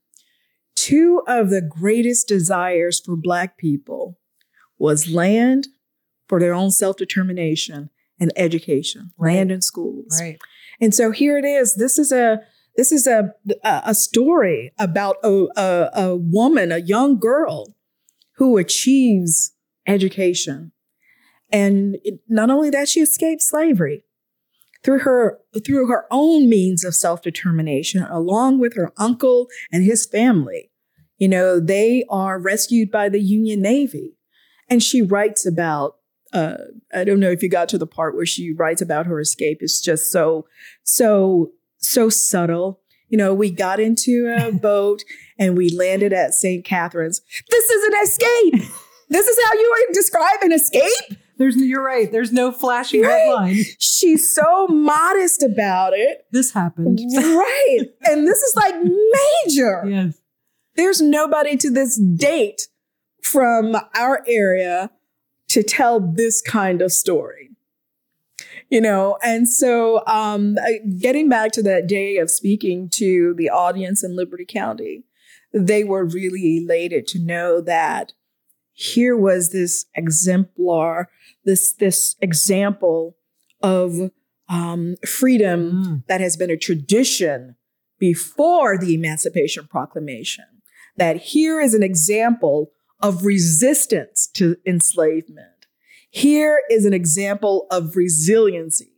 two 0.75 1.23
of 1.27 1.49
the 1.49 1.62
greatest 1.62 2.29
desires 2.29 3.01
for 3.01 3.17
Black 3.17 3.57
people 3.57 4.19
was 4.79 5.11
land 5.11 5.69
for 6.29 6.39
their 6.39 6.53
own 6.53 6.71
self 6.71 6.97
determination 6.97 7.89
and 8.21 8.33
education, 8.37 9.12
land 9.19 9.51
and 9.51 9.64
schools. 9.64 10.19
Right. 10.21 10.39
And 10.81 10.95
so 10.95 11.11
here 11.11 11.39
it 11.39 11.45
is. 11.45 11.77
This 11.77 11.99
is 11.99 12.12
a 12.12 12.41
this 12.77 12.93
is 12.93 13.07
a 13.07 13.33
a 13.64 13.95
story 13.95 14.72
about 14.79 15.16
a, 15.22 15.47
a, 15.57 15.91
a 15.95 16.16
woman, 16.16 16.70
a 16.72 16.79
young 16.79 17.18
girl, 17.18 17.74
who 18.37 18.59
achieves 18.59 19.53
education, 19.87 20.72
and 21.51 21.97
it, 22.05 22.20
not 22.29 22.51
only 22.51 22.70
that, 22.70 22.89
she 22.89 23.01
escaped 23.01 23.43
slavery 23.43 24.05
through 24.83 25.01
her 25.01 25.39
through 25.64 25.89
her 25.89 26.07
own 26.11 26.49
means 26.49 26.85
of 26.85 26.95
self 26.95 27.22
determination, 27.22 28.03
along 28.03 28.59
with 28.59 28.74
her 28.77 28.93
uncle 28.97 29.49
and 29.72 29.85
his 29.85 30.07
family. 30.07 30.70
You 31.18 31.29
know, 31.29 31.59
they 31.59 32.05
are 32.11 32.39
rescued 32.39 32.91
by 32.91 33.09
the 33.09 33.20
Union 33.20 33.62
Navy, 33.62 34.16
and 34.68 34.83
she 34.83 35.01
writes 35.01 35.47
about 35.47 35.97
uh, 36.37 36.57
I 36.95 37.05
don't 37.05 37.20
know 37.20 37.30
if 37.30 37.43
you 37.43 37.49
got 37.49 37.68
to 37.70 37.78
the 37.78 37.87
part 37.87 38.14
where 38.14 38.26
she 38.26 38.53
writes 38.53 38.82
about 38.82 39.07
her 39.07 39.18
escape. 39.20 39.59
It's 39.61 39.80
just 39.80 40.11
so, 40.11 40.47
so, 40.84 41.53
so 41.78 42.09
subtle. 42.09 42.80
You 43.09 43.18
know, 43.18 43.32
we 43.34 43.51
got 43.51 43.80
into 43.80 44.34
a 44.37 44.53
boat 44.68 45.03
and 45.39 45.57
we 45.57 45.70
landed 45.70 46.12
at 46.12 46.34
St. 46.34 46.64
Catherine's. 46.64 47.20
This 47.51 47.70
is 47.70 47.84
an 47.84 47.95
escape. 48.03 48.70
this 49.09 49.26
is 49.26 49.39
how 49.45 49.53
you 49.55 49.74
would 49.89 49.95
describe 49.95 50.43
an 50.43 50.53
escape. 50.53 51.18
There's 51.39 51.57
you're 51.57 51.84
right. 51.84 52.11
There's 52.11 52.32
no 52.32 52.51
flashy 52.51 53.03
Right. 53.03 53.11
headline. 53.20 53.57
She's 53.78 54.34
so 54.34 54.66
modest 54.68 55.43
about 55.43 55.93
it. 55.95 56.22
This 56.32 56.51
happened. 56.53 56.99
Right. 57.14 57.80
and 58.05 58.26
this 58.26 58.39
is 58.39 58.57
like 58.57 58.74
major. 58.82 59.84
yes. 59.87 60.18
There's 60.76 61.01
nobody 61.01 61.57
to 61.59 61.70
this 61.70 61.97
date 61.99 62.68
from 63.22 63.76
our 63.95 64.22
area 64.26 64.91
to 65.49 65.62
tell 65.62 66.01
this 66.01 66.42
kind 66.42 66.82
of 66.82 66.92
story. 66.92 67.51
You 68.68 68.80
know, 68.80 69.16
and 69.22 69.49
so 69.49 70.05
um, 70.07 70.57
getting 70.99 71.28
back 71.28 71.53
to 71.53 71.62
that 71.62 71.86
day 71.86 72.16
of 72.16 72.30
speaking 72.30 72.88
to 72.94 73.32
the 73.36 73.49
audience 73.49 74.03
in 74.03 74.16
Liberty 74.16 74.44
County, 74.44 75.05
they 75.53 75.84
were 75.84 76.05
really 76.05 76.59
elated 76.59 77.07
to 77.09 77.20
know 77.20 77.61
that 77.61 78.12
here 78.72 79.16
was 79.16 79.53
this 79.53 79.86
exemplar, 79.94 81.09
this 81.44 81.72
this 81.72 82.16
example 82.20 83.16
of 83.62 84.11
um, 84.49 84.97
freedom 85.07 85.72
Mm. 85.72 86.07
that 86.09 86.20
has 86.20 86.36
been 86.36 86.51
a 86.51 86.57
tradition 86.57 87.57
before 87.99 88.76
the 88.76 88.94
Emancipation 88.94 89.66
Proclamation. 89.68 90.44
That 90.97 91.16
here 91.16 91.61
is 91.61 91.72
an 91.72 91.82
example 91.82 92.72
of 93.01 93.24
resistance 93.24 94.28
to 94.34 94.57
enslavement. 94.66 95.66
Here 96.11 96.62
is 96.70 96.84
an 96.84 96.94
example 96.94 97.66
of 97.70 97.97
resiliency, 97.97 98.92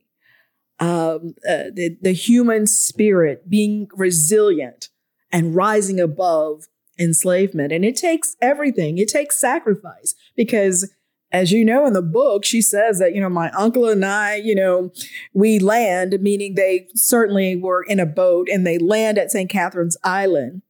um, 0.79 1.35
uh, 1.49 1.71
the, 1.75 1.97
the 2.01 2.13
human 2.13 2.67
spirit 2.67 3.51
being 3.51 3.89
resilient 3.95 4.89
and 5.33 5.55
rising 5.55 5.99
above 5.99 6.69
enslavement. 6.99 7.73
And 7.73 7.85
it 7.85 7.97
takes 7.97 8.37
everything, 8.41 8.99
it 8.99 9.09
takes 9.09 9.39
sacrifice 9.39 10.15
because. 10.37 10.93
As 11.31 11.53
you 11.53 11.63
know 11.63 11.85
in 11.85 11.93
the 11.93 12.01
book, 12.01 12.47
she 12.47 12.63
says 12.63 13.01
that, 13.01 13.15
you 13.15 13.21
know, 13.21 13.29
my 13.29 13.51
uncle 13.51 13.87
and 13.87 14.03
I, 14.03 14.37
you 14.37 14.55
know, 14.55 14.91
we 15.35 15.59
land, 15.59 16.17
meaning 16.23 16.55
they 16.55 16.89
certainly 16.95 17.55
were 17.55 17.83
in 17.83 18.01
a 18.01 18.07
boat 18.07 18.49
and 18.51 18.67
they 18.67 18.79
land 18.79 19.19
at 19.19 19.31
St. 19.31 19.51
Catherine's 19.51 19.99
Island. 20.03 20.63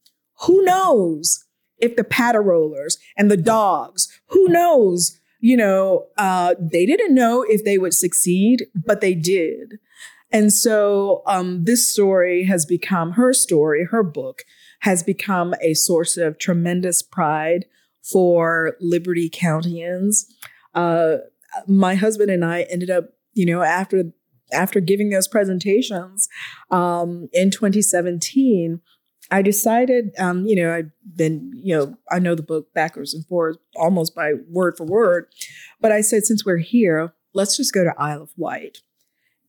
Who 0.47 0.65
knows 0.65 1.45
if 1.81 1.97
the 1.97 2.05
paddle 2.05 2.43
rollers 2.43 2.99
and 3.17 3.31
the 3.31 3.37
dogs, 3.37 4.09
who 4.29 4.49
knows, 4.49 5.19
you 5.41 5.57
know, 5.57 6.07
uh, 6.17 6.55
they 6.59 6.87
didn't 6.87 7.15
know 7.15 7.43
if 7.43 7.65
they 7.65 7.79
would 7.79 7.95
succeed, 7.95 8.67
but 8.75 9.01
they 9.01 9.15
did. 9.15 9.79
And 10.31 10.53
so 10.53 11.23
um, 11.27 11.65
this 11.65 11.91
story 11.91 12.45
has 12.45 12.67
become 12.67 13.13
her 13.13 13.33
story, 13.33 13.87
her 13.91 14.03
book 14.03 14.43
has 14.81 15.03
become 15.03 15.55
a 15.61 15.75
source 15.75 16.17
of 16.17 16.39
tremendous 16.39 17.03
pride 17.03 17.65
for 18.03 18.77
Liberty 18.81 19.29
Countyans. 19.29 20.25
Uh, 20.75 21.17
my 21.67 21.95
husband 21.95 22.31
and 22.31 22.45
I 22.45 22.63
ended 22.63 22.91
up, 22.91 23.07
you 23.33 23.47
know, 23.47 23.63
after 23.63 24.13
after 24.53 24.81
giving 24.81 25.11
those 25.11 25.29
presentations 25.29 26.27
um, 26.71 27.29
in 27.35 27.51
2017, 27.51 28.81
I 29.31 29.43
decided, 29.43 30.13
um, 30.19 30.47
you 30.47 30.57
know, 30.57 30.73
I've 30.75 30.91
been, 31.17 31.53
you 31.55 31.77
know, 31.77 31.95
I 32.11 32.19
know 32.19 32.35
the 32.35 32.43
book 32.43 32.73
backwards 32.73 33.13
and 33.15 33.27
forwards 33.27 33.59
almost 33.77 34.15
by 34.15 34.33
word 34.49 34.77
for 34.77 34.85
word, 34.85 35.27
but 35.81 35.93
I 35.93 36.01
said, 36.01 36.25
since 36.25 36.45
we're 36.47 36.57
here, 36.59 37.13
let's 37.35 37.57
just 37.57 37.75
go 37.75 37.85
to 37.85 37.93
Isle 37.99 38.23
of 38.23 38.31
Wight. 38.37 38.79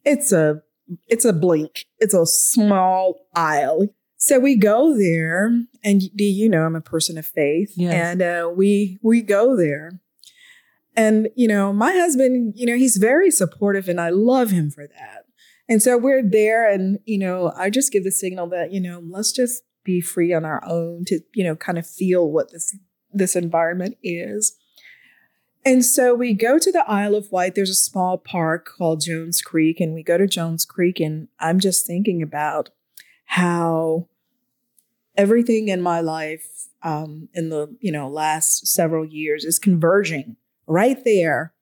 It's 0.04 0.32
a, 0.32 0.62
it's 1.08 1.24
a 1.26 1.32
blink. 1.34 1.86
It's 2.00 2.14
a 2.14 2.26
small 2.26 3.28
isle. 3.36 3.88
So 4.18 4.38
we 4.38 4.58
go 4.58 4.98
there, 4.98 5.46
and 5.82 6.02
do 6.14 6.26
you 6.26 6.50
know 6.50 6.64
I'm 6.64 6.76
a 6.76 6.82
person 6.82 7.18
of 7.18 7.26
faith, 7.26 7.72
Yes. 7.78 7.94
and 7.94 8.22
uh, 8.22 8.52
we 8.54 9.00
we 9.02 9.22
go 9.22 9.56
there, 9.56 10.02
and 10.96 11.30
you 11.38 11.48
know 11.48 11.72
my 11.72 11.94
husband, 11.94 12.54
you 12.58 12.66
know 12.66 12.76
he's 12.76 12.98
very 12.98 13.32
supportive, 13.32 13.88
and 13.88 14.02
I 14.02 14.10
love 14.10 14.52
him 14.52 14.72
for 14.72 14.86
that. 14.88 15.24
And 15.70 15.82
so 15.82 15.98
we're 15.98 16.22
there, 16.22 16.70
and 16.70 17.00
you 17.06 17.18
know 17.18 17.54
I 17.56 17.70
just 17.70 17.94
give 17.94 18.04
the 18.04 18.12
signal 18.12 18.48
that 18.50 18.74
you 18.74 18.82
know 18.82 19.02
let's 19.08 19.32
just 19.32 19.64
be 19.84 20.02
free 20.02 20.34
on 20.34 20.46
our 20.46 20.64
own 20.66 21.06
to 21.06 21.20
you 21.34 21.44
know 21.44 21.56
kind 21.56 21.78
of 21.78 21.88
feel 21.88 22.30
what 22.30 22.52
this 22.52 22.76
this 23.12 23.36
environment 23.36 23.98
is. 24.04 24.56
And 25.66 25.86
so 25.86 26.16
we 26.16 26.34
go 26.34 26.58
to 26.58 26.72
the 26.72 26.90
Isle 26.90 27.16
of 27.16 27.32
Wight. 27.32 27.54
There's 27.54 27.70
a 27.70 27.76
small 27.76 28.18
park 28.18 28.70
called 28.78 29.02
Jones 29.02 29.42
Creek, 29.42 29.80
and 29.80 29.94
we 29.94 30.04
go 30.04 30.18
to 30.18 30.28
Jones 30.28 30.66
Creek, 30.66 31.00
and 31.00 31.28
I'm 31.40 31.60
just 31.60 31.86
thinking 31.86 32.22
about 32.22 32.70
how 33.26 34.08
everything 35.18 35.68
in 35.68 35.82
my 35.82 36.00
life 36.00 36.70
um, 36.82 37.28
in 37.34 37.50
the 37.50 37.76
you 37.82 37.92
know 37.92 38.08
last 38.08 38.68
several 38.68 39.06
years 39.06 39.44
is 39.44 39.60
converging 39.60 40.38
right 40.66 41.04
there 41.04 41.54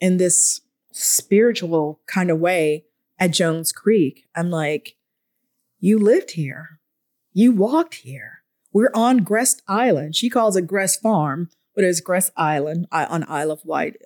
in 0.00 0.16
this 0.16 0.60
spiritual 0.92 2.00
kind 2.06 2.30
of 2.30 2.38
way 2.38 2.84
at 3.18 3.32
Jones 3.32 3.72
Creek. 3.72 4.26
I'm 4.34 4.50
like, 4.50 4.96
you 5.78 5.98
lived 5.98 6.32
here, 6.32 6.79
you 7.32 7.52
walked 7.52 7.96
here. 7.96 8.42
We're 8.72 8.92
on 8.94 9.18
Grest 9.18 9.62
Island. 9.68 10.14
She 10.14 10.30
calls 10.30 10.56
it 10.56 10.66
Grest 10.66 11.02
Farm, 11.02 11.48
but 11.74 11.84
it's 11.84 12.00
Grest 12.00 12.32
Island 12.36 12.86
on 12.92 13.24
Isle 13.28 13.50
of 13.50 13.64
Wight. 13.64 13.96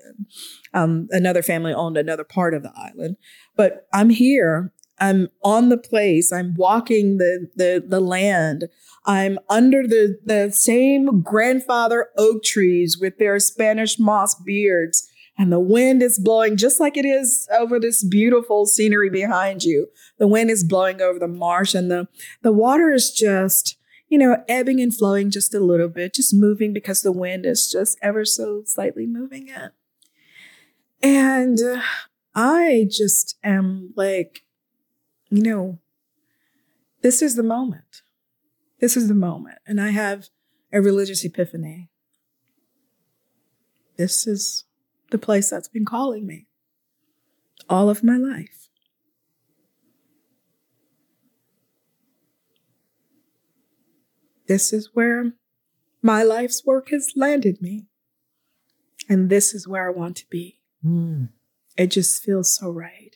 Um, 0.73 1.09
another 1.11 1.43
family 1.43 1.73
owned 1.73 1.97
another 1.97 2.25
part 2.25 2.55
of 2.55 2.63
the 2.63 2.73
island, 2.77 3.17
but 3.57 3.87
I'm 3.93 4.11
here. 4.11 4.73
I'm 4.99 5.29
on 5.43 5.71
the 5.71 5.77
place. 5.77 6.33
I'm 6.33 6.55
walking 6.55 7.19
the 7.19 7.49
the 7.57 7.85
the 7.87 8.01
land. 8.01 8.69
I'm 9.07 9.39
under 9.51 9.87
the 9.87 10.19
the 10.25 10.51
same 10.53 11.21
grandfather 11.21 12.09
oak 12.17 12.43
trees 12.43 12.97
with 12.99 13.19
their 13.19 13.39
Spanish 13.41 13.99
moss 13.99 14.35
beards, 14.35 15.09
and 15.37 15.53
the 15.53 15.61
wind 15.61 16.03
is 16.03 16.19
blowing 16.19 16.57
just 16.57 16.79
like 16.79 16.97
it 16.97 17.05
is 17.05 17.49
over 17.53 17.81
this 17.81 18.05
beautiful 18.05 18.67
scenery 18.67 19.11
behind 19.11 19.65
you. 19.65 19.89
The 20.19 20.29
wind 20.29 20.51
is 20.51 20.63
blowing 20.65 21.01
over 21.01 21.19
the 21.19 21.29
marsh, 21.29 21.75
and 21.75 21.91
the 21.91 22.09
the 22.43 22.53
water 22.53 22.93
is 22.93 23.13
just 23.13 23.77
you 24.09 24.19
know 24.19 24.45
ebbing 24.49 24.81
and 24.81 24.95
flowing 24.95 25.31
just 25.31 25.55
a 25.55 25.61
little 25.61 25.89
bit, 25.89 26.15
just 26.15 26.35
moving 26.35 26.73
because 26.73 27.03
the 27.03 27.13
wind 27.13 27.47
is 27.47 27.71
just 27.71 27.99
ever 28.01 28.25
so 28.25 28.63
slightly 28.65 29.07
moving 29.07 29.49
it. 29.49 29.73
And 31.03 31.59
I 32.35 32.87
just 32.91 33.37
am 33.45 33.93
like, 33.97 34.45
you 35.31 35.43
know, 35.43 35.79
this 37.03 37.21
is 37.21 37.37
the 37.37 37.43
moment. 37.43 38.03
This 38.81 38.97
is 38.97 39.09
the 39.09 39.15
moment. 39.15 39.59
And 39.67 39.81
I 39.81 39.91
have 39.91 40.29
a 40.73 40.81
religious 40.81 41.25
epiphany. 41.25 41.91
This 43.97 44.27
is 44.27 44.65
the 45.15 45.19
place 45.19 45.49
that's 45.49 45.69
been 45.69 45.85
calling 45.85 46.27
me 46.27 46.49
all 47.69 47.89
of 47.89 48.03
my 48.03 48.17
life. 48.17 48.69
This 54.49 54.73
is 54.73 54.91
where 54.93 55.35
my 56.03 56.25
life's 56.25 56.67
work 56.67 56.91
has 56.91 57.13
landed 57.15 57.63
me. 57.63 57.87
And 59.09 59.31
this 59.31 59.55
is 59.55 59.69
where 59.69 59.87
I 59.87 59.93
want 59.93 60.17
to 60.17 60.27
be. 60.29 60.59
Mm. 60.85 61.29
It 61.77 61.93
just 61.93 62.25
feels 62.25 62.53
so 62.53 62.71
right. 62.71 63.15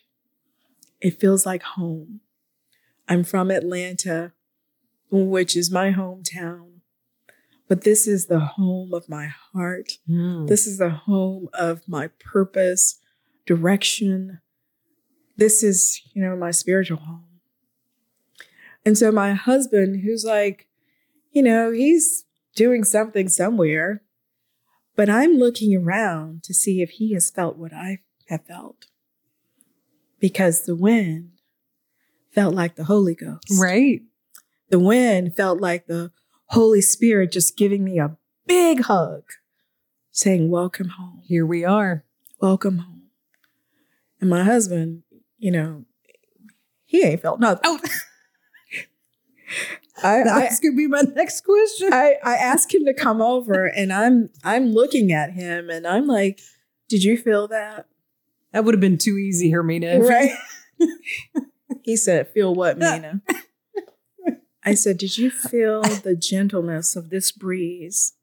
It 1.00 1.18
feels 1.18 1.44
like 1.44 1.64
home. 1.64 2.20
I'm 3.08 3.24
from 3.24 3.50
Atlanta, 3.50 4.34
which 5.10 5.56
is 5.56 5.68
my 5.68 5.90
hometown, 5.90 6.77
but 7.68 7.82
this 7.84 8.06
is 8.06 8.26
the 8.26 8.40
home 8.40 8.94
of 8.94 9.08
my 9.08 9.26
heart. 9.52 9.92
Mm. 10.08 10.48
This 10.48 10.66
is 10.66 10.78
the 10.78 10.90
home 10.90 11.48
of 11.52 11.86
my 11.86 12.08
purpose, 12.18 12.98
direction. 13.46 14.40
This 15.36 15.62
is, 15.62 16.00
you 16.14 16.22
know, 16.22 16.34
my 16.36 16.50
spiritual 16.50 16.98
home. 16.98 17.24
And 18.84 18.96
so 18.96 19.12
my 19.12 19.34
husband, 19.34 20.02
who's 20.02 20.24
like, 20.24 20.66
you 21.30 21.42
know, 21.42 21.70
he's 21.70 22.24
doing 22.56 22.84
something 22.84 23.28
somewhere, 23.28 24.02
but 24.96 25.08
I'm 25.10 25.34
looking 25.34 25.76
around 25.76 26.42
to 26.44 26.54
see 26.54 26.80
if 26.82 26.90
he 26.90 27.12
has 27.12 27.30
felt 27.30 27.56
what 27.56 27.72
I 27.72 27.98
have 28.28 28.44
felt. 28.46 28.86
because 30.20 30.62
the 30.62 30.74
wind 30.74 31.30
felt 32.32 32.54
like 32.54 32.74
the 32.74 32.84
Holy 32.84 33.14
Ghost. 33.14 33.52
Right. 33.58 34.02
The 34.70 34.78
wind 34.78 35.36
felt 35.36 35.60
like 35.60 35.86
the 35.86 36.10
Holy 36.48 36.80
Spirit 36.80 37.32
just 37.32 37.56
giving 37.56 37.84
me 37.84 37.98
a 37.98 38.16
big 38.46 38.82
hug, 38.82 39.24
saying, 40.10 40.50
Welcome 40.50 40.88
home. 40.90 41.22
Here 41.24 41.44
we 41.46 41.64
are. 41.64 42.04
Welcome 42.40 42.78
home. 42.78 43.02
And 44.20 44.30
my 44.30 44.44
husband, 44.44 45.02
you 45.38 45.50
know, 45.50 45.84
he 46.84 47.04
ain't 47.04 47.22
felt 47.22 47.40
nothing. 47.40 47.62
Oh, 47.64 47.80
I, 50.02 50.20
I, 50.20 50.24
that's 50.24 50.60
gonna 50.60 50.76
be 50.76 50.86
my 50.86 51.02
next 51.14 51.42
question. 51.42 51.92
I, 51.92 52.16
I 52.24 52.34
asked 52.36 52.72
him 52.72 52.86
to 52.86 52.94
come 52.94 53.20
over 53.20 53.66
and 53.66 53.92
I'm 53.92 54.30
I'm 54.44 54.72
looking 54.72 55.12
at 55.12 55.32
him 55.32 55.68
and 55.70 55.86
I'm 55.86 56.06
like, 56.06 56.40
Did 56.88 57.04
you 57.04 57.16
feel 57.18 57.48
that? 57.48 57.86
That 58.52 58.64
would 58.64 58.74
have 58.74 58.80
been 58.80 58.98
too 58.98 59.18
easy, 59.18 59.52
Hermina. 59.52 60.00
Right. 60.00 60.30
he 61.82 61.96
said, 61.96 62.28
Feel 62.28 62.54
what, 62.54 62.78
Mina? 62.78 63.20
I 64.64 64.74
said, 64.74 64.98
Did 64.98 65.18
you 65.18 65.30
feel 65.30 65.82
the 65.82 66.16
gentleness 66.16 66.96
of 66.96 67.10
this 67.10 67.32
breeze? 67.32 68.14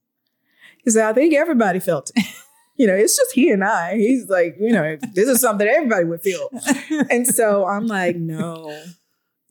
He 0.83 0.91
said, 0.91 1.09
I 1.09 1.13
think 1.13 1.33
everybody 1.33 1.79
felt 1.79 2.11
it. 2.15 2.25
You 2.77 2.87
know, 2.87 2.93
it's 2.93 3.15
just 3.15 3.31
he 3.33 3.51
and 3.51 3.63
I. 3.63 3.95
He's 3.95 4.27
like, 4.27 4.57
you 4.59 4.73
know, 4.73 4.97
this 5.13 5.29
is 5.29 5.39
something 5.39 5.65
everybody 5.65 6.03
would 6.03 6.21
feel. 6.21 6.49
And 7.09 7.25
so 7.25 7.65
I'm 7.65 7.87
like, 7.87 8.17
no, 8.17 8.83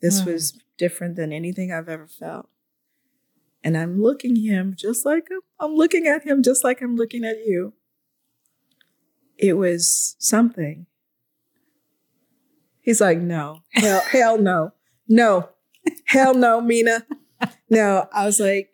this 0.02 0.26
was 0.26 0.58
different 0.76 1.16
than 1.16 1.32
anything 1.32 1.72
I've 1.72 1.88
ever 1.88 2.06
felt. 2.06 2.50
And 3.62 3.78
I'm 3.78 4.02
looking 4.02 4.36
him 4.36 4.74
just 4.76 5.06
like 5.06 5.28
I'm 5.58 5.74
looking 5.74 6.06
at 6.06 6.24
him 6.24 6.42
just 6.42 6.64
like 6.64 6.82
I'm 6.82 6.96
looking 6.96 7.24
at 7.24 7.38
you. 7.46 7.72
It 9.38 9.54
was 9.54 10.16
something. 10.18 10.86
He's 12.82 13.00
like, 13.00 13.18
no, 13.18 13.60
hell, 13.70 14.02
hell 14.02 14.38
no, 14.38 14.72
no, 15.08 15.48
hell 16.06 16.34
no, 16.34 16.60
Mina. 16.60 17.06
No, 17.68 18.06
I 18.12 18.26
was 18.26 18.40
like, 18.40 18.70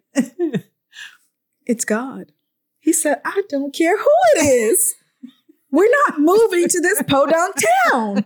it's 1.66 1.84
God. 1.84 2.32
He 2.78 2.92
said, 2.92 3.20
I 3.24 3.42
don't 3.48 3.74
care 3.74 3.98
who 3.98 4.10
it 4.36 4.46
is. 4.46 4.94
We're 5.70 5.90
not 6.08 6.20
moving 6.20 6.66
to 6.68 6.80
this 6.80 7.02
podunk 7.06 7.56
town. 7.88 8.24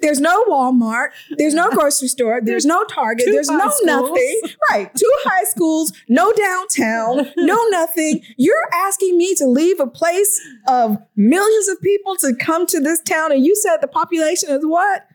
There's 0.00 0.20
no 0.20 0.44
Walmart. 0.44 1.08
There's 1.38 1.54
no 1.54 1.70
grocery 1.70 2.08
store. 2.08 2.40
There's 2.42 2.66
no 2.66 2.84
Target. 2.84 3.26
Two 3.26 3.32
There's 3.32 3.48
no 3.48 3.70
schools. 3.70 3.80
nothing. 3.84 4.40
Right. 4.70 4.94
Two 4.94 5.12
high 5.24 5.44
schools, 5.44 5.92
no 6.08 6.32
downtown, 6.32 7.30
no 7.36 7.66
nothing. 7.68 8.22
You're 8.36 8.68
asking 8.74 9.16
me 9.16 9.34
to 9.36 9.46
leave 9.46 9.80
a 9.80 9.86
place 9.86 10.40
of 10.68 10.98
millions 11.16 11.68
of 11.68 11.80
people 11.80 12.16
to 12.16 12.34
come 12.34 12.66
to 12.68 12.80
this 12.80 13.00
town. 13.00 13.32
And 13.32 13.44
you 13.44 13.54
said 13.56 13.78
the 13.78 13.88
population 13.88 14.50
is 14.50 14.64
what? 14.64 15.06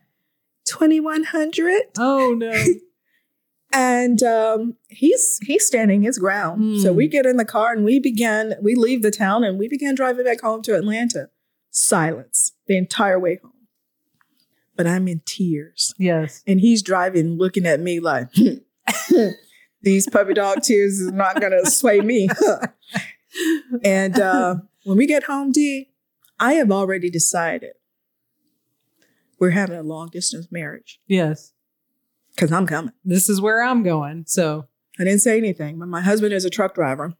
2,100? 0.70 1.82
oh 1.98 2.34
no. 2.38 2.64
and 3.72 4.22
um, 4.22 4.76
he's 4.88 5.38
he's 5.42 5.66
standing 5.66 6.02
his 6.02 6.18
ground. 6.18 6.80
So 6.80 6.90
Hmm. 6.90 6.96
we 6.96 7.08
get 7.08 7.26
in 7.26 7.36
the 7.36 7.44
car 7.44 7.72
and 7.72 7.84
we 7.84 7.98
begin 8.00 8.54
We 8.62 8.74
leave 8.74 9.02
the 9.02 9.10
town 9.10 9.44
and 9.44 9.58
we 9.58 9.68
begin 9.68 9.94
driving 9.94 10.24
back 10.24 10.40
home 10.40 10.62
to 10.62 10.74
Atlanta. 10.76 11.30
Silence 11.70 12.52
the 12.66 12.76
entire 12.76 13.18
way 13.18 13.38
home. 13.42 13.52
But 14.76 14.86
I'm 14.86 15.06
in 15.08 15.20
tears, 15.26 15.94
Yes. 15.98 16.42
and 16.46 16.58
he's 16.60 16.82
driving, 16.82 17.36
looking 17.36 17.66
at 17.66 17.80
me 17.80 18.00
like, 18.00 18.28
"These 19.82 20.08
puppy 20.08 20.34
dog 20.34 20.62
tears 20.62 20.98
is 21.00 21.12
not 21.12 21.40
gonna 21.40 21.66
sway 21.66 22.00
me." 22.00 22.28
and 23.84 24.18
uh, 24.18 24.56
when 24.84 24.96
we 24.96 25.06
get 25.06 25.24
home, 25.24 25.52
D, 25.52 25.90
I 26.38 26.54
have 26.54 26.70
already 26.72 27.10
decided 27.10 27.72
we're 29.40 29.50
having 29.50 29.76
a 29.76 29.82
long 29.82 30.08
distance 30.10 30.46
marriage 30.52 31.00
Yes. 31.08 31.52
because 32.34 32.52
I'm 32.52 32.66
coming. 32.66 32.92
This 33.04 33.28
is 33.28 33.40
where 33.40 33.62
I'm 33.62 33.82
going. 33.82 34.24
So 34.26 34.66
I 34.98 35.04
didn't 35.04 35.20
say 35.22 35.38
anything, 35.38 35.78
but 35.78 35.88
my 35.88 36.02
husband 36.02 36.32
is 36.32 36.44
a 36.44 36.50
truck 36.50 36.74
driver. 36.74 37.14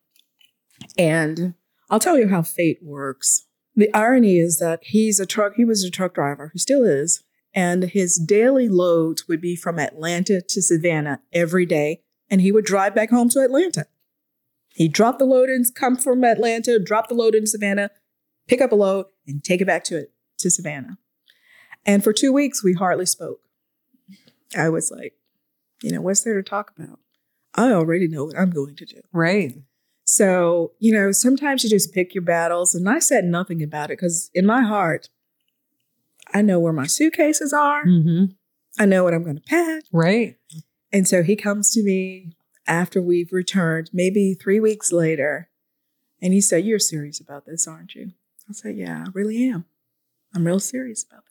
And 0.98 1.54
I'll 1.88 1.98
tell 2.00 2.18
you 2.18 2.28
how 2.28 2.42
fate 2.42 2.78
works. 2.82 3.46
The 3.74 3.92
irony 3.94 4.38
is 4.38 4.58
that 4.58 4.80
he's 4.82 5.18
a 5.20 5.26
truck, 5.26 5.54
he 5.56 5.64
was 5.64 5.82
a 5.84 5.90
truck 5.90 6.14
driver, 6.14 6.50
he 6.52 6.58
still 6.58 6.84
is. 6.84 7.22
And 7.54 7.84
his 7.84 8.16
daily 8.16 8.68
loads 8.68 9.26
would 9.26 9.40
be 9.40 9.56
from 9.56 9.78
Atlanta 9.78 10.40
to 10.40 10.62
Savannah 10.62 11.20
every 11.32 11.66
day. 11.66 12.02
And 12.28 12.40
he 12.40 12.52
would 12.52 12.64
drive 12.64 12.94
back 12.94 13.10
home 13.10 13.28
to 13.30 13.40
Atlanta. 13.40 13.86
He'd 14.74 14.92
drop 14.92 15.18
the 15.18 15.24
load 15.24 15.48
and 15.48 15.64
come 15.74 15.96
from 15.96 16.22
Atlanta, 16.22 16.78
drop 16.78 17.08
the 17.08 17.14
load 17.14 17.34
in 17.34 17.46
Savannah, 17.46 17.90
pick 18.46 18.60
up 18.60 18.70
a 18.70 18.76
load, 18.76 19.06
and 19.26 19.42
take 19.42 19.60
it 19.60 19.64
back 19.66 19.82
to 19.84 19.98
it 19.98 20.12
to 20.38 20.50
Savannah. 20.50 20.96
And 21.86 22.04
for 22.04 22.12
two 22.12 22.32
weeks, 22.32 22.62
we 22.62 22.74
hardly 22.74 23.06
spoke. 23.06 23.40
I 24.56 24.68
was 24.68 24.90
like, 24.90 25.14
you 25.82 25.90
know, 25.90 26.00
what's 26.00 26.22
there 26.22 26.34
to 26.34 26.42
talk 26.42 26.72
about? 26.76 26.98
I 27.54 27.72
already 27.72 28.06
know 28.06 28.24
what 28.26 28.38
I'm 28.38 28.50
going 28.50 28.76
to 28.76 28.86
do. 28.86 29.00
right. 29.12 29.54
So, 30.04 30.72
you 30.80 30.92
know, 30.92 31.12
sometimes 31.12 31.62
you 31.62 31.70
just 31.70 31.94
pick 31.94 32.16
your 32.16 32.24
battles. 32.24 32.74
And 32.74 32.88
I 32.88 32.98
said 32.98 33.24
nothing 33.24 33.62
about 33.62 33.90
it 33.90 33.98
because 33.98 34.28
in 34.34 34.44
my 34.44 34.62
heart, 34.62 35.08
I 36.34 36.42
know 36.42 36.58
where 36.58 36.72
my 36.72 36.88
suitcases 36.88 37.52
are. 37.52 37.84
Mm-hmm. 37.84 38.32
I 38.78 38.86
know 38.86 39.04
what 39.04 39.14
I'm 39.14 39.22
going 39.22 39.36
to 39.36 39.42
pack. 39.42 39.84
Right. 39.92 40.36
And 40.92 41.06
so 41.06 41.22
he 41.22 41.36
comes 41.36 41.72
to 41.74 41.84
me 41.84 42.32
after 42.66 43.00
we've 43.00 43.32
returned, 43.32 43.90
maybe 43.92 44.34
three 44.34 44.58
weeks 44.58 44.90
later. 44.90 45.48
And 46.20 46.32
he 46.32 46.40
said, 46.40 46.64
You're 46.64 46.78
serious 46.80 47.20
about 47.20 47.46
this, 47.46 47.68
aren't 47.68 47.94
you? 47.94 48.12
I 48.48 48.52
said, 48.52 48.76
Yeah, 48.76 49.04
I 49.06 49.10
really 49.12 49.48
am. 49.48 49.64
I'm 50.34 50.46
real 50.46 50.60
serious 50.60 51.04
about 51.04 51.24
this. 51.24 51.29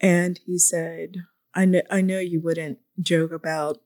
And 0.00 0.40
he 0.46 0.58
said, 0.58 1.24
I 1.54 1.64
know, 1.64 1.82
I 1.90 2.00
know 2.00 2.18
you 2.18 2.40
wouldn't 2.40 2.78
joke 3.00 3.32
about 3.32 3.78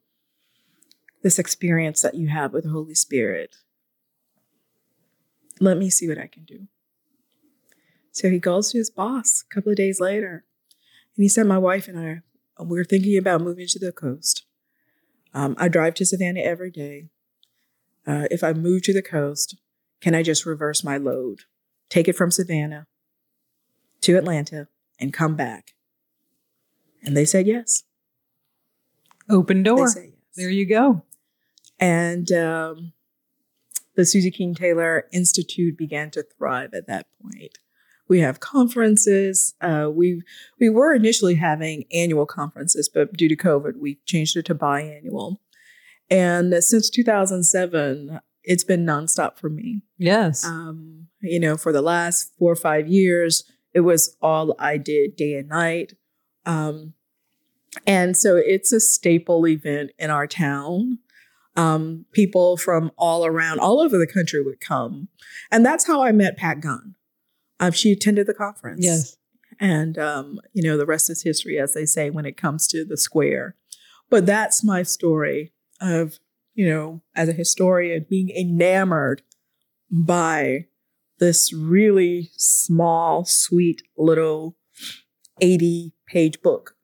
this 1.23 1.39
experience 1.39 2.03
that 2.03 2.15
you 2.15 2.29
have 2.29 2.53
with 2.53 2.65
the 2.65 2.71
Holy 2.71 2.95
Spirit. 2.95 3.57
Let 5.61 5.79
me 5.79 5.91
see 5.91 6.09
what 6.09 6.19
I 6.19 6.27
can 6.27 6.45
do. 6.45 6.69
So 8.12 8.31
he 8.31 8.39
goes 8.39 8.71
to 8.71 8.79
his 8.79 8.91
boss 8.91 9.43
a 9.43 9.55
couple 9.55 9.71
of 9.71 9.77
days 9.77 9.99
later. 9.99 10.45
And 11.17 11.23
he 11.23 11.29
said, 11.29 11.47
My 11.47 11.59
wife 11.59 11.89
and 11.89 11.99
I, 11.99 12.21
we're 12.62 12.85
thinking 12.85 13.19
about 13.19 13.41
moving 13.41 13.67
to 13.69 13.79
the 13.79 13.93
coast. 13.93 14.47
Um, 15.33 15.57
I 15.59 15.69
drive 15.69 15.95
to 15.95 16.07
Savannah 16.07 16.41
every 16.41 16.71
day. 16.71 17.09
Uh, 18.07 18.29
if 18.31 18.45
I 18.45 18.53
move 18.53 18.83
to 18.83 18.93
the 18.93 19.03
coast, 19.03 19.57
can 20.01 20.15
I 20.15 20.23
just 20.23 20.47
reverse 20.47 20.85
my 20.85 20.97
load, 20.97 21.41
take 21.89 22.07
it 22.07 22.15
from 22.15 22.31
Savannah 22.31 22.87
to 24.03 24.17
Atlanta, 24.17 24.69
and 25.01 25.12
come 25.12 25.35
back? 25.35 25.73
And 27.05 27.16
they 27.16 27.24
said 27.24 27.46
yes. 27.46 27.84
Open 29.30 29.62
door. 29.62 29.78
yes. 29.80 29.98
There 30.36 30.50
you 30.50 30.66
go. 30.66 31.02
And 31.78 32.30
um, 32.32 32.92
the 33.94 34.05
Susie 34.05 34.30
King 34.30 34.55
Taylor 34.55 35.05
Institute 35.12 35.76
began 35.76 36.11
to 36.12 36.24
thrive 36.36 36.74
at 36.74 36.86
that 36.86 37.07
point. 37.22 37.59
We 38.09 38.20
have 38.20 38.40
conferences. 38.40 39.55
Uh, 39.61 39.88
we 39.92 40.22
we 40.61 40.68
were 40.68 40.94
initially 40.94 41.36
having 41.36 41.84
annual 41.92 42.26
conferences, 42.26 42.90
but 42.92 43.14
due 43.14 43.28
to 43.28 43.36
COVID, 43.36 43.76
we 43.78 43.98
changed 44.05 44.36
it 44.36 44.44
to 44.46 44.55
biannual. 44.55 45.38
And 46.11 46.62
since 46.62 46.90
2007, 46.90 48.20
it's 48.42 48.64
been 48.64 48.84
nonstop 48.84 49.38
for 49.38 49.48
me. 49.48 49.80
Yes. 49.96 50.44
Um, 50.44 51.07
you 51.22 51.40
know, 51.40 51.57
for 51.57 51.72
the 51.72 51.80
last 51.80 52.32
four 52.38 52.52
or 52.52 52.57
five 52.57 52.88
years, 52.88 53.44
it 53.72 53.80
was 53.80 54.16
all 54.20 54.55
I 54.59 54.76
did 54.76 55.16
day 55.16 55.34
and 55.34 55.48
night. 55.48 55.94
Um, 56.47 56.95
and 57.86 58.16
so 58.16 58.36
it's 58.36 58.72
a 58.72 58.80
staple 58.80 59.47
event 59.47 59.90
in 59.99 60.11
our 60.11 60.26
town. 60.26 60.99
Um, 61.57 62.07
people 62.12 62.57
from 62.57 62.90
all 62.97 63.24
around, 63.24 63.61
all 63.61 63.80
over 63.80 63.97
the 63.97 64.07
country 64.07 64.42
would 64.42 64.61
come. 64.61 65.09
And 65.53 65.64
that's 65.64 65.86
how 65.86 66.03
I 66.03 66.11
met 66.12 66.36
Pat 66.36 66.61
Gunn. 66.61 66.97
Um, 67.61 67.72
she 67.72 67.92
attended 67.92 68.26
the 68.26 68.34
conference. 68.34 68.84
yes. 68.84 69.16
And, 69.61 69.97
um, 69.99 70.40
you 70.53 70.62
know, 70.64 70.76
the 70.76 70.86
rest 70.86 71.09
is 71.11 71.22
history, 71.22 71.61
as 71.61 71.74
they 71.74 71.86
say, 71.86 72.11
when 72.11 72.26
it 72.26 72.36
comes 72.36 72.66
to 72.68 72.84
the 72.84 72.97
square. 72.97 73.55
But 74.11 74.26
that's 74.26 74.64
my 74.64 74.82
story 74.82 75.53
of, 75.80 76.18
you 76.55 76.68
know, 76.68 77.03
as 77.14 77.28
a 77.28 77.32
historian, 77.32 78.07
being 78.09 78.30
enamored 78.30 79.22
by 79.90 80.66
this 81.20 81.53
really 81.53 82.30
small, 82.36 83.24
sweet 83.24 83.82
little 83.97 84.57
80 85.40 85.92
page 86.15 86.41
book. 86.41 86.77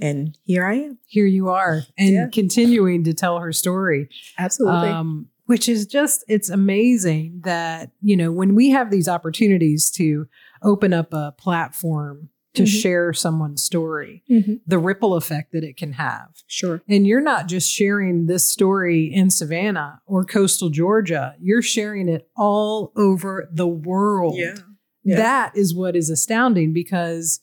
And 0.00 0.36
here 0.42 0.64
I 0.66 0.74
am. 0.76 0.98
Here 1.06 1.26
you 1.26 1.48
are, 1.48 1.82
and 1.98 2.12
Yeah. 2.14 2.28
continuing 2.32 3.04
to 3.04 3.12
tell 3.14 3.38
her 3.38 3.52
story. 3.52 4.08
Absolutely. 4.38 4.88
um, 4.88 5.28
which 5.46 5.68
is 5.68 5.84
just 5.84 6.24
it's 6.28 6.48
amazing 6.48 7.40
that 7.44 7.90
you 8.00 8.16
know 8.16 8.30
when 8.30 8.54
we 8.54 8.70
have 8.70 8.90
these 8.92 9.08
opportunities 9.08 9.90
to 9.90 10.28
open 10.62 10.92
up 10.92 11.12
a 11.12 11.34
platform 11.38 12.28
to 12.54 12.62
Mhm. 12.62 12.80
share 12.82 13.12
someone's 13.12 13.60
story 13.62 14.22
Mhm. 14.30 14.60
the 14.64 14.78
ripple 14.78 15.14
effect 15.14 15.50
that 15.52 15.64
it 15.64 15.76
can 15.76 15.92
have 15.94 16.28
Sure. 16.46 16.82
and 16.88 17.04
you're 17.04 17.20
not 17.20 17.48
just 17.48 17.68
sharing 17.68 18.26
this 18.26 18.44
story 18.44 19.12
in 19.12 19.28
savannah 19.30 20.00
or 20.06 20.24
coastal 20.24 20.70
georgia 20.70 21.34
you're 21.40 21.62
sharing 21.62 22.08
it 22.08 22.28
all 22.36 22.92
over 22.94 23.48
the 23.52 23.68
world 23.68 24.36
Yeah. 24.36 24.54
Yeah. 25.02 25.16
that 25.16 25.56
is 25.56 25.74
what 25.74 25.96
is 25.96 26.10
astounding 26.10 26.72
because 26.72 27.40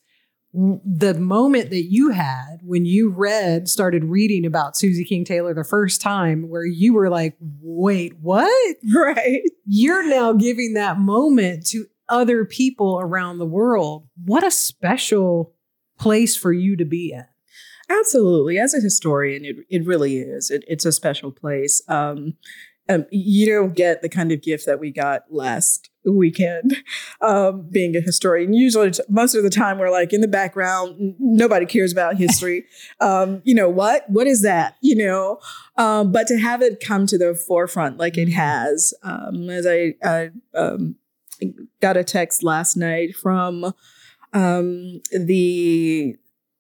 the 0.54 1.14
moment 1.14 1.70
that 1.70 1.84
you 1.84 2.10
had 2.12 2.60
when 2.64 2.86
you 2.86 3.10
read 3.10 3.68
started 3.68 4.06
reading 4.06 4.46
about 4.46 4.78
Susie 4.78 5.04
King 5.04 5.26
Taylor 5.26 5.54
the 5.54 5.64
first 5.64 6.02
time 6.02 6.50
where 6.50 6.66
you 6.66 6.94
were 6.94 7.10
like 7.10 7.38
wait 7.40 8.14
what 8.22 8.78
Right. 8.96 9.42
you're 9.66 10.08
now 10.08 10.34
giving 10.34 10.74
that 10.74 11.00
moment 11.00 11.68
to 11.68 11.86
other 12.10 12.46
people 12.46 13.00
around 13.02 13.38
the 13.38 13.46
world 13.46 14.08
what 14.24 14.44
a 14.44 14.52
special 14.52 15.54
place 16.00 16.36
for 16.38 16.54
you 16.54 16.76
to 16.78 16.86
be 16.86 17.12
in 17.12 17.26
Absolutely. 17.90 18.60
As 18.60 18.74
a 18.74 18.82
historian, 18.82 19.46
it, 19.46 19.56
it 19.70 19.86
really 19.86 20.18
is. 20.18 20.52
It, 20.52 20.66
it's 20.68 20.86
a 20.86 20.92
special 20.92 21.32
place. 21.32 21.82
Um, 21.88 22.34
um, 22.90 23.06
you 23.12 23.46
don't 23.46 23.76
get 23.76 24.02
the 24.02 24.10
kind 24.10 24.32
of 24.32 24.42
gift 24.42 24.66
that 24.66 24.80
we 24.80 24.92
got 24.92 25.24
last 25.30 25.90
weekend 26.06 26.78
um, 27.22 27.68
being 27.70 27.96
a 27.96 28.02
historian. 28.02 28.54
Usually, 28.54 28.92
most 29.10 29.36
of 29.36 29.44
the 29.44 29.50
time, 29.50 29.78
we're 29.78 29.92
like 29.92 30.14
in 30.14 30.22
the 30.22 30.28
background. 30.28 30.96
n- 31.00 31.16
Nobody 31.20 31.66
cares 31.66 31.92
about 31.92 32.16
history. 32.16 32.66
um, 33.02 33.42
you 33.44 33.54
know 33.54 33.70
what? 33.70 34.10
What 34.10 34.28
is 34.28 34.42
that? 34.44 34.76
You 34.82 34.96
know, 34.96 35.40
um, 35.78 36.12
but 36.12 36.28
to 36.28 36.38
have 36.38 36.62
it 36.62 36.80
come 36.80 37.06
to 37.08 37.18
the 37.18 37.36
forefront 37.36 37.98
like 37.98 38.18
it 38.18 38.30
has, 38.30 38.94
um, 39.04 39.50
as 39.50 39.68
I, 39.68 39.96
I 40.04 40.30
um, 40.56 40.96
got 41.82 41.98
a 41.98 42.04
text 42.04 42.44
last 42.44 42.76
night 42.78 43.16
from 43.16 43.74
um, 44.34 45.02
the 45.12 46.16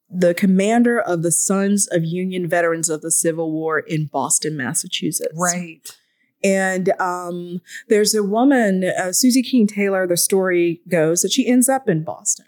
the 0.09 0.33
commander 0.33 0.99
of 0.99 1.21
the 1.21 1.31
Sons 1.31 1.87
of 1.91 2.03
Union 2.05 2.47
Veterans 2.47 2.89
of 2.89 3.01
the 3.01 3.11
Civil 3.11 3.51
War 3.51 3.79
in 3.79 4.05
Boston, 4.05 4.55
Massachusetts. 4.55 5.33
right 5.35 5.97
And 6.47 6.93
um, 6.99 7.61
there's 7.89 8.15
a 8.15 8.23
woman, 8.23 8.85
uh, 8.85 9.11
Susie 9.11 9.43
King 9.43 9.67
Taylor. 9.67 10.07
The 10.07 10.15
story 10.15 10.81
goes 10.87 11.21
that 11.21 11.33
she 11.33 11.45
ends 11.45 11.67
up 11.67 11.89
in 11.89 12.03
Boston. 12.03 12.45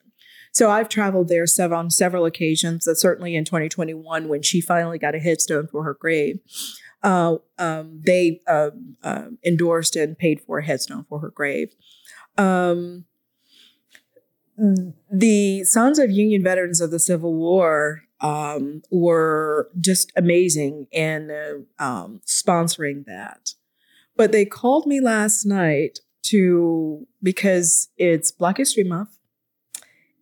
So 0.54 0.72
I've 0.72 0.88
traveled 0.88 1.28
there 1.28 1.46
sev- 1.46 1.74
on 1.74 1.90
several 1.90 2.26
occasions. 2.26 2.88
Uh, 2.88 2.96
certainly 2.96 3.36
in 3.36 3.44
2021, 3.44 4.30
when 4.30 4.42
she 4.42 4.62
finally 4.62 4.98
got 4.98 5.16
a 5.16 5.20
headstone 5.20 5.68
for 5.68 5.84
her 5.84 5.94
grave, 5.94 6.40
uh, 7.04 7.36
um, 7.58 8.02
they 8.06 8.42
uh, 8.48 8.70
endorsed 9.46 9.96
and 9.96 10.18
paid 10.18 10.40
for 10.42 10.60
a 10.60 10.66
headstone 10.66 11.06
for 11.10 11.20
her 11.20 11.32
grave. 11.32 11.76
Um, 12.38 13.06
the 15.12 15.64
Sons 15.66 16.00
of 16.00 16.10
Union 16.10 16.44
Veterans 16.44 16.80
of 16.82 16.92
the 16.92 17.00
Civil 17.00 17.34
War 17.36 18.04
um, 18.22 18.82
were 18.92 19.70
just 19.80 20.12
amazing 20.16 20.88
in 20.92 21.32
uh, 21.32 21.84
um, 21.84 22.22
sponsoring 22.26 23.06
that. 23.06 23.54
But 24.20 24.34
they 24.34 24.44
called 24.44 24.86
me 24.86 25.00
last 25.00 25.46
night 25.46 26.00
to 26.24 27.08
because 27.24 27.88
it's 27.96 28.34
Black 28.34 28.58
History 28.58 28.84
Month, 28.84 29.18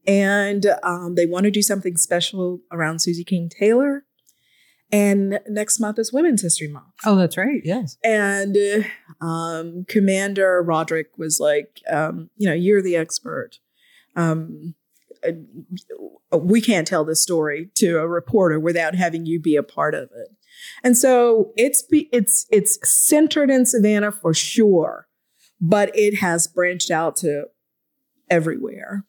and 0.05 0.67
um, 0.83 1.15
they 1.15 1.25
want 1.25 1.45
to 1.45 1.51
do 1.51 1.63
something 1.63 1.97
special 1.97 2.59
around 2.71 2.99
Susie 2.99 3.23
King 3.23 3.49
Taylor. 3.49 4.03
And 4.91 5.39
next 5.49 5.79
month 5.79 5.97
is 5.97 6.13
Women's 6.13 6.43
History 6.43 6.67
Month. 6.67 6.93
oh 7.05 7.15
that's 7.15 7.37
right 7.37 7.61
yes 7.63 7.97
And 8.03 8.55
um, 9.19 9.83
Commander 9.87 10.61
Roderick 10.61 11.17
was 11.17 11.39
like, 11.39 11.81
um, 11.89 12.29
you 12.37 12.47
know, 12.47 12.53
you're 12.53 12.83
the 12.83 12.95
expert. 12.95 13.57
Um, 14.15 14.75
uh, 15.27 16.37
we 16.37 16.61
can't 16.61 16.87
tell 16.87 17.03
this 17.03 17.23
story 17.23 17.71
to 17.75 17.97
a 17.97 18.07
reporter 18.07 18.59
without 18.59 18.93
having 18.93 19.25
you 19.25 19.39
be 19.39 19.55
a 19.55 19.63
part 19.63 19.95
of 19.95 20.09
it. 20.15 20.36
And 20.83 20.97
so 20.97 21.51
it's 21.55 21.81
be, 21.81 22.09
it's 22.11 22.45
it's 22.51 22.77
centered 22.83 23.49
in 23.49 23.65
Savannah 23.65 24.11
for 24.11 24.33
sure, 24.33 25.07
but 25.59 25.91
it 25.95 26.19
has 26.19 26.47
branched 26.47 26.91
out 26.91 27.15
to 27.17 27.45
everywhere. 28.29 29.05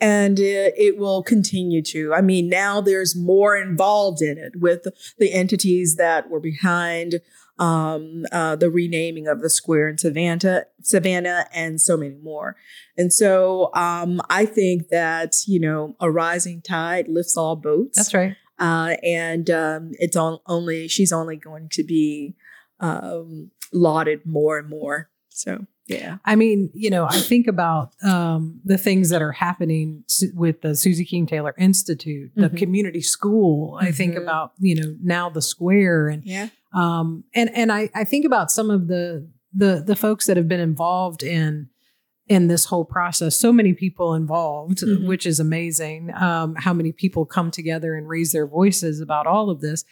And 0.00 0.38
it, 0.40 0.98
will 0.98 1.22
continue 1.22 1.80
to. 1.82 2.12
I 2.12 2.20
mean, 2.20 2.48
now 2.48 2.80
there's 2.80 3.16
more 3.16 3.56
involved 3.56 4.20
in 4.20 4.36
it 4.38 4.60
with 4.60 4.86
the 5.18 5.32
entities 5.32 5.96
that 5.96 6.28
were 6.28 6.40
behind 6.40 7.20
um, 7.58 8.24
uh, 8.32 8.56
the 8.56 8.70
renaming 8.70 9.28
of 9.28 9.40
the 9.40 9.48
square 9.48 9.88
in 9.88 9.96
Savannah, 9.96 10.64
Savannah, 10.82 11.46
and 11.54 11.80
so 11.80 11.96
many 11.96 12.16
more. 12.16 12.56
And 12.98 13.12
so 13.12 13.70
um, 13.74 14.20
I 14.28 14.44
think 14.44 14.88
that 14.88 15.36
you 15.46 15.60
know 15.60 15.94
a 16.00 16.10
rising 16.10 16.60
tide 16.60 17.08
lifts 17.08 17.36
all 17.36 17.56
boats. 17.56 17.96
that's 17.96 18.12
right 18.12 18.36
Uh, 18.58 18.96
and 19.02 19.50
um, 19.50 19.90
it's 19.94 20.16
on, 20.16 20.38
only 20.46 20.88
she's 20.88 21.12
only 21.12 21.36
going 21.36 21.68
to 21.70 21.82
be 21.84 22.34
um, 22.80 23.50
lauded 23.72 24.24
more 24.24 24.58
and 24.58 24.68
more. 24.68 25.10
So 25.28 25.66
yeah, 25.86 26.18
I 26.24 26.34
mean, 26.36 26.70
you 26.72 26.88
know, 26.88 27.04
I 27.06 27.18
think 27.18 27.46
about 27.46 27.90
um, 28.02 28.60
the 28.64 28.78
things 28.78 29.10
that 29.10 29.20
are 29.20 29.32
happening 29.32 30.04
with 30.32 30.62
the 30.62 30.74
Susie 30.74 31.04
King 31.04 31.26
Taylor 31.26 31.54
Institute, 31.58 32.30
the 32.36 32.48
Mhm. 32.48 32.56
community 32.56 33.00
school. 33.02 33.76
I 33.80 33.90
think 33.92 34.14
Mhm. 34.14 34.22
about 34.22 34.52
you 34.58 34.76
know 34.76 34.96
now 35.02 35.28
the 35.28 35.42
square, 35.42 36.08
and 36.08 36.24
yeah, 36.24 36.48
um, 36.74 37.24
and 37.34 37.50
and 37.54 37.70
I 37.70 37.90
I 37.94 38.04
think 38.04 38.24
about 38.24 38.50
some 38.50 38.70
of 38.70 38.86
the 38.88 39.28
the 39.52 39.82
the 39.86 39.96
folks 39.96 40.26
that 40.26 40.36
have 40.36 40.48
been 40.48 40.60
involved 40.60 41.22
in 41.22 41.68
in 42.26 42.48
this 42.48 42.64
whole 42.66 42.84
process. 42.84 43.36
So 43.38 43.52
many 43.52 43.74
people 43.74 44.14
involved, 44.14 44.78
Mhm. 44.78 45.06
which 45.06 45.26
is 45.26 45.38
amazing. 45.38 46.10
Um, 46.14 46.54
how 46.56 46.72
many 46.72 46.90
people 46.92 47.26
come 47.26 47.50
together 47.50 47.94
and 47.94 48.08
raise 48.08 48.32
their 48.32 48.46
voices 48.46 49.00
about 49.00 49.26
all 49.26 49.50
of 49.50 49.60
this, 49.60 49.84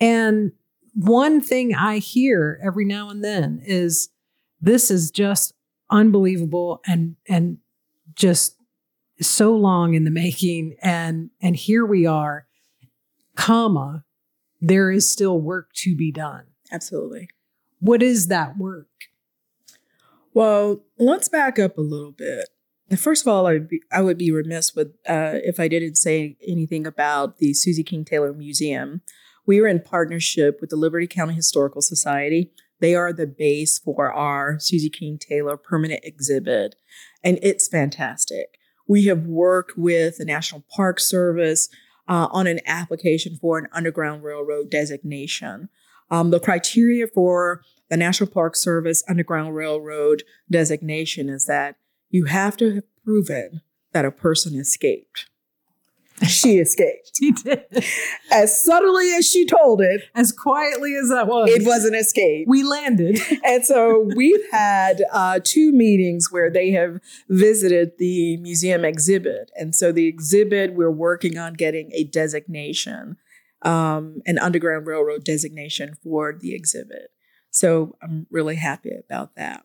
and 0.00 0.52
one 0.94 1.40
thing 1.40 1.74
I 1.74 1.98
hear 1.98 2.60
every 2.62 2.84
now 2.84 3.10
and 3.10 3.22
then 3.24 3.60
is 3.66 4.08
this 4.60 4.90
is 4.90 5.10
just 5.10 5.52
unbelievable 5.90 6.80
and 6.86 7.16
and 7.28 7.58
just 8.14 8.56
so 9.20 9.54
long 9.54 9.94
in 9.94 10.04
the 10.04 10.10
making 10.10 10.76
and 10.82 11.30
and 11.42 11.54
here 11.56 11.84
we 11.84 12.06
are 12.06 12.46
comma 13.36 14.04
there 14.60 14.90
is 14.90 15.08
still 15.08 15.40
work 15.40 15.72
to 15.74 15.94
be 15.96 16.10
done 16.10 16.44
absolutely. 16.72 17.28
what 17.80 18.02
is 18.02 18.28
that 18.28 18.56
work 18.56 18.88
Well, 20.34 20.82
let's 20.98 21.28
back 21.28 21.60
up 21.60 21.78
a 21.78 21.80
little 21.80 22.10
bit. 22.10 22.48
First 22.98 23.22
of 23.22 23.28
all, 23.28 23.46
I 23.46 23.52
would 23.52 23.68
be, 23.68 23.80
I 23.92 24.02
would 24.02 24.18
be 24.18 24.32
remiss 24.32 24.74
with 24.74 24.88
uh, 25.08 25.38
if 25.44 25.60
I 25.60 25.68
didn't 25.68 25.94
say 25.94 26.36
anything 26.46 26.86
about 26.86 27.38
the 27.38 27.54
Susie 27.54 27.84
King 27.84 28.04
Taylor 28.04 28.32
Museum. 28.32 29.00
We 29.46 29.60
are 29.60 29.68
in 29.68 29.80
partnership 29.80 30.58
with 30.60 30.70
the 30.70 30.76
Liberty 30.76 31.06
County 31.06 31.34
Historical 31.34 31.82
Society. 31.82 32.50
They 32.80 32.96
are 32.96 33.12
the 33.12 33.28
base 33.28 33.78
for 33.78 34.12
our 34.12 34.58
Susie 34.58 34.90
King 34.90 35.18
Taylor 35.18 35.56
permanent 35.56 36.00
exhibit, 36.02 36.74
and 37.22 37.38
it's 37.40 37.68
fantastic. 37.68 38.58
We 38.88 39.04
have 39.04 39.26
worked 39.26 39.78
with 39.78 40.18
the 40.18 40.24
National 40.24 40.64
Park 40.74 40.98
Service 40.98 41.68
uh, 42.08 42.26
on 42.32 42.48
an 42.48 42.58
application 42.66 43.38
for 43.40 43.56
an 43.56 43.68
Underground 43.72 44.24
Railroad 44.24 44.68
designation. 44.68 45.68
Um, 46.10 46.30
the 46.30 46.40
criteria 46.40 47.06
for 47.06 47.62
the 47.90 47.96
National 47.96 48.30
Park 48.30 48.56
Service 48.56 49.02
Underground 49.08 49.54
Railroad 49.54 50.22
designation 50.50 51.28
is 51.28 51.46
that 51.46 51.76
you 52.10 52.26
have 52.26 52.56
to 52.58 52.74
have 52.76 52.84
proven 53.04 53.60
that 53.92 54.04
a 54.04 54.10
person 54.10 54.58
escaped. 54.58 55.28
She 56.28 56.58
escaped. 56.58 57.10
he 57.18 57.32
did 57.32 57.64
As 58.30 58.62
subtly 58.64 59.12
as 59.14 59.28
she 59.28 59.44
told 59.44 59.80
it, 59.80 60.02
as 60.14 60.30
quietly 60.30 60.94
as 60.94 61.08
that 61.08 61.26
was 61.26 61.50
it 61.50 61.66
was 61.66 61.84
an 61.84 61.94
escape. 61.96 62.46
we 62.46 62.62
landed 62.62 63.18
and 63.44 63.66
so 63.66 64.08
we've 64.14 64.48
had 64.52 65.02
uh, 65.12 65.40
two 65.42 65.72
meetings 65.72 66.28
where 66.30 66.50
they 66.52 66.70
have 66.70 67.00
visited 67.28 67.98
the 67.98 68.36
museum 68.36 68.84
exhibit. 68.84 69.50
And 69.56 69.74
so 69.74 69.90
the 69.90 70.06
exhibit, 70.06 70.74
we're 70.74 70.88
working 70.88 71.36
on 71.36 71.54
getting 71.54 71.90
a 71.92 72.04
designation, 72.04 73.16
um, 73.62 74.22
an 74.24 74.38
Underground 74.38 74.86
Railroad 74.86 75.24
designation 75.24 75.96
for 76.04 76.32
the 76.32 76.54
exhibit. 76.54 77.10
So 77.54 77.96
I'm 78.02 78.26
really 78.30 78.56
happy 78.56 78.90
about 78.98 79.36
that. 79.36 79.64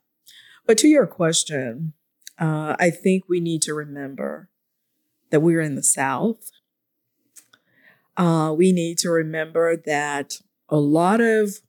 But 0.68 0.78
to 0.78 0.88
your 0.88 1.08
question, 1.08 1.94
uh, 2.38 2.76
I 2.80 2.92
think 2.92 3.24
we 3.28 3.40
need 3.40 3.64
to 3.64 3.74
remember 3.74 4.50
that 5.32 5.40
we're 5.40 5.60
in 5.60 5.74
the 5.74 5.82
South. 5.82 6.52
Uh, 8.16 8.54
we 8.56 8.72
need 8.72 9.00
to 9.00 9.10
remember 9.10 9.76
that 9.76 10.40
a 10.70 10.78
lot 10.78 11.20
of 11.20 11.62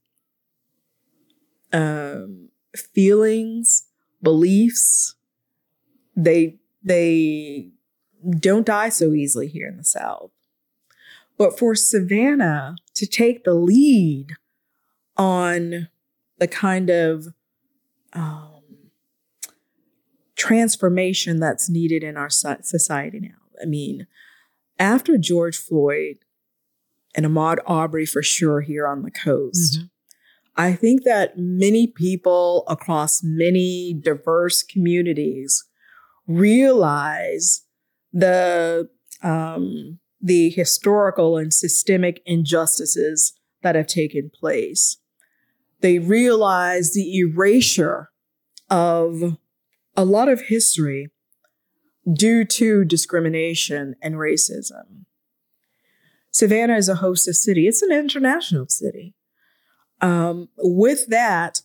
um, 1.72 2.50
feelings, 2.76 3.86
beliefs, 4.22 5.14
they 6.14 6.58
they 6.82 7.70
don't 8.38 8.66
die 8.66 8.90
so 8.90 9.14
easily 9.14 9.48
here 9.48 9.68
in 9.68 9.78
the 9.78 9.84
South. 9.84 10.32
But 11.38 11.58
for 11.58 11.74
Savannah 11.74 12.76
to 12.96 13.06
take 13.06 13.44
the 13.44 13.54
lead 13.54 14.36
on 15.16 15.88
the 16.40 16.48
kind 16.48 16.90
of 16.90 17.28
um, 18.12 18.62
transformation 20.34 21.38
that's 21.38 21.68
needed 21.70 22.02
in 22.02 22.16
our 22.16 22.30
society 22.30 23.20
now. 23.20 23.28
I 23.62 23.66
mean, 23.66 24.06
after 24.78 25.18
George 25.18 25.58
Floyd 25.58 26.16
and 27.14 27.26
Ahmaud 27.26 27.58
Arbery 27.66 28.06
for 28.06 28.22
sure, 28.22 28.62
here 28.62 28.88
on 28.88 29.02
the 29.02 29.10
coast, 29.10 29.80
I 30.56 30.72
think 30.72 31.04
that 31.04 31.36
many 31.36 31.86
people 31.86 32.64
across 32.66 33.22
many 33.22 33.94
diverse 33.94 34.62
communities 34.62 35.64
realize 36.26 37.62
the 38.12 38.88
um, 39.22 39.98
the 40.22 40.50
historical 40.50 41.36
and 41.36 41.52
systemic 41.52 42.22
injustices 42.24 43.34
that 43.62 43.74
have 43.74 43.86
taken 43.86 44.30
place. 44.30 44.96
They 45.80 45.98
realize 45.98 46.92
the 46.92 47.18
erasure 47.18 48.10
of 48.68 49.38
a 49.96 50.04
lot 50.04 50.28
of 50.28 50.42
history 50.42 51.08
due 52.10 52.44
to 52.44 52.84
discrimination 52.84 53.94
and 54.02 54.14
racism. 54.14 55.04
Savannah 56.30 56.76
is 56.76 56.88
a 56.88 56.96
hostess 56.96 57.42
city. 57.44 57.66
It's 57.66 57.82
an 57.82 57.92
international 57.92 58.66
city. 58.68 59.14
Um, 60.00 60.48
with 60.58 61.08
that, 61.08 61.62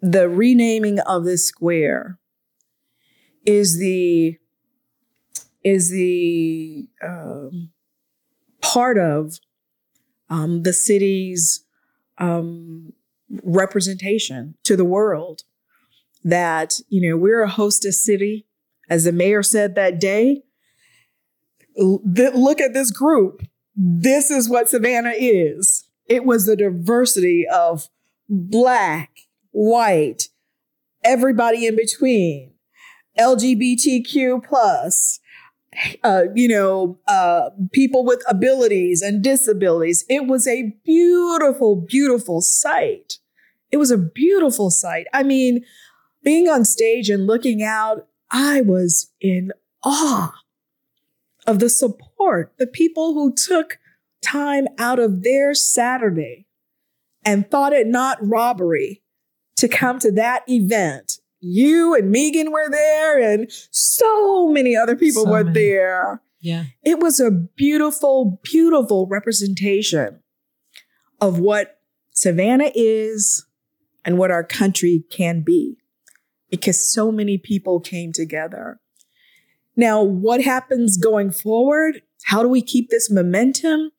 the 0.00 0.28
renaming 0.28 1.00
of 1.00 1.24
this 1.24 1.46
square 1.46 2.18
is 3.44 3.78
the 3.78 4.38
is 5.64 5.90
the 5.90 6.88
um, 7.02 7.70
part 8.60 8.98
of 8.98 9.40
um, 10.30 10.62
the 10.62 10.72
city's 10.72 11.65
um, 12.18 12.92
representation 13.42 14.54
to 14.64 14.76
the 14.76 14.84
world 14.84 15.42
that 16.24 16.80
you 16.88 17.08
know 17.08 17.16
we're 17.16 17.42
a 17.42 17.48
hostess 17.48 18.04
city. 18.04 18.46
As 18.88 19.04
the 19.04 19.12
mayor 19.12 19.42
said 19.42 19.74
that 19.74 20.00
day 20.00 20.42
look 21.76 22.60
at 22.60 22.72
this 22.72 22.90
group. 22.90 23.42
This 23.74 24.30
is 24.30 24.48
what 24.48 24.70
savannah 24.70 25.12
is. 25.14 25.88
It 26.06 26.24
was 26.24 26.46
the 26.46 26.56
diversity 26.56 27.44
of 27.52 27.88
black 28.28 29.10
white 29.52 30.28
everybody 31.04 31.66
in 31.66 31.76
between 31.76 32.52
lgbtq 33.18 34.44
plus 34.44 35.20
uh, 36.04 36.24
you 36.34 36.48
know, 36.48 36.98
uh, 37.06 37.50
people 37.72 38.04
with 38.04 38.22
abilities 38.28 39.02
and 39.02 39.22
disabilities. 39.22 40.04
It 40.08 40.26
was 40.26 40.46
a 40.46 40.74
beautiful, 40.84 41.76
beautiful 41.76 42.40
sight. 42.40 43.18
It 43.70 43.76
was 43.78 43.90
a 43.90 43.98
beautiful 43.98 44.70
sight. 44.70 45.06
I 45.12 45.22
mean, 45.22 45.64
being 46.22 46.48
on 46.48 46.64
stage 46.64 47.10
and 47.10 47.26
looking 47.26 47.62
out, 47.62 48.06
I 48.30 48.60
was 48.60 49.10
in 49.20 49.52
awe 49.84 50.32
of 51.46 51.58
the 51.58 51.70
support, 51.70 52.52
the 52.58 52.66
people 52.66 53.14
who 53.14 53.34
took 53.34 53.78
time 54.22 54.66
out 54.78 54.98
of 54.98 55.22
their 55.22 55.54
Saturday 55.54 56.46
and 57.24 57.50
thought 57.50 57.72
it 57.72 57.86
not 57.86 58.18
robbery 58.20 59.02
to 59.56 59.68
come 59.68 59.98
to 60.00 60.12
that 60.12 60.42
event 60.48 61.20
you 61.46 61.94
and 61.94 62.10
Megan 62.10 62.50
were 62.50 62.68
there, 62.70 63.18
and 63.20 63.50
so 63.70 64.48
many 64.48 64.76
other 64.76 64.96
people 64.96 65.24
so 65.24 65.30
were 65.30 65.44
many. 65.44 65.54
there. 65.54 66.22
Yeah. 66.40 66.64
It 66.84 67.00
was 67.00 67.20
a 67.20 67.30
beautiful, 67.30 68.40
beautiful 68.42 69.06
representation 69.06 70.20
of 71.20 71.38
what 71.38 71.80
Savannah 72.10 72.70
is 72.74 73.46
and 74.04 74.18
what 74.18 74.30
our 74.30 74.44
country 74.44 75.04
can 75.10 75.42
be 75.42 75.78
because 76.50 76.92
so 76.92 77.10
many 77.10 77.38
people 77.38 77.80
came 77.80 78.12
together. 78.12 78.80
Now, 79.74 80.02
what 80.02 80.42
happens 80.42 80.96
going 80.96 81.30
forward? 81.30 82.02
How 82.24 82.42
do 82.42 82.48
we 82.48 82.62
keep 82.62 82.88
this 82.88 83.10
momentum? 83.10 83.90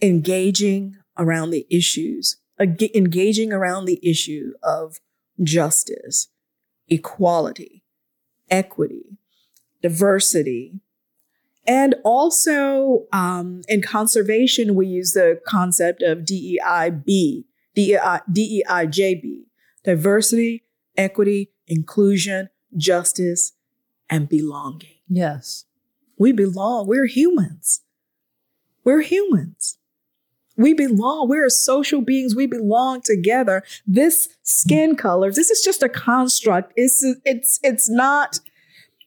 Engaging 0.00 0.96
around 1.18 1.50
the 1.50 1.66
issues, 1.70 2.38
engaging 2.60 3.52
around 3.52 3.84
the 3.84 4.00
issue 4.02 4.52
of 4.62 4.98
justice, 5.42 6.28
equality, 6.88 7.84
equity, 8.50 9.18
diversity. 9.82 10.80
And 11.66 11.94
also 12.04 13.06
um, 13.12 13.62
in 13.68 13.80
conservation, 13.80 14.74
we 14.74 14.86
use 14.86 15.12
the 15.12 15.40
concept 15.46 16.02
of 16.02 16.18
DEIB, 16.18 17.44
DEI, 17.74 18.20
DEIJB, 18.30 19.44
diversity, 19.82 20.64
equity, 20.96 21.50
inclusion, 21.66 22.50
justice, 22.76 23.52
and 24.10 24.28
belonging. 24.28 24.96
Yes. 25.08 25.64
We 26.18 26.32
belong. 26.32 26.86
We're 26.86 27.06
humans. 27.06 27.80
We're 28.84 29.02
humans. 29.02 29.78
We 30.56 30.72
belong. 30.72 31.28
We're 31.28 31.48
social 31.48 32.00
beings. 32.00 32.36
We 32.36 32.46
belong 32.46 33.00
together. 33.02 33.62
This 33.86 34.28
skin 34.42 34.96
color, 34.96 35.32
this 35.32 35.50
is 35.50 35.62
just 35.62 35.82
a 35.82 35.88
construct. 35.88 36.72
It's 36.76 37.04
it's 37.24 37.58
it's 37.62 37.90
not, 37.90 38.38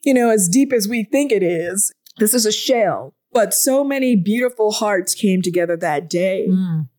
you 0.04 0.14
know, 0.14 0.30
as 0.30 0.50
deep 0.50 0.74
as 0.74 0.88
we 0.88 1.04
think 1.04 1.32
it 1.32 1.44
is. 1.44 1.92
This 2.18 2.34
is 2.34 2.46
a 2.46 2.52
shell. 2.52 3.14
But 3.32 3.54
so 3.54 3.84
many 3.84 4.16
beautiful 4.16 4.72
hearts 4.72 5.14
came 5.14 5.42
together 5.42 5.78
that 5.78 6.10
day. 6.10 6.48
Mm. 6.50 6.90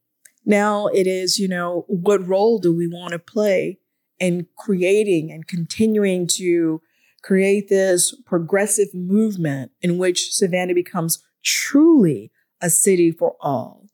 Now 0.45 0.87
it 0.87 1.07
is, 1.07 1.39
you 1.39 1.49
know, 1.49 1.85
what 1.89 2.27
role 2.27 2.59
do 2.59 2.75
we 2.75 2.87
want 2.87 3.13
to 3.13 3.19
play 3.19 3.79
in 4.19 4.47
creating 4.57 5.31
and 5.31 5.47
continuing 5.47 6.27
to 6.27 6.81
create 7.23 7.69
this 7.69 8.15
progressive 8.25 8.95
movement 8.95 9.73
in 9.83 9.99
which 9.99 10.33
Savannah 10.33 10.75
becomes 10.75 11.23
truly 11.43 12.31
a 12.63 12.71
city 12.71 13.11
for 13.11 13.37
all? 13.41 13.88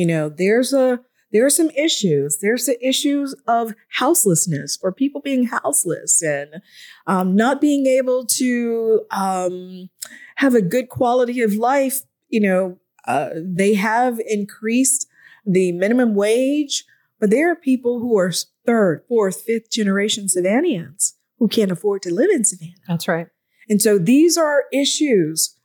You 0.00 0.06
know, 0.06 0.30
there's 0.30 0.72
a 0.72 1.00
there 1.30 1.44
are 1.44 1.50
some 1.50 1.68
issues. 1.76 2.38
There's 2.40 2.64
the 2.64 2.78
issues 2.82 3.34
of 3.46 3.74
houselessness 3.98 4.78
for 4.78 4.92
people 4.92 5.20
being 5.20 5.44
houseless 5.44 6.22
and 6.22 6.62
um, 7.06 7.36
not 7.36 7.60
being 7.60 7.84
able 7.84 8.24
to 8.24 9.02
um, 9.10 9.90
have 10.36 10.54
a 10.54 10.62
good 10.62 10.88
quality 10.88 11.42
of 11.42 11.52
life. 11.52 12.00
You 12.30 12.40
know, 12.40 12.78
uh, 13.06 13.28
they 13.36 13.74
have 13.74 14.18
increased 14.26 15.06
the 15.44 15.72
minimum 15.72 16.14
wage, 16.14 16.86
but 17.18 17.28
there 17.28 17.52
are 17.52 17.56
people 17.56 18.00
who 18.00 18.18
are 18.18 18.32
third, 18.64 19.04
fourth, 19.06 19.42
fifth 19.42 19.70
generation 19.70 20.28
Savannahans 20.28 21.12
who 21.38 21.46
can't 21.46 21.70
afford 21.70 22.00
to 22.04 22.14
live 22.14 22.30
in 22.30 22.44
Savannah. 22.44 22.72
That's 22.88 23.06
right. 23.06 23.26
And 23.68 23.82
so 23.82 23.98
these 23.98 24.38
are 24.38 24.64
issues 24.72 25.58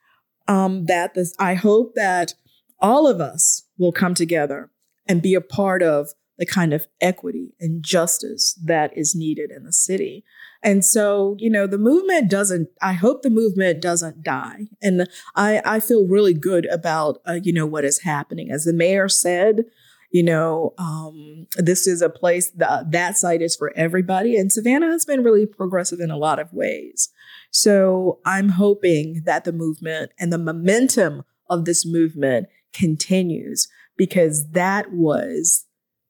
um, 0.49 0.87
that 0.87 1.13
this, 1.13 1.33
I 1.39 1.53
hope 1.53 1.95
that 1.95 2.33
all 2.79 3.07
of 3.07 3.19
us 3.19 3.63
will 3.77 3.91
come 3.91 4.13
together 4.13 4.71
and 5.07 5.21
be 5.21 5.33
a 5.33 5.41
part 5.41 5.81
of 5.81 6.09
the 6.37 6.45
kind 6.45 6.73
of 6.73 6.87
equity 6.99 7.53
and 7.59 7.83
justice 7.83 8.59
that 8.63 8.95
is 8.97 9.15
needed 9.15 9.51
in 9.51 9.63
the 9.63 9.71
city. 9.71 10.23
And 10.61 10.83
so, 10.83 11.35
you 11.39 11.49
know, 11.49 11.67
the 11.67 11.77
movement 11.77 12.29
doesn't, 12.29 12.69
I 12.81 12.93
hope 12.93 13.21
the 13.21 13.29
movement 13.29 13.81
doesn't 13.81 14.23
die. 14.23 14.67
And 14.81 15.07
I, 15.35 15.61
I 15.63 15.79
feel 15.79 16.07
really 16.07 16.33
good 16.33 16.65
about, 16.65 17.19
uh, 17.27 17.39
you 17.41 17.53
know, 17.53 17.65
what 17.65 17.85
is 17.85 18.01
happening. 18.01 18.51
As 18.51 18.65
the 18.65 18.73
mayor 18.73 19.07
said, 19.07 19.65
you 20.11 20.23
know, 20.23 20.73
um, 20.77 21.47
this 21.57 21.87
is 21.87 22.01
a 22.01 22.09
place 22.09 22.49
that 22.51 22.91
that 22.91 23.17
site 23.17 23.41
is 23.41 23.55
for 23.55 23.71
everybody. 23.75 24.37
And 24.37 24.51
Savannah 24.51 24.87
has 24.87 25.05
been 25.05 25.23
really 25.23 25.45
progressive 25.45 25.99
in 25.99 26.09
a 26.09 26.17
lot 26.17 26.39
of 26.39 26.51
ways. 26.53 27.09
So 27.51 28.19
I'm 28.25 28.49
hoping 28.49 29.21
that 29.25 29.43
the 29.43 29.53
movement 29.53 30.11
and 30.19 30.31
the 30.31 30.37
momentum 30.37 31.23
of 31.49 31.65
this 31.65 31.85
movement 31.85 32.47
continues 32.75 33.67
because 33.97 34.49
that 34.51 34.91
was 34.91 35.65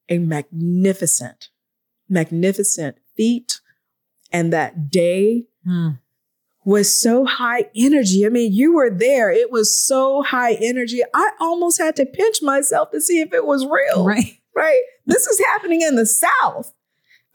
a 0.10 0.18
magnificent, 0.18 1.50
magnificent 2.10 2.98
feat. 3.16 3.60
And 4.32 4.52
that 4.52 4.90
day 4.90 5.46
mm. 5.66 6.00
was 6.66 6.94
so 6.94 7.26
high 7.26 7.70
energy. 7.76 8.26
I 8.26 8.30
mean, 8.30 8.52
you 8.52 8.74
were 8.74 8.90
there. 8.90 9.32
It 9.32 9.52
was 9.52 9.80
so 9.80 10.24
high 10.24 10.56
energy. 10.56 11.02
I 11.14 11.32
almost 11.40 11.80
had 11.80 11.96
to 11.98 12.06
pinch 12.06 12.42
myself 12.42 12.92
to 12.92 13.00
see 13.00 13.22
if 13.22 13.34
it 13.34 13.46
was 13.46 13.66
real. 13.66 14.06
Right. 14.06 14.40
Right. 14.56 14.82
This 15.06 15.28
is 15.28 15.40
happening 15.48 15.82
in 15.82 15.96
the 15.96 16.06
South. 16.06 16.74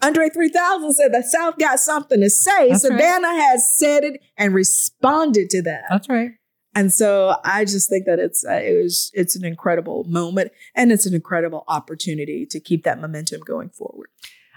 Andre 0.03 0.31
3000 0.31 0.95
said 0.95 1.13
the 1.13 1.23
South 1.23 1.59
got 1.59 1.79
something 1.79 2.21
to 2.21 2.31
say. 2.31 2.71
That's 2.71 2.83
Savannah 2.83 3.29
right. 3.29 3.41
has 3.51 3.79
said 3.79 4.05
it 4.05 4.21
and 4.37 4.55
responded 4.55 5.51
to 5.51 5.63
that. 5.63 5.85
That's 5.91 6.09
right. 6.09 6.33
And 6.75 6.93
so 6.93 7.37
I 7.45 7.65
just 7.65 7.89
think 7.89 8.07
that 8.07 8.19
it's 8.19 8.45
uh, 8.45 8.53
it 8.53 8.83
was 8.83 9.11
it's 9.15 9.35
an 9.35 9.45
incredible 9.45 10.05
moment 10.05 10.53
and 10.75 10.93
it's 10.93 11.07
an 11.07 11.15
incredible 11.15 11.65
opportunity 11.67 12.47
to 12.47 12.61
keep 12.61 12.85
that 12.85 13.01
momentum 13.01 13.41
going 13.41 13.71
forward. 13.71 14.09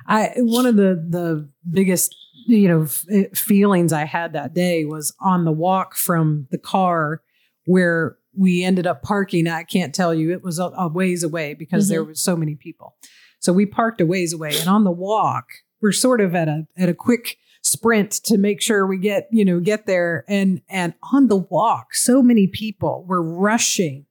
I 0.08 0.32
one 0.38 0.66
of 0.66 0.76
the 0.76 1.04
the 1.10 1.50
biggest 1.70 2.16
you 2.46 2.68
know 2.68 2.84
f- 2.84 3.06
eh, 3.12 3.26
feelings 3.34 3.94
I 3.94 4.06
had 4.06 4.34
that 4.34 4.54
day 4.54 4.86
was 4.86 5.16
on 5.20 5.46
the 5.46 5.52
walk 5.52 5.96
from 5.96 6.48
the 6.52 6.58
car 6.58 7.22
where 7.66 8.18
we 8.38 8.64
ended 8.64 8.86
up 8.86 9.02
parking. 9.02 9.48
I 9.48 9.64
can't 9.64 9.94
tell 9.94 10.14
you 10.14 10.32
it 10.32 10.44
was 10.44 10.60
a, 10.60 10.66
a 10.66 10.88
ways 10.88 11.24
away 11.24 11.54
because 11.56 11.86
mm-hmm. 11.86 11.94
there 11.94 12.04
was 12.04 12.22
so 12.22 12.36
many 12.36 12.56
people. 12.56 12.96
So 13.40 13.54
we 13.54 13.66
parked 13.66 14.02
a 14.02 14.06
ways 14.06 14.34
away, 14.34 14.56
and 14.60 14.68
on 14.68 14.84
the 14.84 14.92
walk 14.92 15.48
we're 15.84 15.92
sort 15.92 16.22
of 16.22 16.34
at 16.34 16.48
a 16.48 16.66
at 16.78 16.90
a 16.90 16.94
quick 16.94 17.38
sprint 17.74 18.12
to 18.12 18.38
make 18.38 18.62
sure 18.62 18.88
we 18.88 18.98
get, 18.98 19.28
you 19.32 19.44
know, 19.44 19.60
get 19.60 19.86
there. 19.86 20.24
And 20.28 20.62
and 20.70 20.94
on 21.12 21.28
the 21.28 21.38
walk, 21.38 21.96
so 21.96 22.22
many 22.22 22.48
people 22.48 23.06
were 23.08 23.22
rushing 23.22 24.06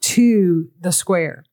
to 0.00 0.68
the 0.80 0.92
square. 0.92 1.44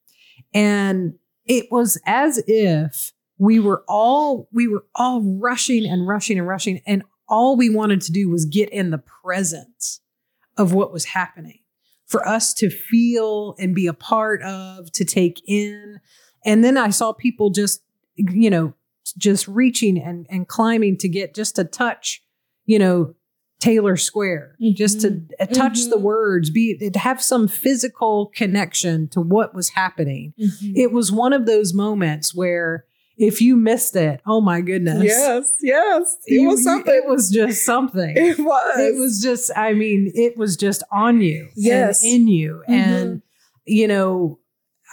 And 0.53 1.15
it 1.45 1.67
was 1.71 1.99
as 2.05 2.41
if 2.47 3.11
we 3.37 3.59
were 3.59 3.83
all 3.87 4.47
we 4.53 4.67
were 4.67 4.85
all 4.95 5.21
rushing 5.21 5.85
and 5.85 6.07
rushing 6.07 6.37
and 6.39 6.47
rushing 6.47 6.81
and 6.85 7.03
all 7.27 7.57
we 7.57 7.69
wanted 7.69 8.01
to 8.01 8.11
do 8.11 8.29
was 8.29 8.45
get 8.45 8.69
in 8.69 8.91
the 8.91 9.01
presence 9.23 10.01
of 10.57 10.73
what 10.73 10.93
was 10.93 11.05
happening 11.05 11.59
for 12.05 12.27
us 12.27 12.53
to 12.53 12.69
feel 12.69 13.55
and 13.59 13.73
be 13.73 13.87
a 13.87 13.93
part 13.93 14.41
of, 14.43 14.91
to 14.91 15.03
take 15.03 15.41
in. 15.47 15.99
And 16.45 16.63
then 16.63 16.77
I 16.77 16.89
saw 16.91 17.13
people 17.13 17.49
just, 17.49 17.81
you 18.15 18.49
know, 18.49 18.73
just 19.17 19.47
reaching 19.47 19.97
and, 19.97 20.25
and 20.29 20.47
climbing 20.47 20.97
to 20.97 21.09
get 21.09 21.33
just 21.33 21.55
to 21.55 21.63
touch, 21.63 22.21
you 22.65 22.79
know, 22.79 23.15
Taylor 23.59 23.95
Square, 23.95 24.57
mm-hmm. 24.61 24.75
just 24.75 25.01
to 25.01 25.21
uh, 25.39 25.45
touch 25.45 25.79
mm-hmm. 25.79 25.91
the 25.91 25.97
words, 25.97 26.49
be 26.49 26.77
to 26.77 26.99
have 26.99 27.21
some 27.21 27.47
physical 27.47 28.31
connection 28.35 29.07
to 29.09 29.21
what 29.21 29.55
was 29.55 29.69
happening. 29.69 30.33
Mm-hmm. 30.39 30.73
It 30.75 30.91
was 30.91 31.11
one 31.11 31.33
of 31.33 31.45
those 31.45 31.73
moments 31.73 32.35
where 32.35 32.85
if 33.17 33.41
you 33.41 33.55
missed 33.55 33.95
it, 33.95 34.21
oh 34.27 34.41
my 34.41 34.59
goodness. 34.59 35.01
Yes, 35.01 35.53
yes. 35.61 36.17
It 36.25 36.41
you, 36.41 36.49
was 36.49 36.63
something. 36.63 36.93
It 36.93 37.09
was 37.09 37.31
just 37.31 37.63
something. 37.65 38.13
It 38.15 38.37
was. 38.37 38.77
It 38.77 38.99
was 38.99 39.21
just, 39.21 39.51
I 39.55 39.71
mean, 39.71 40.11
it 40.13 40.37
was 40.37 40.57
just 40.57 40.83
on 40.91 41.21
you. 41.21 41.47
Yes. 41.55 42.03
in 42.03 42.27
you. 42.27 42.61
Mm-hmm. 42.67 42.73
And, 42.73 43.21
you 43.65 43.87
know, 43.87 44.39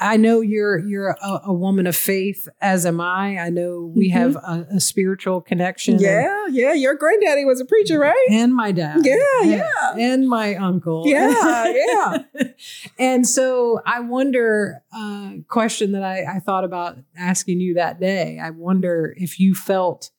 I 0.03 0.17
know 0.17 0.41
you're 0.41 0.79
you're 0.79 1.11
a, 1.11 1.41
a, 1.47 1.53
woman 1.53 1.87
of 1.87 1.97
faith, 1.97 2.49
as 2.61 2.85
am 2.85 3.01
I. 3.01 3.39
I 3.39 3.51
know 3.51 3.93
we 3.95 4.11
mm-hmm. 4.11 4.19
have 4.19 4.37
a, 4.37 4.67
a, 4.75 4.81
spiritual 4.81 5.41
connection. 5.41 5.99
Yeah, 5.99 6.47
and, 6.47 6.55
yeah. 6.55 6.73
Your 6.73 6.95
granddaddy 6.95 7.45
was 7.45 7.61
a 7.61 7.65
preacher, 7.65 7.99
right? 7.99 8.27
And 8.31 8.55
my 8.55 8.73
dad. 8.73 9.01
Yeah, 9.05 9.17
and, 9.41 9.51
yeah. 9.51 9.95
And 9.97 10.29
my 10.29 10.57
uncle. 10.57 11.05
Yeah, 11.07 11.73
yeah. 11.73 12.19
and 12.99 13.27
so 13.27 13.81
I 13.87 14.01
wonder, 14.01 14.83
uh, 14.93 15.33
question 15.49 15.93
that 15.93 16.03
I, 16.03 16.37
I 16.37 16.41
thought 16.41 16.65
about 16.65 16.99
asking 17.17 17.61
you 17.61 17.75
that 17.75 18.01
day. 18.01 18.41
I 18.43 18.51
wonder 18.51 19.15
if 19.17 19.39
you 19.39 19.55
felt 19.55 20.11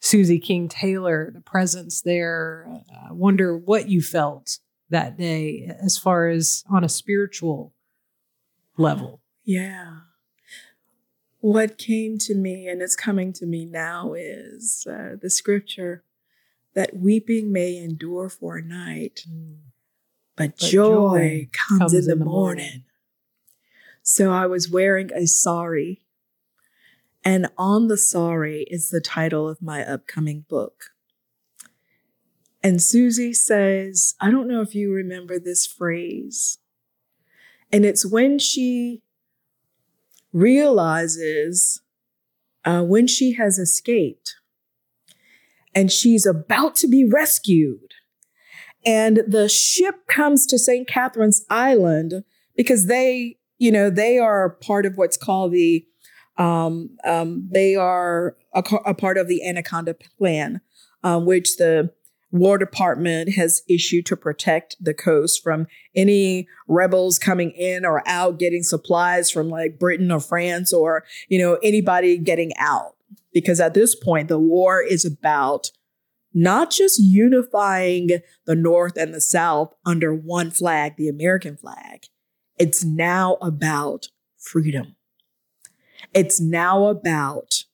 Susie 0.00 0.40
King 0.40 0.68
Taylor, 0.68 1.30
the 1.32 1.40
presence 1.40 2.02
there. 2.02 2.68
I 3.08 3.12
wonder 3.12 3.56
what 3.56 3.88
you 3.88 4.02
felt 4.02 4.58
that 4.90 5.16
day 5.16 5.70
as 5.82 5.98
far 5.98 6.28
as 6.28 6.64
on 6.70 6.82
a 6.82 6.88
spiritual 6.88 7.74
level. 8.78 9.20
Yeah. 9.44 9.98
What 11.40 11.78
came 11.78 12.18
to 12.18 12.34
me 12.34 12.66
and 12.66 12.82
is 12.82 12.96
coming 12.96 13.32
to 13.34 13.46
me 13.46 13.64
now 13.64 14.14
is 14.14 14.86
uh, 14.90 15.16
the 15.20 15.30
scripture 15.30 16.02
that 16.74 16.96
weeping 16.96 17.52
may 17.52 17.76
endure 17.76 18.28
for 18.28 18.56
a 18.56 18.62
night, 18.62 19.24
mm. 19.28 19.56
but, 20.36 20.50
but, 20.50 20.68
joy, 20.68 21.18
joy 21.18 21.48
comes, 21.52 21.78
comes, 21.78 21.94
in 21.94 22.04
the, 22.04 22.12
in 22.12 22.18
the 22.18 22.24
morning. 22.24 22.64
morning. 22.64 22.84
So 24.02 24.32
I 24.32 24.46
was 24.46 24.70
wearing 24.70 25.12
a 25.12 25.26
sari, 25.26 26.02
and 27.24 27.48
on 27.58 27.88
the 27.88 27.98
sari 27.98 28.62
is 28.70 28.90
the 28.90 29.00
title 29.00 29.48
of 29.48 29.60
my 29.60 29.84
upcoming 29.84 30.44
book. 30.48 30.92
And 32.62 32.82
Susie 32.82 33.34
says, 33.34 34.14
I 34.20 34.30
don't 34.30 34.48
know 34.48 34.60
if 34.60 34.74
you 34.74 34.92
remember 34.92 35.38
this 35.38 35.66
phrase, 35.66 36.58
and 37.72 37.84
it's 37.84 38.04
when 38.04 38.38
she 38.38 39.02
realizes 40.32 41.80
uh, 42.64 42.82
when 42.82 43.06
she 43.06 43.32
has 43.34 43.58
escaped 43.58 44.36
and 45.74 45.90
she's 45.92 46.26
about 46.26 46.74
to 46.76 46.88
be 46.88 47.04
rescued. 47.04 47.94
And 48.84 49.20
the 49.26 49.48
ship 49.48 50.06
comes 50.06 50.46
to 50.46 50.58
St. 50.58 50.88
Catherine's 50.88 51.44
Island 51.50 52.24
because 52.56 52.86
they, 52.86 53.36
you 53.58 53.70
know, 53.70 53.90
they 53.90 54.18
are 54.18 54.50
part 54.50 54.86
of 54.86 54.96
what's 54.96 55.16
called 55.16 55.52
the, 55.52 55.84
um, 56.36 56.90
um, 57.04 57.48
they 57.50 57.74
are 57.74 58.36
a, 58.54 58.62
a, 58.86 58.94
part 58.94 59.18
of 59.18 59.28
the 59.28 59.46
Anaconda 59.46 59.94
Plan, 59.94 60.60
uh, 61.02 61.18
which 61.20 61.56
the 61.56 61.92
War 62.30 62.58
Department 62.58 63.34
has 63.34 63.62
issued 63.68 64.06
to 64.06 64.16
protect 64.16 64.76
the 64.80 64.94
coast 64.94 65.42
from 65.42 65.66
any 65.94 66.46
rebels 66.66 67.18
coming 67.18 67.50
in 67.52 67.86
or 67.86 68.02
out 68.06 68.38
getting 68.38 68.62
supplies 68.62 69.30
from 69.30 69.48
like 69.48 69.78
Britain 69.78 70.12
or 70.12 70.20
France 70.20 70.72
or, 70.72 71.04
you 71.28 71.38
know, 71.38 71.58
anybody 71.62 72.18
getting 72.18 72.52
out. 72.58 72.94
Because 73.32 73.60
at 73.60 73.74
this 73.74 73.94
point, 73.94 74.28
the 74.28 74.38
war 74.38 74.82
is 74.82 75.04
about 75.04 75.70
not 76.34 76.70
just 76.70 77.00
unifying 77.00 78.10
the 78.44 78.54
North 78.54 78.96
and 78.96 79.14
the 79.14 79.20
South 79.20 79.74
under 79.86 80.14
one 80.14 80.50
flag, 80.50 80.96
the 80.96 81.08
American 81.08 81.56
flag. 81.56 82.04
It's 82.58 82.84
now 82.84 83.36
about 83.40 84.08
freedom. 84.36 84.96
It's 86.14 86.40
now 86.40 86.86
about 86.86 87.64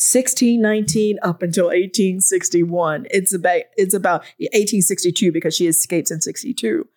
1619 0.00 1.18
up 1.22 1.42
until 1.42 1.66
1861. 1.66 3.06
It's 3.10 3.34
about 3.34 3.62
it's 3.76 3.92
about 3.92 4.22
1862 4.38 5.30
because 5.30 5.54
she 5.54 5.66
escapes 5.66 6.10
in 6.10 6.22
62. 6.22 6.88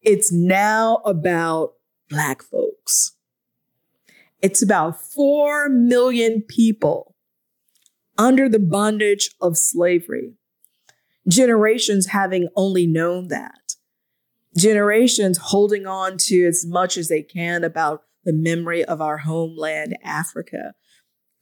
It's 0.00 0.30
now 0.30 0.98
about 1.04 1.72
black 2.08 2.40
folks. 2.40 3.16
It's 4.40 4.62
about 4.62 5.00
4 5.00 5.70
million 5.70 6.42
people 6.42 7.16
under 8.16 8.48
the 8.48 8.60
bondage 8.60 9.30
of 9.40 9.58
slavery. 9.58 10.34
Generations 11.26 12.08
having 12.08 12.48
only 12.54 12.86
known 12.86 13.26
that. 13.28 13.74
Generations 14.56 15.38
holding 15.38 15.86
on 15.86 16.16
to 16.18 16.46
as 16.46 16.64
much 16.64 16.96
as 16.96 17.08
they 17.08 17.22
can 17.22 17.64
about 17.64 18.04
the 18.24 18.32
memory 18.32 18.84
of 18.84 19.00
our 19.00 19.18
homeland, 19.18 19.96
Africa 20.04 20.74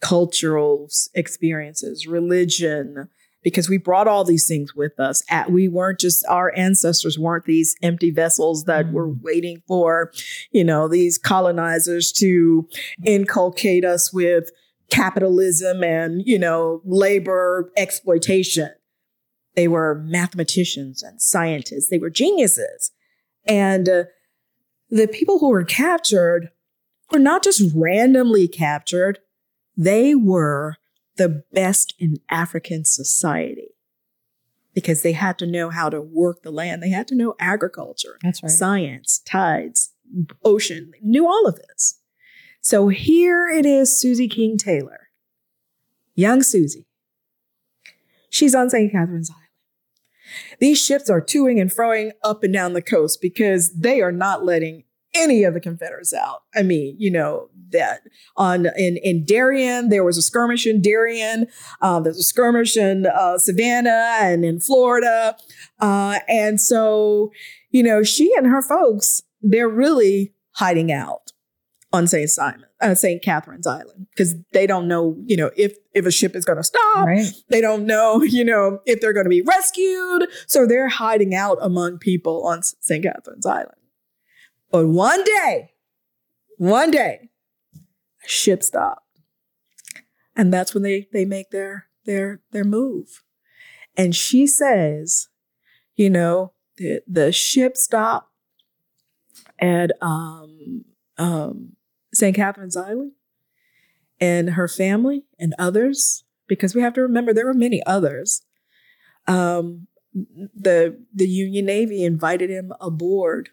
cultural 0.00 0.88
experiences, 1.14 2.06
religion, 2.06 3.08
because 3.42 3.68
we 3.68 3.78
brought 3.78 4.08
all 4.08 4.24
these 4.24 4.46
things 4.46 4.74
with 4.74 4.98
us. 4.98 5.22
At, 5.30 5.50
we 5.50 5.68
weren't 5.68 6.00
just 6.00 6.24
our 6.26 6.52
ancestors 6.56 7.18
weren't 7.18 7.44
these 7.44 7.74
empty 7.82 8.10
vessels 8.10 8.64
that 8.64 8.86
mm. 8.86 8.92
were 8.92 9.08
waiting 9.08 9.62
for, 9.66 10.12
you 10.50 10.64
know, 10.64 10.88
these 10.88 11.18
colonizers 11.18 12.12
to 12.12 12.68
inculcate 13.04 13.84
us 13.84 14.12
with 14.12 14.50
capitalism 14.90 15.82
and, 15.82 16.22
you 16.26 16.38
know, 16.38 16.82
labor 16.84 17.70
exploitation. 17.76 18.70
They 19.54 19.68
were 19.68 20.02
mathematicians 20.04 21.02
and 21.02 21.20
scientists. 21.20 21.88
They 21.88 21.98
were 21.98 22.10
geniuses. 22.10 22.92
And 23.46 23.88
uh, 23.88 24.04
the 24.90 25.08
people 25.08 25.38
who 25.38 25.48
were 25.48 25.64
captured 25.64 26.50
were 27.10 27.18
not 27.18 27.42
just 27.42 27.62
randomly 27.74 28.48
captured. 28.48 29.18
They 29.80 30.14
were 30.14 30.76
the 31.16 31.42
best 31.54 31.94
in 31.98 32.18
African 32.28 32.84
society 32.84 33.76
because 34.74 35.00
they 35.00 35.12
had 35.12 35.38
to 35.38 35.46
know 35.46 35.70
how 35.70 35.88
to 35.88 36.02
work 36.02 36.42
the 36.42 36.50
land. 36.50 36.82
They 36.82 36.90
had 36.90 37.08
to 37.08 37.14
know 37.14 37.34
agriculture, 37.40 38.18
right. 38.22 38.36
science, 38.36 39.22
tides, 39.24 39.94
ocean, 40.44 40.90
they 40.92 40.98
knew 41.00 41.26
all 41.26 41.46
of 41.46 41.56
this. 41.56 41.98
So 42.60 42.88
here 42.88 43.48
it 43.48 43.64
is 43.64 43.98
Susie 43.98 44.28
King 44.28 44.58
Taylor, 44.58 45.08
young 46.14 46.42
Susie. 46.42 46.86
She's 48.28 48.54
on 48.54 48.68
St. 48.68 48.92
Catherine's 48.92 49.30
Island. 49.30 49.46
These 50.58 50.78
ships 50.78 51.08
are 51.08 51.22
toing 51.22 51.58
and 51.58 51.70
froing 51.70 52.10
up 52.22 52.42
and 52.44 52.52
down 52.52 52.74
the 52.74 52.82
coast 52.82 53.22
because 53.22 53.72
they 53.72 54.02
are 54.02 54.12
not 54.12 54.44
letting 54.44 54.84
any 55.14 55.44
of 55.44 55.54
the 55.54 55.60
Confederates 55.60 56.14
out. 56.14 56.42
I 56.54 56.62
mean, 56.62 56.96
you 56.98 57.10
know, 57.10 57.48
that 57.72 58.00
on 58.36 58.66
in, 58.76 58.98
in 59.02 59.24
Darien, 59.24 59.88
there 59.88 60.04
was 60.04 60.18
a 60.18 60.22
skirmish 60.22 60.66
in 60.66 60.80
Darien. 60.82 61.46
Uh, 61.80 62.00
there's 62.00 62.18
a 62.18 62.24
skirmish 62.24 62.76
in 62.76 63.06
uh, 63.06 63.38
Savannah 63.38 64.16
and 64.20 64.44
in 64.44 64.60
Florida. 64.60 65.36
Uh, 65.80 66.18
and 66.28 66.60
so, 66.60 67.30
you 67.70 67.82
know, 67.82 68.02
she 68.02 68.32
and 68.36 68.46
her 68.46 68.62
folks, 68.62 69.22
they're 69.40 69.68
really 69.68 70.34
hiding 70.52 70.92
out 70.92 71.32
on 71.92 72.06
St. 72.06 72.30
Simon, 72.30 72.66
uh, 72.80 72.94
St. 72.94 73.22
Catherine's 73.22 73.66
Island, 73.66 74.06
because 74.10 74.34
they 74.52 74.66
don't 74.66 74.86
know, 74.86 75.16
you 75.26 75.36
know, 75.36 75.50
if 75.56 75.76
if 75.92 76.06
a 76.06 76.10
ship 76.10 76.36
is 76.36 76.44
going 76.44 76.58
to 76.58 76.62
stop. 76.62 77.06
Right. 77.06 77.26
They 77.48 77.60
don't 77.60 77.84
know, 77.84 78.22
you 78.22 78.44
know, 78.44 78.80
if 78.86 79.00
they're 79.00 79.12
going 79.12 79.24
to 79.24 79.30
be 79.30 79.42
rescued. 79.42 80.28
So 80.46 80.66
they're 80.66 80.88
hiding 80.88 81.34
out 81.34 81.58
among 81.60 81.98
people 81.98 82.46
on 82.46 82.62
St. 82.62 83.02
Catherine's 83.02 83.46
Island. 83.46 83.79
But 84.70 84.86
one 84.86 85.24
day, 85.24 85.72
one 86.56 86.90
day, 86.90 87.30
a 88.24 88.28
ship 88.28 88.62
stopped. 88.62 89.06
And 90.36 90.52
that's 90.52 90.74
when 90.74 90.82
they, 90.82 91.08
they 91.12 91.24
make 91.24 91.50
their, 91.50 91.86
their, 92.04 92.40
their 92.52 92.64
move. 92.64 93.22
And 93.96 94.14
she 94.14 94.46
says, 94.46 95.28
you 95.96 96.08
know, 96.08 96.52
the, 96.76 97.02
the 97.06 97.32
ship 97.32 97.76
stopped 97.76 98.30
at 99.58 99.90
um, 100.00 100.84
um, 101.18 101.76
St. 102.14 102.34
Catherine's 102.34 102.76
Island 102.76 103.12
and 104.20 104.50
her 104.50 104.68
family 104.68 105.24
and 105.38 105.54
others, 105.58 106.24
because 106.46 106.74
we 106.74 106.82
have 106.82 106.94
to 106.94 107.02
remember 107.02 107.32
there 107.32 107.46
were 107.46 107.54
many 107.54 107.82
others. 107.86 108.42
Um, 109.26 109.86
the 110.12 110.98
the 111.14 111.28
Union 111.28 111.66
Navy 111.66 112.04
invited 112.04 112.50
him 112.50 112.72
aboard 112.80 113.50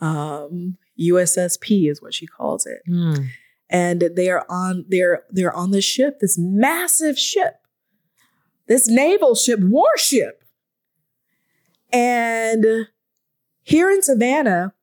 um, 0.00 0.76
USSP 0.98 1.90
is 1.90 2.00
what 2.02 2.14
she 2.14 2.26
calls 2.26 2.66
it. 2.66 2.82
Mm. 2.88 3.28
And 3.68 4.10
they 4.16 4.30
are 4.30 4.44
on 4.48 4.84
they're 4.88 5.24
they're 5.30 5.54
on 5.54 5.70
the 5.70 5.80
ship, 5.80 6.18
this 6.20 6.36
massive 6.36 7.18
ship 7.18 7.60
this 8.70 8.86
naval 8.86 9.34
ship, 9.34 9.58
warship. 9.60 10.44
And 11.92 12.86
here 13.64 13.90
in 13.90 14.00
Savannah, 14.00 14.74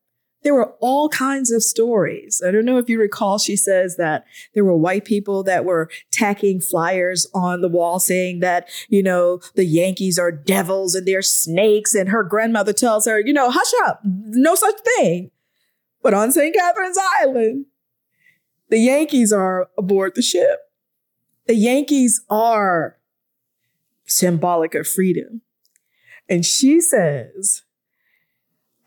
there 0.43 0.53
were 0.53 0.73
all 0.79 1.09
kinds 1.09 1.51
of 1.51 1.63
stories. 1.63 2.41
I 2.45 2.51
don't 2.51 2.65
know 2.65 2.77
if 2.77 2.89
you 2.89 2.99
recall, 2.99 3.37
she 3.37 3.55
says 3.55 3.97
that 3.97 4.25
there 4.53 4.63
were 4.63 4.77
white 4.77 5.03
people 5.03 5.43
that 5.43 5.65
were 5.65 5.89
tacking 6.11 6.61
flyers 6.61 7.27
on 7.33 7.61
the 7.61 7.69
wall 7.69 7.99
saying 7.99 8.39
that, 8.39 8.69
you 8.87 9.01
know, 9.01 9.39
the 9.55 9.65
Yankees 9.65 10.19
are 10.19 10.31
devils 10.31 10.95
and 10.95 11.07
they're 11.07 11.21
snakes. 11.21 11.95
And 11.95 12.09
her 12.09 12.23
grandmother 12.23 12.73
tells 12.73 13.05
her, 13.05 13.19
you 13.19 13.33
know, 13.33 13.49
hush 13.49 13.71
up, 13.85 14.01
no 14.03 14.55
such 14.55 14.79
thing. 14.97 15.31
But 16.01 16.13
on 16.13 16.31
St. 16.31 16.55
Catherine's 16.55 16.99
Island, 17.19 17.65
the 18.69 18.79
Yankees 18.79 19.33
are 19.33 19.69
aboard 19.77 20.13
the 20.15 20.21
ship. 20.21 20.59
The 21.47 21.55
Yankees 21.55 22.21
are 22.29 22.97
symbolic 24.05 24.75
of 24.75 24.87
freedom. 24.87 25.41
And 26.29 26.45
she 26.45 26.81
says, 26.81 27.63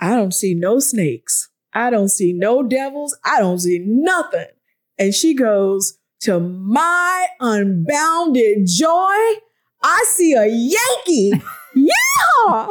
I 0.00 0.16
don't 0.16 0.32
see 0.32 0.54
no 0.54 0.80
snakes. 0.80 1.50
I 1.74 1.90
don't 1.90 2.08
see 2.08 2.32
no 2.32 2.62
devils. 2.62 3.16
I 3.24 3.38
don't 3.38 3.58
see 3.58 3.80
nothing. 3.84 4.46
And 4.98 5.14
she 5.14 5.34
goes, 5.34 5.98
To 6.22 6.40
my 6.40 7.26
unbounded 7.38 8.66
joy, 8.66 9.38
I 9.82 10.04
see 10.14 10.32
a 10.32 10.46
Yankee. 10.46 11.42
yeah. 11.74 12.66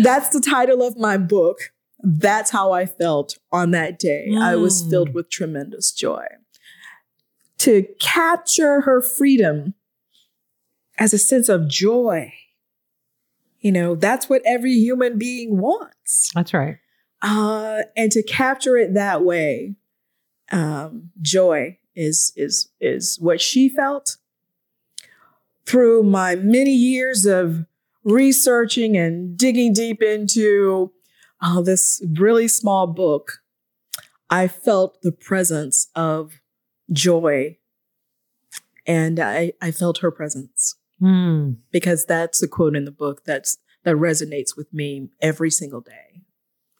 That's 0.00 0.28
the 0.30 0.40
title 0.40 0.82
of 0.82 0.96
my 0.96 1.16
book. 1.16 1.72
That's 2.02 2.50
how 2.50 2.72
I 2.72 2.86
felt 2.86 3.38
on 3.50 3.72
that 3.72 3.98
day. 3.98 4.28
Mm. 4.30 4.40
I 4.40 4.56
was 4.56 4.88
filled 4.88 5.10
mm. 5.10 5.14
with 5.14 5.30
tremendous 5.30 5.92
joy. 5.92 6.24
To 7.58 7.86
capture 8.00 8.80
her 8.82 9.02
freedom 9.02 9.74
as 10.98 11.12
a 11.12 11.18
sense 11.18 11.48
of 11.48 11.68
joy, 11.68 12.32
you 13.62 13.70
know, 13.70 13.94
that's 13.94 14.28
what 14.28 14.42
every 14.44 14.74
human 14.74 15.18
being 15.18 15.58
wants. 15.58 16.30
That's 16.34 16.52
right. 16.52 16.78
Uh, 17.22 17.82
and 17.96 18.10
to 18.10 18.22
capture 18.22 18.76
it 18.76 18.94
that 18.94 19.22
way, 19.22 19.76
um, 20.50 21.10
joy 21.22 21.78
is 21.94 22.32
is 22.36 22.68
is 22.80 23.18
what 23.20 23.40
she 23.40 23.68
felt. 23.68 24.16
Through 25.64 26.02
my 26.02 26.34
many 26.34 26.74
years 26.74 27.24
of 27.24 27.64
researching 28.02 28.96
and 28.96 29.38
digging 29.38 29.72
deep 29.72 30.02
into 30.02 30.92
uh, 31.40 31.60
this 31.62 32.04
really 32.16 32.48
small 32.48 32.88
book, 32.88 33.42
I 34.28 34.48
felt 34.48 35.00
the 35.02 35.12
presence 35.12 35.88
of 35.94 36.40
joy, 36.90 37.58
and 38.84 39.20
I 39.20 39.52
I 39.62 39.70
felt 39.70 39.98
her 39.98 40.10
presence 40.10 40.74
mm. 41.02 41.56
because 41.70 42.06
that's 42.06 42.42
a 42.42 42.48
quote 42.48 42.76
in 42.76 42.84
the 42.84 42.92
book 42.92 43.24
that's 43.24 43.58
that 43.84 43.96
resonates 43.96 44.56
with 44.56 44.72
me 44.72 45.08
every 45.20 45.50
single 45.50 45.80
day. 45.80 46.22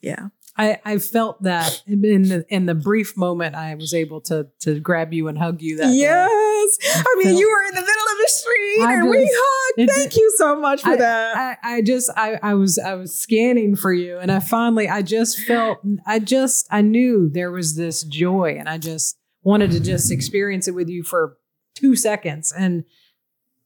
Yeah. 0.00 0.28
I, 0.56 0.80
I 0.84 0.98
felt 0.98 1.42
that 1.44 1.82
in 1.86 2.02
the 2.02 2.44
in 2.50 2.66
the 2.66 2.74
brief 2.74 3.16
moment 3.16 3.54
I 3.54 3.74
was 3.74 3.94
able 3.94 4.20
to 4.22 4.48
to 4.60 4.78
grab 4.80 5.14
you 5.14 5.28
and 5.28 5.38
hug 5.38 5.62
you 5.62 5.78
that 5.78 5.94
yes 5.94 6.76
day. 6.76 6.88
I, 6.94 7.14
mean 7.16 7.38
you 7.38 7.48
were 7.48 7.68
in 7.68 7.74
the 7.74 7.80
middle 7.80 7.86
of 7.86 8.18
the 8.18 8.28
street 8.28 8.82
I 8.82 8.92
and 8.92 9.04
just, 9.04 9.10
we 9.10 9.30
hugged 9.32 9.90
thank 9.90 10.16
you 10.16 10.34
so 10.36 10.56
much 10.56 10.82
for 10.82 10.90
I, 10.90 10.96
that 10.96 11.58
I, 11.62 11.76
I 11.76 11.82
just 11.82 12.10
I, 12.18 12.38
I 12.42 12.52
was 12.52 12.78
I 12.78 12.94
was 12.96 13.18
scanning 13.18 13.76
for 13.76 13.94
you 13.94 14.18
and 14.18 14.30
I 14.30 14.40
finally 14.40 14.90
I 14.90 15.00
just 15.00 15.38
felt 15.40 15.78
I 16.04 16.18
just 16.18 16.68
I 16.70 16.82
knew 16.82 17.30
there 17.30 17.50
was 17.50 17.74
this 17.74 18.02
joy 18.02 18.56
and 18.58 18.68
I 18.68 18.76
just 18.76 19.16
wanted 19.42 19.70
to 19.70 19.80
just 19.80 20.12
experience 20.12 20.68
it 20.68 20.74
with 20.74 20.90
you 20.90 21.02
for 21.02 21.38
two 21.74 21.96
seconds 21.96 22.52
and 22.52 22.84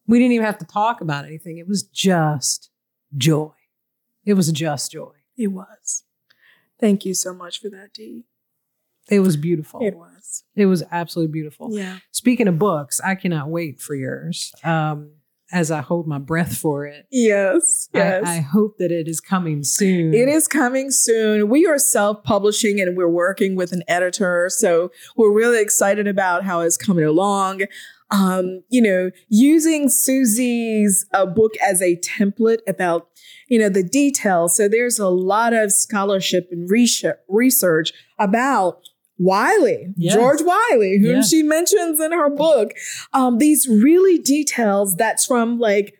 we 0.06 0.18
didn't 0.18 0.32
even 0.32 0.46
have 0.46 0.58
to 0.58 0.66
talk 0.66 1.00
about 1.00 1.24
anything 1.24 1.58
it 1.58 1.68
was 1.68 1.82
just 1.82 2.70
joy 3.16 3.50
it 4.24 4.34
was 4.34 4.50
just 4.52 4.92
joy 4.92 5.12
it 5.36 5.48
was 5.48 6.04
Thank 6.78 7.04
you 7.04 7.14
so 7.14 7.32
much 7.32 7.60
for 7.60 7.68
that, 7.70 7.92
Dee. 7.94 8.24
It 9.08 9.20
was 9.20 9.36
beautiful. 9.36 9.80
It 9.80 9.96
was. 9.96 10.44
It 10.54 10.66
was 10.66 10.82
absolutely 10.90 11.32
beautiful. 11.32 11.68
Yeah. 11.70 11.98
Speaking 12.10 12.48
of 12.48 12.58
books, 12.58 13.00
I 13.00 13.14
cannot 13.14 13.48
wait 13.48 13.80
for 13.80 13.94
yours. 13.94 14.52
Um, 14.64 15.12
as 15.52 15.70
I 15.70 15.80
hold 15.80 16.08
my 16.08 16.18
breath 16.18 16.56
for 16.56 16.86
it. 16.86 17.06
Yes. 17.12 17.88
Yes. 17.94 18.24
I, 18.26 18.38
I, 18.38 18.40
hope 18.40 18.78
that 18.78 18.90
it 18.90 19.06
is 19.06 19.20
coming 19.20 19.62
soon. 19.62 20.12
It 20.12 20.28
is 20.28 20.48
coming 20.48 20.90
soon. 20.90 21.48
We 21.48 21.66
are 21.66 21.78
self 21.78 22.24
publishing 22.24 22.80
and 22.80 22.96
we're 22.96 23.08
working 23.08 23.54
with 23.54 23.70
an 23.70 23.84
editor. 23.86 24.48
So 24.50 24.90
we're 25.16 25.32
really 25.32 25.60
excited 25.60 26.08
about 26.08 26.42
how 26.42 26.62
it's 26.62 26.76
coming 26.76 27.04
along. 27.04 27.62
Um, 28.10 28.62
you 28.68 28.80
know, 28.80 29.10
using 29.28 29.88
Susie's 29.88 31.06
uh, 31.12 31.26
book 31.26 31.52
as 31.60 31.82
a 31.82 31.96
template 31.96 32.60
about 32.68 33.08
you 33.48 33.58
know, 33.58 33.68
the 33.68 33.82
details. 33.82 34.56
So 34.56 34.68
there's 34.68 34.98
a 34.98 35.08
lot 35.08 35.52
of 35.52 35.72
scholarship 35.72 36.48
and 36.50 36.68
research 37.28 37.92
about 38.18 38.80
Wiley, 39.18 39.94
yes. 39.96 40.14
George 40.14 40.40
Wiley, 40.42 40.98
whom 40.98 41.22
she 41.22 41.42
mentions 41.42 42.00
in 42.00 42.12
her 42.12 42.28
book. 42.28 42.72
Um, 43.12 43.38
these 43.38 43.66
really 43.66 44.18
details 44.18 44.94
that's 44.96 45.24
from 45.24 45.58
like 45.58 45.94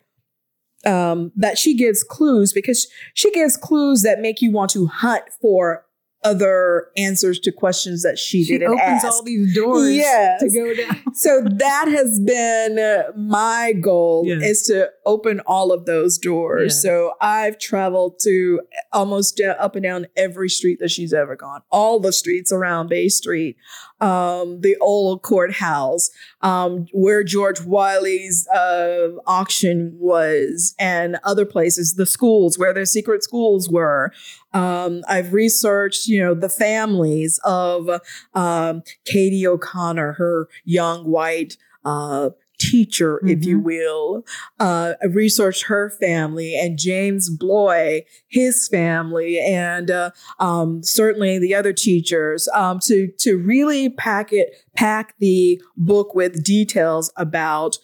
um, 0.85 1.31
that 1.35 1.57
she 1.57 1.75
gives 1.75 2.03
clues 2.03 2.53
because 2.53 2.87
she 3.13 3.31
gives 3.31 3.57
clues 3.57 4.03
that 4.03 4.19
make 4.19 4.41
you 4.41 4.51
want 4.51 4.69
to 4.71 4.87
hunt 4.87 5.23
for 5.41 5.83
other 6.27 6.89
answers 6.97 7.39
to 7.39 7.51
questions 7.51 8.03
that 8.03 8.19
she, 8.19 8.43
she 8.43 8.57
didn't 8.57 8.73
opens 8.73 9.03
ask. 9.03 9.05
all 9.05 9.23
these 9.23 9.55
doors 9.55 9.95
yes. 9.95 10.41
to 10.41 10.49
go 10.49 10.73
down. 10.73 11.01
so 11.13 11.41
that 11.41 11.87
has 11.87 12.19
been 12.19 13.03
my 13.15 13.73
goal 13.73 14.23
yes. 14.25 14.43
is 14.43 14.63
to 14.63 14.91
open 15.05 15.39
all 15.41 15.71
of 15.71 15.85
those 15.85 16.17
doors. 16.17 16.73
Yes. 16.73 16.81
So 16.81 17.13
I've 17.21 17.57
traveled 17.57 18.19
to 18.23 18.59
almost 18.91 19.39
up 19.41 19.75
and 19.75 19.83
down 19.83 20.07
every 20.17 20.49
street 20.49 20.79
that 20.79 20.91
she's 20.91 21.13
ever 21.13 21.37
gone, 21.37 21.61
all 21.71 21.99
the 21.99 22.11
streets 22.11 22.51
around 22.51 22.89
Bay 22.89 23.07
Street, 23.07 23.55
um, 24.01 24.59
the 24.61 24.75
old 24.81 25.21
courthouse, 25.21 26.09
um, 26.41 26.87
where 26.91 27.23
George 27.23 27.61
Wiley's 27.61 28.47
uh, 28.49 29.11
auction 29.25 29.95
was, 29.97 30.75
and 30.77 31.17
other 31.23 31.45
places, 31.45 31.93
the 31.93 32.05
schools 32.05 32.59
where 32.59 32.73
their 32.73 32.85
secret 32.85 33.23
schools 33.23 33.69
were. 33.69 34.11
Um, 34.57 35.03
I've 35.07 35.33
researched, 35.33 36.07
you 36.07 36.19
know, 36.19 36.33
the 36.33 36.49
families 36.49 37.39
of 37.43 37.89
um, 38.33 38.81
Katie 39.05 39.45
O'Connor, 39.45 40.13
her 40.13 40.49
young 40.65 41.05
white 41.05 41.57
uh, 41.85 42.31
teacher, 42.57 43.17
mm-hmm. 43.17 43.29
if 43.29 43.45
you 43.45 43.57
mm-hmm. 43.57 43.65
will. 43.65 44.25
Uh, 44.59 44.93
researched 45.09 45.63
her 45.63 45.89
family 45.89 46.57
and 46.57 46.77
James 46.77 47.29
Blouis, 47.29 48.05
his 48.27 48.67
family, 48.67 49.39
and 49.39 49.91
uh, 49.91 50.11
um, 50.39 50.83
certainly 50.83 51.39
the 51.39 51.55
other 51.55 51.73
teachers 51.73 52.47
um, 52.53 52.79
to 52.79 53.07
to 53.19 53.37
really 53.37 53.89
pack 53.89 54.31
it, 54.33 54.63
pack 54.75 55.15
the 55.19 55.61
book 55.75 56.15
with 56.15 56.43
details 56.43 57.11
about 57.15 57.77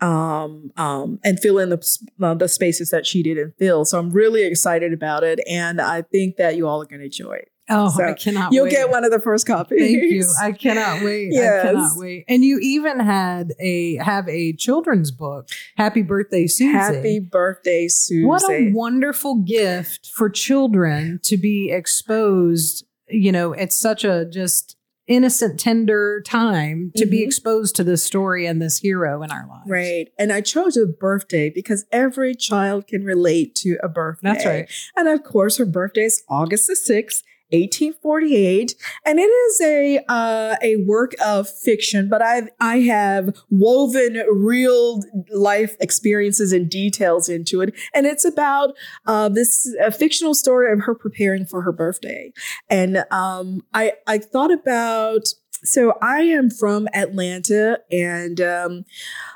um, 0.00 0.70
um, 0.76 1.18
and 1.24 1.40
fill 1.40 1.58
in 1.58 1.70
the 1.70 1.98
uh, 2.22 2.34
the 2.34 2.48
spaces 2.48 2.90
that 2.90 3.06
she 3.06 3.22
didn't 3.22 3.54
fill. 3.58 3.84
So 3.84 3.98
I'm 3.98 4.10
really 4.10 4.44
excited 4.44 4.92
about 4.92 5.24
it, 5.24 5.40
and 5.48 5.80
I 5.80 6.02
think 6.02 6.36
that 6.36 6.56
you 6.56 6.68
all 6.68 6.82
are 6.82 6.86
going 6.86 7.00
to 7.00 7.06
enjoy 7.06 7.34
it. 7.34 7.50
Oh, 7.68 7.90
so 7.90 8.04
I 8.04 8.14
cannot 8.14 8.52
You'll 8.52 8.64
wait. 8.64 8.72
get 8.72 8.90
one 8.90 9.04
of 9.04 9.10
the 9.10 9.18
first 9.18 9.46
copies. 9.46 9.80
Thank 9.80 10.02
you. 10.02 10.24
I 10.40 10.52
cannot 10.52 11.02
wait. 11.04 11.28
Yes. 11.32 11.64
I 11.64 11.72
cannot 11.72 11.90
wait. 11.96 12.24
And 12.28 12.44
you 12.44 12.58
even 12.60 13.00
had 13.00 13.54
a 13.58 13.96
have 13.96 14.28
a 14.28 14.52
children's 14.52 15.10
book. 15.10 15.48
Happy 15.76 16.02
birthday, 16.02 16.46
Susie. 16.46 16.72
Happy 16.72 17.18
birthday, 17.18 17.88
Susie. 17.88 18.24
What 18.24 18.48
a 18.48 18.70
wonderful 18.72 19.36
gift 19.36 20.10
for 20.14 20.30
children 20.30 21.18
to 21.24 21.36
be 21.36 21.70
exposed, 21.72 22.86
you 23.08 23.32
know, 23.32 23.52
at 23.54 23.72
such 23.72 24.04
a 24.04 24.26
just 24.26 24.76
innocent, 25.06 25.60
tender 25.60 26.20
time 26.22 26.92
to 26.96 27.04
mm-hmm. 27.04 27.10
be 27.10 27.22
exposed 27.22 27.76
to 27.76 27.84
this 27.84 28.02
story 28.02 28.46
and 28.46 28.60
this 28.60 28.78
hero 28.78 29.22
in 29.22 29.30
our 29.30 29.46
lives. 29.48 29.68
Right. 29.68 30.08
And 30.18 30.32
I 30.32 30.40
chose 30.40 30.76
a 30.76 30.86
birthday 30.86 31.50
because 31.50 31.84
every 31.92 32.34
child 32.34 32.86
can 32.86 33.04
relate 33.04 33.54
to 33.56 33.78
a 33.82 33.88
birthday. 33.88 34.28
That's 34.28 34.46
right. 34.46 34.70
And 34.96 35.08
of 35.08 35.22
course, 35.22 35.58
her 35.58 35.66
birthday 35.66 36.04
is 36.04 36.22
August 36.28 36.66
the 36.66 36.74
6th. 36.76 37.22
1848, 37.50 38.74
and 39.04 39.18
it 39.18 39.22
is 39.22 39.60
a 39.60 40.00
uh, 40.08 40.56
a 40.62 40.76
work 40.76 41.12
of 41.24 41.48
fiction, 41.48 42.08
but 42.08 42.22
I 42.22 42.48
I 42.60 42.80
have 42.80 43.36
woven 43.50 44.14
real 44.30 45.02
life 45.30 45.76
experiences 45.80 46.52
and 46.52 46.68
details 46.68 47.28
into 47.28 47.60
it, 47.60 47.74
and 47.94 48.06
it's 48.06 48.24
about 48.24 48.76
uh, 49.06 49.28
this 49.28 49.74
fictional 49.96 50.34
story 50.34 50.72
of 50.72 50.80
her 50.80 50.94
preparing 50.94 51.46
for 51.46 51.62
her 51.62 51.72
birthday, 51.72 52.32
and 52.68 53.04
um, 53.10 53.62
I 53.72 53.92
I 54.06 54.18
thought 54.18 54.52
about 54.52 55.28
so 55.64 55.94
I 56.02 56.22
am 56.22 56.50
from 56.50 56.88
Atlanta, 56.94 57.80
and 57.90 58.40
um, 58.40 58.84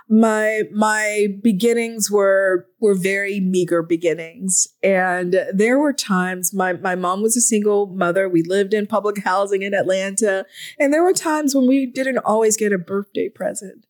my 0.09 0.63
my 0.73 1.29
beginnings 1.43 2.11
were 2.11 2.67
were 2.81 2.95
very 2.95 3.41
meager 3.41 3.83
beginnings, 3.83 4.69
and 4.83 5.41
there 5.53 5.79
were 5.79 5.93
times 5.93 6.53
my 6.53 6.75
my 6.75 6.95
mom 6.95 7.23
was 7.23 7.37
a 7.37 7.41
single 7.41 7.87
mother. 7.87 8.29
We 8.29 8.43
lived 8.43 8.75
in 8.75 8.87
public 8.87 9.23
housing 9.23 9.63
in 9.63 9.75
Atlanta, 9.75 10.45
and 10.79 10.93
there 10.93 11.03
were 11.03 11.13
times 11.13 11.55
when 11.55 11.67
we 11.67 11.87
didn't 11.87 12.19
always 12.19 12.57
get 12.57 12.73
a 12.73 12.79
birthday 12.79 13.29
present. 13.29 13.87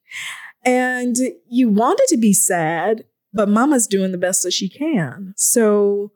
And 0.64 1.16
you 1.48 1.68
want 1.70 2.00
it 2.02 2.08
to 2.10 2.16
be 2.18 2.32
sad, 2.32 3.04
but 3.32 3.48
mama's 3.48 3.86
doing 3.86 4.12
the 4.12 4.18
best 4.18 4.42
that 4.42 4.52
she 4.52 4.68
can. 4.68 5.32
So, 5.36 6.12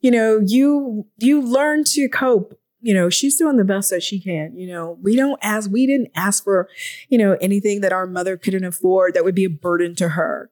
you 0.00 0.10
know, 0.10 0.40
you 0.44 1.06
you 1.18 1.40
learn 1.40 1.84
to 1.84 2.08
cope. 2.08 2.58
You 2.80 2.94
know, 2.94 3.10
she's 3.10 3.36
doing 3.36 3.56
the 3.56 3.64
best 3.64 3.90
that 3.90 4.02
she 4.02 4.20
can. 4.20 4.56
You 4.56 4.68
know, 4.68 4.98
we 5.02 5.16
don't 5.16 5.38
ask, 5.42 5.70
we 5.70 5.86
didn't 5.86 6.10
ask 6.14 6.44
for, 6.44 6.68
you 7.08 7.18
know, 7.18 7.36
anything 7.40 7.80
that 7.80 7.92
our 7.92 8.06
mother 8.06 8.36
couldn't 8.36 8.64
afford 8.64 9.14
that 9.14 9.24
would 9.24 9.34
be 9.34 9.44
a 9.44 9.50
burden 9.50 9.94
to 9.96 10.10
her. 10.10 10.50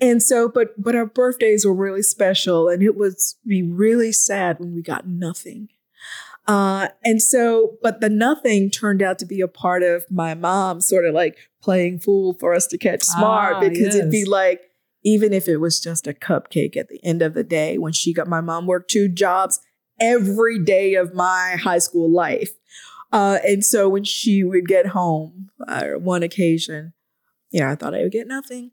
And 0.00 0.20
so, 0.20 0.48
but 0.48 0.70
but 0.76 0.96
our 0.96 1.06
birthdays 1.06 1.64
were 1.64 1.74
really 1.74 2.02
special, 2.02 2.68
and 2.68 2.82
it 2.82 2.96
was 2.96 3.36
be 3.46 3.62
really 3.62 4.10
sad 4.10 4.58
when 4.58 4.74
we 4.74 4.82
got 4.82 5.06
nothing. 5.06 5.68
Uh, 6.48 6.88
and 7.04 7.22
so, 7.22 7.76
but 7.82 8.00
the 8.00 8.08
nothing 8.08 8.68
turned 8.68 9.00
out 9.00 9.18
to 9.20 9.26
be 9.26 9.40
a 9.40 9.46
part 9.46 9.84
of 9.84 10.04
my 10.10 10.34
mom 10.34 10.80
sort 10.80 11.04
of 11.04 11.14
like 11.14 11.38
playing 11.62 12.00
fool 12.00 12.34
for 12.40 12.52
us 12.52 12.66
to 12.66 12.78
catch 12.78 13.04
smart 13.04 13.56
Ah, 13.56 13.60
because 13.60 13.94
it'd 13.94 14.10
be 14.10 14.24
like, 14.24 14.62
even 15.04 15.32
if 15.32 15.46
it 15.46 15.58
was 15.58 15.78
just 15.80 16.08
a 16.08 16.12
cupcake 16.12 16.76
at 16.76 16.88
the 16.88 16.98
end 17.04 17.22
of 17.22 17.34
the 17.34 17.44
day, 17.44 17.78
when 17.78 17.92
she 17.92 18.12
got 18.12 18.26
my 18.26 18.40
mom 18.40 18.66
worked 18.66 18.90
two 18.90 19.08
jobs 19.08 19.60
every 20.02 20.58
day 20.62 20.94
of 20.94 21.14
my 21.14 21.56
high 21.62 21.78
school 21.78 22.10
life. 22.10 22.50
Uh, 23.12 23.38
and 23.46 23.64
so 23.64 23.88
when 23.88 24.04
she 24.04 24.42
would 24.42 24.66
get 24.66 24.86
home, 24.88 25.50
uh, 25.68 25.90
one 25.92 26.22
occasion, 26.22 26.92
you 27.50 27.60
know, 27.60 27.68
I 27.68 27.74
thought 27.74 27.94
I 27.94 28.02
would 28.02 28.12
get 28.12 28.26
nothing. 28.26 28.72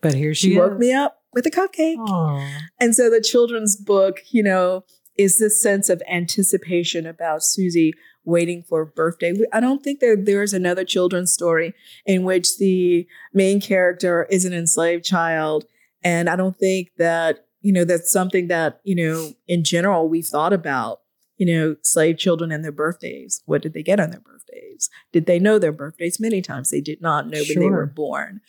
But 0.00 0.14
here 0.14 0.34
she, 0.34 0.52
She 0.52 0.58
woke 0.58 0.74
is. 0.74 0.78
me 0.78 0.92
up 0.92 1.22
with 1.32 1.44
a 1.46 1.50
cupcake. 1.50 1.96
Aw. 1.96 2.58
And 2.78 2.94
so 2.94 3.10
the 3.10 3.20
children's 3.20 3.76
book, 3.76 4.20
you 4.30 4.42
know, 4.42 4.84
is 5.16 5.38
this 5.38 5.60
sense 5.60 5.88
of 5.88 6.02
anticipation 6.08 7.06
about 7.06 7.42
Susie 7.42 7.92
waiting 8.24 8.62
for 8.62 8.84
her 8.84 8.92
birthday. 8.94 9.32
I 9.52 9.58
don't 9.60 9.82
think 9.82 10.00
that 10.00 10.24
there's 10.26 10.52
another 10.52 10.84
children's 10.84 11.32
story 11.32 11.74
in 12.04 12.22
which 12.22 12.58
the 12.58 13.06
main 13.32 13.60
character 13.60 14.26
is 14.30 14.44
an 14.44 14.52
enslaved 14.52 15.04
child. 15.04 15.64
And 16.04 16.28
I 16.28 16.36
don't 16.36 16.56
think 16.56 16.90
that, 16.98 17.46
you 17.68 17.74
know, 17.74 17.84
that's 17.84 18.10
something 18.10 18.48
that, 18.48 18.80
you 18.82 18.94
know, 18.94 19.34
in 19.46 19.62
general 19.62 20.08
we've 20.08 20.24
thought 20.24 20.54
about, 20.54 21.00
you 21.36 21.44
know, 21.44 21.76
slave 21.82 22.16
children 22.16 22.50
and 22.50 22.64
their 22.64 22.72
birthdays. 22.72 23.42
What 23.44 23.60
did 23.60 23.74
they 23.74 23.82
get 23.82 24.00
on 24.00 24.10
their 24.10 24.20
birthdays? 24.20 24.88
Did 25.12 25.26
they 25.26 25.38
know 25.38 25.58
their 25.58 25.70
birthdays? 25.70 26.18
Many 26.18 26.40
times 26.40 26.70
they 26.70 26.80
did 26.80 27.02
not 27.02 27.28
know 27.28 27.42
when 27.46 27.60
they 27.60 27.68
were 27.68 27.84
born. 27.84 28.40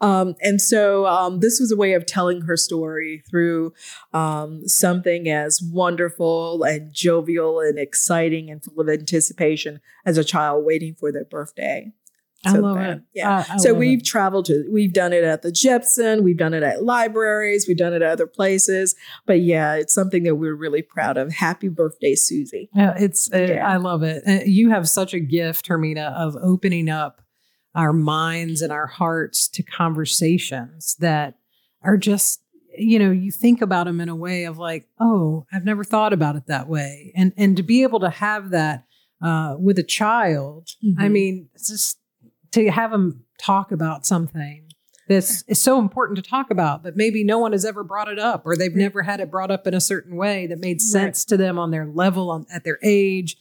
Um, 0.00 0.34
and 0.40 0.60
so 0.60 1.06
um, 1.06 1.38
this 1.38 1.60
was 1.60 1.70
a 1.70 1.76
way 1.76 1.92
of 1.92 2.04
telling 2.04 2.40
her 2.42 2.56
story 2.56 3.22
through 3.30 3.74
um, 4.12 4.66
something 4.66 5.28
as 5.28 5.62
wonderful 5.62 6.64
and 6.64 6.92
jovial 6.92 7.60
and 7.60 7.78
exciting 7.78 8.50
and 8.50 8.60
full 8.64 8.80
of 8.80 8.88
anticipation 8.88 9.80
as 10.04 10.18
a 10.18 10.24
child 10.24 10.64
waiting 10.64 10.96
for 10.96 11.12
their 11.12 11.24
birthday. 11.24 11.92
I 12.46 12.56
love 12.58 12.76
that- 12.76 12.90
it. 12.98 13.02
Yeah. 13.14 13.44
I- 13.48 13.54
I 13.54 13.56
so 13.58 13.72
we've 13.74 14.00
it. 14.00 14.04
traveled 14.04 14.44
to, 14.46 14.64
we've 14.70 14.92
done 14.92 15.12
it 15.12 15.24
at 15.24 15.42
the 15.42 15.50
Jepson, 15.52 16.22
we've 16.24 16.36
done 16.36 16.54
it 16.54 16.62
at 16.62 16.82
libraries, 16.82 17.66
we've 17.68 17.76
done 17.76 17.92
it 17.92 18.02
at 18.02 18.10
other 18.10 18.26
places. 18.26 18.94
But 19.26 19.40
yeah, 19.42 19.74
it's 19.74 19.92
something 19.94 20.22
that 20.24 20.36
we're 20.36 20.54
really 20.54 20.82
proud 20.82 21.16
of. 21.16 21.32
Happy 21.32 21.68
birthday, 21.68 22.14
Susie. 22.14 22.68
Yeah, 22.74 22.94
it's 22.98 23.32
uh, 23.32 23.38
Yeah. 23.38 23.68
I 23.68 23.76
love 23.76 24.02
it. 24.02 24.22
Uh, 24.26 24.44
You 24.44 24.70
have 24.70 24.88
such 24.88 25.14
a 25.14 25.20
gift, 25.20 25.68
Hermina, 25.68 26.12
of 26.14 26.36
opening 26.42 26.88
up 26.88 27.20
our 27.74 27.92
minds 27.92 28.62
and 28.62 28.72
our 28.72 28.86
hearts 28.86 29.48
to 29.48 29.62
conversations 30.18 30.96
that 31.00 31.34
are 31.82 31.96
just 31.96 32.40
you 32.76 32.98
know 32.98 33.10
you 33.10 33.30
think 33.30 33.60
about 33.62 33.86
them 33.86 34.00
in 34.00 34.08
a 34.08 34.14
way 34.16 34.44
of 34.44 34.58
like 34.58 34.86
oh 35.00 35.44
i've 35.52 35.64
never 35.64 35.84
thought 35.84 36.12
about 36.12 36.34
it 36.36 36.46
that 36.46 36.68
way 36.68 37.12
and 37.16 37.32
and 37.36 37.56
to 37.56 37.62
be 37.62 37.82
able 37.82 38.00
to 38.00 38.10
have 38.10 38.50
that 38.50 38.84
uh, 39.22 39.54
with 39.58 39.78
a 39.78 39.82
child 39.82 40.68
i 40.98 41.04
Mhm. 41.06 41.10
mean 41.12 41.48
it's 41.54 41.68
just 41.68 41.98
to 42.54 42.70
have 42.70 42.90
them 42.90 43.24
talk 43.38 43.72
about 43.72 44.06
something 44.06 44.68
that's 45.08 45.42
is 45.48 45.60
so 45.60 45.78
important 45.78 46.16
to 46.16 46.22
talk 46.22 46.50
about 46.50 46.82
but 46.82 46.96
maybe 46.96 47.24
no 47.24 47.38
one 47.38 47.52
has 47.52 47.64
ever 47.64 47.84
brought 47.84 48.08
it 48.08 48.18
up 48.18 48.42
or 48.46 48.56
they've 48.56 48.74
never 48.74 49.02
had 49.02 49.20
it 49.20 49.30
brought 49.30 49.50
up 49.50 49.66
in 49.66 49.74
a 49.74 49.80
certain 49.80 50.16
way 50.16 50.46
that 50.46 50.58
made 50.58 50.80
sense 50.80 51.24
to 51.24 51.36
them 51.36 51.58
on 51.58 51.70
their 51.70 51.86
level 51.86 52.30
on 52.30 52.46
at 52.52 52.64
their 52.64 52.78
age 52.82 53.36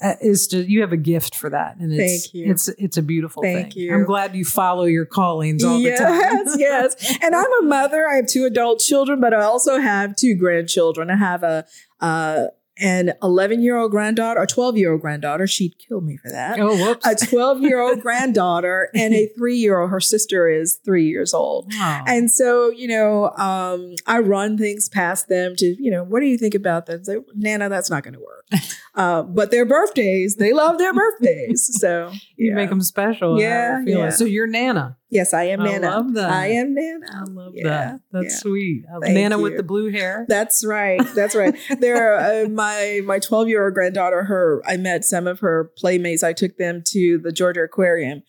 uh, 0.00 0.14
is 0.20 0.46
to 0.46 0.58
you 0.58 0.80
have 0.80 0.92
a 0.92 0.96
gift 0.96 1.34
for 1.34 1.50
that 1.50 1.76
and 1.78 1.92
it's 1.92 2.26
Thank 2.26 2.34
you. 2.34 2.50
it's 2.52 2.68
it's 2.68 2.96
a 2.96 3.02
beautiful 3.02 3.42
Thank 3.42 3.72
thing 3.72 3.82
you. 3.82 3.94
i'm 3.94 4.04
glad 4.04 4.36
you 4.36 4.44
follow 4.44 4.84
your 4.84 5.06
callings 5.06 5.64
all 5.64 5.78
the 5.78 5.90
time 5.96 6.20
yes, 6.20 6.56
yes. 6.58 7.18
And 7.20 7.34
I'm 7.34 7.52
a 7.60 7.62
mother. 7.62 8.06
I 8.08 8.16
have 8.16 8.26
two 8.26 8.44
adult 8.44 8.80
children, 8.80 9.20
but 9.20 9.34
I 9.34 9.42
also 9.42 9.78
have 9.78 10.14
two 10.14 10.34
grandchildren. 10.34 11.10
I 11.10 11.16
have 11.16 11.42
a 11.42 11.64
uh, 12.00 12.46
an 12.80 13.12
11 13.22 13.62
year 13.62 13.76
old 13.76 13.90
granddaughter, 13.90 14.40
or 14.40 14.46
12 14.46 14.76
year 14.76 14.92
old 14.92 15.00
granddaughter. 15.00 15.46
She'd 15.46 15.74
kill 15.78 16.00
me 16.00 16.16
for 16.16 16.30
that. 16.30 16.58
oh 16.60 16.76
whoops 16.76 17.06
A 17.06 17.14
12 17.26 17.62
year 17.62 17.80
old 17.80 18.00
granddaughter 18.00 18.88
and 18.94 19.14
a 19.14 19.28
three 19.36 19.56
year 19.56 19.80
old. 19.80 19.90
Her 19.90 20.00
sister 20.00 20.48
is 20.48 20.78
three 20.84 21.06
years 21.08 21.32
old. 21.34 21.72
Wow. 21.74 22.04
And 22.06 22.30
so, 22.30 22.70
you 22.70 22.88
know, 22.88 23.30
um, 23.36 23.94
I 24.06 24.18
run 24.20 24.58
things 24.58 24.88
past 24.88 25.28
them 25.28 25.54
to, 25.56 25.66
you 25.82 25.90
know, 25.90 26.04
what 26.04 26.20
do 26.20 26.26
you 26.26 26.38
think 26.38 26.54
about 26.54 26.86
that? 26.86 27.06
Say, 27.06 27.16
Nana, 27.34 27.68
that's 27.68 27.90
not 27.90 28.02
going 28.02 28.14
to 28.14 28.20
work. 28.20 28.44
Uh, 28.94 29.22
but 29.22 29.52
their 29.52 29.64
birthdays, 29.64 30.36
they 30.36 30.52
love 30.52 30.76
their 30.78 30.92
birthdays. 30.92 31.70
So 31.80 32.10
you 32.36 32.52
make 32.52 32.68
them 32.68 32.80
special 32.80 33.40
Yeah, 33.40 33.78
I 33.80 33.84
feel 33.84 33.98
it. 33.98 34.00
yeah. 34.00 34.10
so 34.10 34.24
you're 34.24 34.48
nana 34.48 34.96
Yes, 35.10 35.32
I 35.32 35.44
am 35.44 35.60
I 35.62 35.64
Nana. 35.64 35.90
love 35.90 36.14
that. 36.14 36.30
I 36.30 36.48
am 36.48 36.74
Nana. 36.74 37.06
i 37.14 37.22
love 37.24 37.52
Yeah, 37.54 37.62
that 37.68 38.00
that's 38.12 38.34
yeah. 38.34 38.38
sweet 38.40 38.84
Thank 39.00 39.14
nana 39.14 39.38
with 39.38 39.56
the 39.56 39.62
blue 39.62 39.90
hair 39.90 40.26
That's 40.28 40.64
right. 40.64 41.00
That's 41.14 41.34
right. 41.34 41.54
there, 41.80 42.18
uh, 42.18 42.48
my 42.48 43.00
my 43.04 43.18
twelve 43.18 43.48
year 43.48 43.64
old 43.64 43.74
granddaughter. 43.74 44.24
Her, 44.24 44.62
I 44.66 44.76
met 44.76 45.04
some 45.04 45.26
of 45.26 45.40
her 45.40 45.72
playmates. 45.78 46.22
I 46.22 46.32
took 46.34 46.56
them 46.58 46.82
to 46.88 47.18
the 47.18 47.32
Georgia 47.32 47.62
Aquarium, 47.62 48.22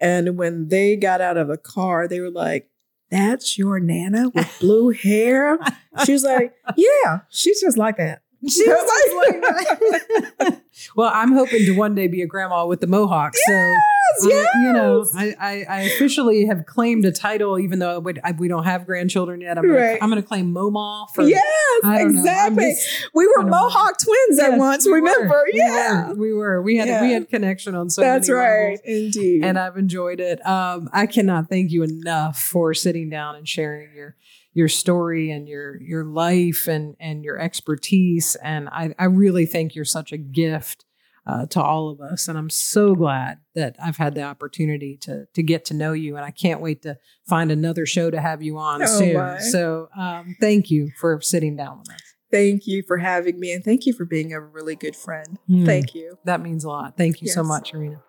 and 0.00 0.36
when 0.36 0.68
they 0.68 0.96
got 0.96 1.20
out 1.20 1.36
of 1.38 1.48
the 1.48 1.56
car, 1.56 2.06
they 2.06 2.20
were 2.20 2.30
like, 2.30 2.68
"That's 3.10 3.56
your 3.56 3.80
Nana 3.80 4.28
with 4.34 4.56
blue 4.60 4.90
hair." 4.90 5.58
She 6.04 6.12
was 6.12 6.24
like, 6.24 6.52
"Yeah, 6.76 7.20
she's 7.30 7.62
just 7.62 7.78
like 7.78 7.96
that." 7.96 8.20
She's 8.48 8.64
just 8.66 9.16
like 9.16 9.40
that. 9.42 10.60
well, 10.96 11.10
I'm 11.12 11.32
hoping 11.32 11.64
to 11.66 11.72
one 11.72 11.94
day 11.94 12.06
be 12.06 12.22
a 12.22 12.26
grandma 12.26 12.66
with 12.66 12.80
the 12.80 12.86
mohawk. 12.86 13.34
So, 13.36 13.52
I- 13.52 14.46
you 14.62 14.72
know, 14.72 15.04
I, 15.14 15.34
I, 15.38 15.64
I 15.68 15.80
officially 15.82 16.46
have 16.46 16.64
claimed 16.64 17.04
a 17.04 17.12
title, 17.12 17.58
even 17.58 17.80
though 17.80 17.98
we, 17.98 18.14
I, 18.24 18.32
we 18.32 18.48
don't 18.48 18.64
have 18.64 18.86
grandchildren 18.86 19.40
yet. 19.40 19.58
I'm 19.58 19.64
gonna, 19.66 19.78
Right. 19.78 19.98
I'm 20.00 20.08
going 20.08 20.22
to 20.22 20.26
claim 20.26 20.54
Moma 20.54 21.06
for. 21.14 21.22
yes, 21.22 21.42
I 21.84 21.98
don't 21.98 22.14
know. 22.14 22.20
Exactly. 22.20 22.70
just- 22.70 23.08
we 23.14 23.26
were 23.26 23.42
Mohawk 23.42 23.98
twins 23.98 24.38
at 24.38 24.50
Yes, 24.52 24.58
once. 24.58 24.86
we 24.86 24.92
were. 24.92 24.98
remember? 25.00 25.44
We 25.52 25.58
yeah, 25.58 26.08
were. 26.08 26.14
we 26.14 26.32
were. 26.32 26.62
We 26.62 26.76
had 26.76 26.88
Yeah. 26.88 27.02
we 27.02 27.12
had 27.12 27.28
connection 27.28 27.74
on 27.74 27.90
so 27.90 28.00
that's 28.02 28.30
right. 28.30 28.78
levels. 28.78 28.80
Indeed. 28.84 29.44
and 29.44 29.58
I've 29.58 29.76
enjoyed 29.76 30.20
it. 30.20 30.44
Um, 30.46 30.88
I 30.92 31.06
cannot 31.06 31.48
thank 31.48 31.70
you 31.72 31.82
enough 31.82 32.38
for 32.38 32.72
sitting 32.74 33.10
down 33.10 33.34
and 33.36 33.46
sharing 33.48 33.92
your 33.94 34.14
your 34.56 34.68
story 34.68 35.30
and 35.30 35.46
your 35.46 35.80
your 35.82 36.04
life 36.04 36.66
and 36.66 36.96
and 36.98 37.22
your 37.24 37.38
expertise. 37.38 38.36
And 38.42 38.68
I 38.70 38.94
I 38.98 39.04
really 39.04 39.46
think 39.46 39.74
you're 39.74 39.84
such 39.84 40.12
a 40.12 40.16
gift 40.16 40.84
uh, 41.26 41.44
to 41.46 41.60
all 41.60 41.90
of 41.90 42.00
us. 42.00 42.28
And 42.28 42.38
I'm 42.38 42.48
so 42.50 42.94
glad 42.94 43.38
that 43.54 43.76
I've 43.84 43.96
had 43.98 44.14
the 44.14 44.22
opportunity 44.22 44.96
to 45.02 45.26
to 45.34 45.42
get 45.42 45.64
to 45.66 45.74
know 45.74 45.92
you. 45.92 46.16
And 46.16 46.24
I 46.24 46.30
can't 46.30 46.60
wait 46.60 46.82
to 46.82 46.96
find 47.28 47.52
another 47.52 47.84
show 47.84 48.10
to 48.10 48.20
have 48.20 48.42
you 48.42 48.56
on 48.58 48.82
Oh, 48.82 48.86
soon. 48.86 49.14
my. 49.14 49.38
So 49.40 49.88
um, 49.96 50.36
thank 50.40 50.70
you 50.70 50.90
for 51.00 51.20
sitting 51.20 51.54
down 51.56 51.78
with 51.80 51.90
us. 51.92 52.00
thank 52.32 52.66
you 52.66 52.82
for 52.86 52.98
having 52.98 53.38
me, 53.38 53.52
and 53.52 53.62
thank 53.64 53.86
you 53.86 53.92
for 53.92 54.04
being 54.04 54.32
a 54.32 54.40
really 54.40 54.74
good 54.76 54.96
friend. 54.96 55.38
Hmm. 55.46 55.64
Thank 55.66 55.94
you. 55.94 56.18
That 56.24 56.40
means 56.40 56.64
a 56.64 56.68
lot. 56.68 56.96
Thank 56.96 57.20
you 57.22 57.28
so 57.28 57.42
much, 57.42 57.72
Hermina. 57.72 58.00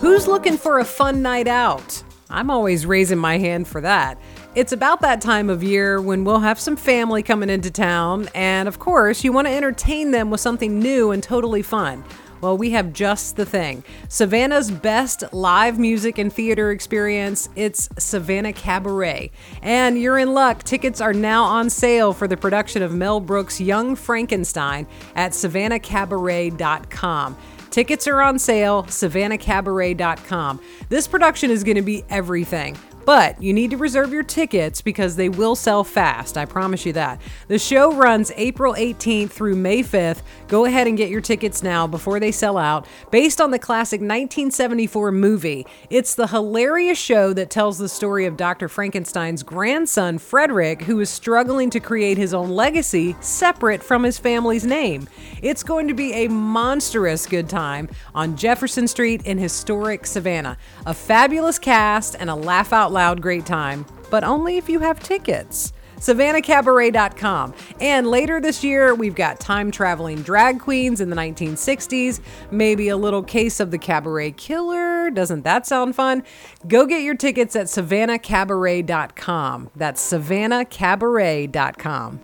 Who's 0.00 0.28
looking 0.28 0.56
for 0.56 0.78
a 0.78 0.84
fun 0.84 1.22
night 1.22 1.48
out? 1.48 2.04
I'm 2.30 2.50
always 2.50 2.86
raising 2.86 3.18
my 3.18 3.38
hand 3.38 3.66
for 3.66 3.80
that. 3.80 4.16
It's 4.54 4.72
about 4.72 5.00
that 5.00 5.20
time 5.20 5.50
of 5.50 5.64
year 5.64 6.00
when 6.00 6.22
we'll 6.22 6.38
have 6.38 6.60
some 6.60 6.76
family 6.76 7.22
coming 7.22 7.50
into 7.50 7.70
town, 7.70 8.28
and 8.32 8.68
of 8.68 8.78
course, 8.78 9.24
you 9.24 9.32
want 9.32 9.48
to 9.48 9.52
entertain 9.52 10.12
them 10.12 10.30
with 10.30 10.40
something 10.40 10.78
new 10.78 11.10
and 11.10 11.20
totally 11.20 11.62
fun. 11.62 12.04
Well, 12.40 12.56
we 12.56 12.70
have 12.70 12.92
just 12.92 13.34
the 13.34 13.44
thing. 13.44 13.82
Savannah's 14.08 14.70
best 14.70 15.24
live 15.32 15.80
music 15.80 16.18
and 16.18 16.32
theater 16.32 16.70
experience. 16.70 17.48
It's 17.56 17.88
Savannah 17.98 18.52
Cabaret. 18.52 19.32
And 19.62 20.00
you're 20.00 20.18
in 20.18 20.32
luck. 20.32 20.62
Tickets 20.62 21.00
are 21.00 21.12
now 21.12 21.42
on 21.42 21.70
sale 21.70 22.12
for 22.12 22.28
the 22.28 22.36
production 22.36 22.82
of 22.82 22.94
Mel 22.94 23.18
Brooks' 23.18 23.60
Young 23.60 23.96
Frankenstein 23.96 24.86
at 25.16 25.32
savannahcabaret.com. 25.32 27.36
Tickets 27.70 28.06
are 28.06 28.20
on 28.20 28.38
sale, 28.38 28.84
savannahcabaret.com. 28.84 30.60
This 30.88 31.06
production 31.06 31.50
is 31.50 31.64
going 31.64 31.76
to 31.76 31.82
be 31.82 32.04
everything 32.08 32.76
But 33.08 33.42
you 33.42 33.54
need 33.54 33.70
to 33.70 33.78
reserve 33.78 34.12
your 34.12 34.22
tickets 34.22 34.82
because 34.82 35.16
they 35.16 35.30
will 35.30 35.56
sell 35.56 35.82
fast. 35.82 36.36
I 36.36 36.44
promise 36.44 36.84
you 36.84 36.92
that. 36.92 37.18
The 37.46 37.58
show 37.58 37.94
runs 37.94 38.30
April 38.36 38.74
18th 38.74 39.30
through 39.30 39.56
May 39.56 39.82
5th. 39.82 40.20
Go 40.46 40.66
ahead 40.66 40.86
and 40.86 40.94
get 40.94 41.08
your 41.08 41.22
tickets 41.22 41.62
now 41.62 41.86
before 41.86 42.20
they 42.20 42.30
sell 42.30 42.58
out. 42.58 42.86
Based 43.10 43.40
on 43.40 43.50
the 43.50 43.58
classic 43.58 44.00
1974 44.02 45.10
movie, 45.12 45.66
it's 45.88 46.14
the 46.14 46.26
hilarious 46.26 46.98
show 46.98 47.32
that 47.32 47.48
tells 47.48 47.78
the 47.78 47.88
story 47.88 48.26
of 48.26 48.36
Dr. 48.36 48.68
Frankenstein's 48.68 49.42
grandson, 49.42 50.18
Frederick, 50.18 50.82
who 50.82 51.00
is 51.00 51.08
struggling 51.08 51.70
to 51.70 51.80
create 51.80 52.18
his 52.18 52.34
own 52.34 52.50
legacy 52.50 53.16
separate 53.22 53.82
from 53.82 54.02
his 54.02 54.18
family's 54.18 54.66
name. 54.66 55.08
It's 55.40 55.62
going 55.62 55.88
to 55.88 55.94
be 55.94 56.12
a 56.12 56.28
monstrous 56.28 57.24
good 57.24 57.48
time 57.48 57.88
on 58.14 58.36
Jefferson 58.36 58.86
Street 58.86 59.22
in 59.24 59.38
historic 59.38 60.04
Savannah. 60.04 60.58
A 60.84 60.92
fabulous 60.92 61.58
cast 61.58 62.14
and 62.14 62.28
a 62.28 62.34
laugh 62.34 62.70
out 62.70 62.92
loud 62.92 62.97
great 63.20 63.46
time, 63.46 63.86
but 64.10 64.24
only 64.24 64.56
if 64.56 64.68
you 64.68 64.80
have 64.80 65.00
tickets. 65.00 65.72
SavannahCabaret.com. 65.98 67.54
And 67.80 68.06
later 68.06 68.40
this 68.40 68.62
year, 68.62 68.94
we've 68.94 69.14
got 69.14 69.40
time 69.40 69.70
traveling 69.70 70.20
drag 70.22 70.60
queens 70.60 71.00
in 71.00 71.08
the 71.10 71.16
1960s, 71.16 72.20
maybe 72.50 72.88
a 72.88 72.96
little 72.96 73.22
case 73.22 73.60
of 73.60 73.70
the 73.70 73.78
cabaret 73.78 74.32
killer. 74.32 75.10
Doesn't 75.10 75.42
that 75.42 75.66
sound 75.66 75.94
fun? 75.96 76.22
Go 76.66 76.86
get 76.86 77.02
your 77.02 77.16
tickets 77.16 77.54
at 77.56 77.66
SavannahCabaret.com. 77.66 79.70
That's 79.74 80.12
SavannahCabaret.com. 80.12 82.20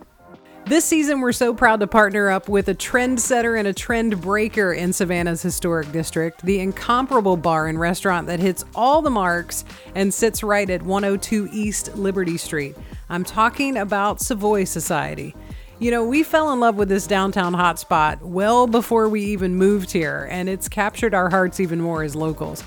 This 0.67 0.83
season, 0.83 1.21
we're 1.21 1.31
so 1.31 1.53
proud 1.53 1.81
to 1.81 1.87
partner 1.87 2.31
up 2.31 2.49
with 2.49 2.69
a 2.69 2.73
trendsetter 2.73 3.57
and 3.59 3.67
a 3.67 3.73
trend 3.73 4.19
breaker 4.19 4.73
in 4.73 4.93
Savannah's 4.93 5.43
historic 5.43 5.91
district, 5.91 6.41
the 6.41 6.59
incomparable 6.59 7.37
bar 7.37 7.67
and 7.67 7.79
restaurant 7.79 8.25
that 8.25 8.39
hits 8.39 8.65
all 8.73 9.03
the 9.03 9.11
marks 9.11 9.63
and 9.93 10.11
sits 10.11 10.41
right 10.41 10.67
at 10.67 10.81
102 10.81 11.49
East 11.53 11.95
Liberty 11.95 12.35
Street. 12.35 12.75
I'm 13.09 13.23
talking 13.23 13.77
about 13.77 14.21
Savoy 14.21 14.63
Society. 14.63 15.35
You 15.77 15.91
know, 15.91 16.03
we 16.03 16.23
fell 16.23 16.51
in 16.51 16.59
love 16.59 16.77
with 16.77 16.89
this 16.89 17.05
downtown 17.05 17.53
hotspot 17.53 18.19
well 18.21 18.65
before 18.65 19.07
we 19.07 19.21
even 19.21 19.53
moved 19.53 19.91
here, 19.91 20.27
and 20.31 20.49
it's 20.49 20.67
captured 20.67 21.13
our 21.13 21.29
hearts 21.29 21.59
even 21.59 21.79
more 21.79 22.01
as 22.01 22.15
locals. 22.15 22.63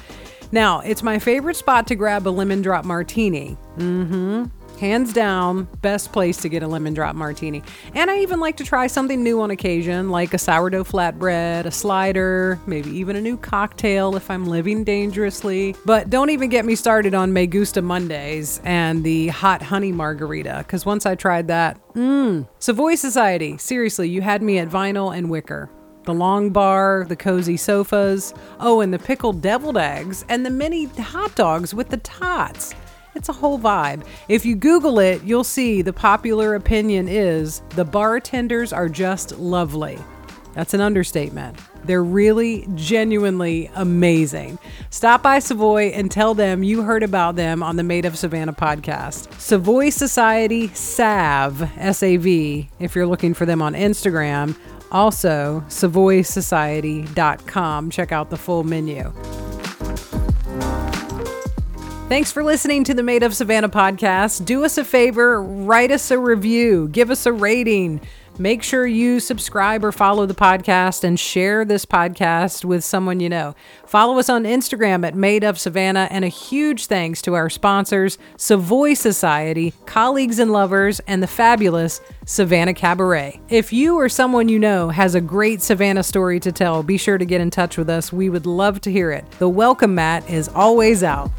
Now, 0.53 0.81
it's 0.81 1.03
my 1.03 1.19
favorite 1.19 1.57
spot 1.57 1.89
to 1.89 1.97
grab 1.97 2.29
a 2.29 2.31
lemon 2.31 2.63
drop 2.63 2.85
martini. 2.85 3.57
Mm 3.77 4.07
hmm. 4.07 4.58
Hands 4.81 5.13
down, 5.13 5.65
best 5.83 6.13
place 6.13 6.37
to 6.39 6.49
get 6.49 6.63
a 6.63 6.69
lemon 6.69 6.95
drop 6.95 7.17
martini. 7.17 7.63
And 7.95 8.11
I 8.11 8.21
even 8.21 8.39
like 8.39 8.57
to 8.59 8.65
try 8.65 8.87
something 8.87 9.25
new 9.25 9.41
on 9.41 9.51
occasion, 9.51 10.09
like 10.11 10.35
a 10.35 10.39
sourdough 10.39 10.85
flatbread, 10.85 11.65
a 11.65 11.71
slider, 11.73 12.61
maybe 12.67 12.91
even 12.91 13.17
a 13.17 13.21
new 13.21 13.37
cocktail 13.37 14.15
if 14.15 14.31
I'm 14.31 14.47
living 14.47 14.85
dangerously. 14.85 15.75
But 15.85 16.11
don't 16.11 16.31
even 16.31 16.49
get 16.49 16.65
me 16.65 16.77
started 16.77 17.13
on 17.13 17.33
megusta 17.33 17.83
Mondays 17.83 18.61
and 18.63 19.03
the 19.03 19.29
hot 19.29 19.63
honey 19.63 19.91
margarita, 19.91 20.59
because 20.59 20.87
once 20.87 21.07
I 21.07 21.17
tried 21.17 21.49
that, 21.49 21.81
mmm. 21.95 22.47
Savoy 22.61 22.95
Society, 22.95 23.59
seriously, 23.59 24.09
you 24.09 24.23
had 24.23 24.43
me 24.43 24.59
at 24.59 24.69
vinyl 24.69 25.17
and 25.17 25.29
wicker 25.29 25.69
the 26.05 26.15
long 26.15 26.49
bar, 26.49 27.05
the 27.07 27.17
cozy 27.17 27.59
sofas, 27.59 28.33
oh, 28.61 28.81
and 28.81 28.95
the 28.95 28.99
pickled 28.99 29.43
deviled 29.43 29.77
eggs, 29.77 30.25
and 30.31 30.47
the 30.47 30.51
mini 30.51 30.87
hot 30.87 31.35
dogs 31.35 31.75
with 31.75 31.91
the 31.91 31.99
tots. 31.99 32.75
It's 33.15 33.29
a 33.29 33.33
whole 33.33 33.59
vibe. 33.59 34.05
If 34.29 34.45
you 34.45 34.55
Google 34.55 34.99
it, 34.99 35.23
you'll 35.25 35.45
see 35.45 35.83
the 35.83 35.93
popular 35.93 36.55
opinion 36.55 37.09
is 37.09 37.63
the 37.71 37.85
bartenders 37.85 38.73
are 38.73 38.89
just 38.89 39.39
lovely. 39.39 39.99
That's 40.55 40.75
an 40.75 40.81
understatement. 40.81 41.59
They're 41.85 42.03
really 42.03 42.67
genuinely 42.75 43.71
amazing. 43.75 44.59
Stop 44.91 45.23
by 45.23 45.39
Savoy 45.39 45.91
and 45.91 46.11
tell 46.11 46.35
them 46.35 46.65
you 46.65 46.83
heard 46.83 47.03
about 47.03 47.37
them 47.37 47.63
on 47.63 47.77
the 47.77 47.85
Made 47.85 48.05
of 48.05 48.19
Savannah 48.19 48.53
podcast. 48.53 49.33
Savoy 49.41 49.91
Society 49.91 50.67
SAV, 50.69 51.71
S 51.79 52.03
A 52.03 52.17
V, 52.17 52.69
if 52.81 52.97
you're 52.97 53.07
looking 53.07 53.35
for 53.35 53.47
them 53.47 53.63
on 53.63 53.75
Instagram. 53.75 54.57
Also, 54.91 55.63
savoysociety.com. 55.69 57.91
Check 57.91 58.11
out 58.11 58.31
the 58.31 58.37
full 58.37 58.65
menu. 58.65 59.13
Thanks 62.09 62.33
for 62.33 62.43
listening 62.43 62.85
to 62.85 62.95
the 62.95 63.03
Made 63.03 63.23
of 63.23 63.37
Savannah 63.37 63.69
podcast. 63.69 64.47
Do 64.47 64.65
us 64.65 64.79
a 64.79 64.85
favor, 64.85 65.43
write 65.43 65.91
us 65.91 66.11
a 66.11 66.19
review, 66.19 66.89
give 66.89 67.11
us 67.11 67.27
a 67.27 67.33
rating. 67.35 68.01
Make 68.39 68.63
sure 68.63 68.87
you 68.87 69.21
subscribe 69.21 69.85
or 69.85 69.93
follow 69.93 70.25
the 70.25 70.35
podcast 70.35 71.05
and 71.05 71.21
share 71.21 71.67
this 71.67 71.85
podcast 71.85 72.65
with 72.65 72.83
someone 72.83 73.21
you 73.21 73.29
know. 73.29 73.55
Follow 73.85 74.19
us 74.19 74.31
on 74.31 74.45
Instagram 74.45 75.07
at 75.07 75.17
Made 75.17 75.45
of 75.45 75.59
Savannah, 75.59 76.09
and 76.11 76.25
a 76.25 76.29
huge 76.29 76.87
thanks 76.87 77.21
to 77.23 77.35
our 77.35 77.51
sponsors, 77.51 78.17
Savoy 78.39 78.95
Society, 78.95 79.75
Colleagues 79.85 80.39
and 80.39 80.51
Lovers, 80.51 81.01
and 81.01 81.23
the 81.23 81.27
fabulous 81.27 82.01
Savannah 82.25 82.75
Cabaret. 82.75 83.39
If 83.51 83.71
you 83.71 83.97
or 83.97 84.09
someone 84.09 84.49
you 84.49 84.59
know 84.59 84.89
has 84.89 85.15
a 85.15 85.21
great 85.21 85.61
Savannah 85.61 86.05
story 86.05 86.41
to 86.41 86.53
tell, 86.53 86.83
be 86.83 86.97
sure 86.97 87.19
to 87.19 87.27
get 87.27 87.43
in 87.43 87.51
touch 87.51 87.77
with 87.77 87.91
us. 87.91 88.15
We 88.15 88.31
would 88.31 88.47
love 88.47 88.81
to 88.83 88.91
hear 88.91 89.11
it. 89.11 89.31
The 89.33 89.49
welcome 89.49 89.95
mat 89.95 90.29
is 90.31 90.49
always 90.49 91.03
out. 91.03 91.31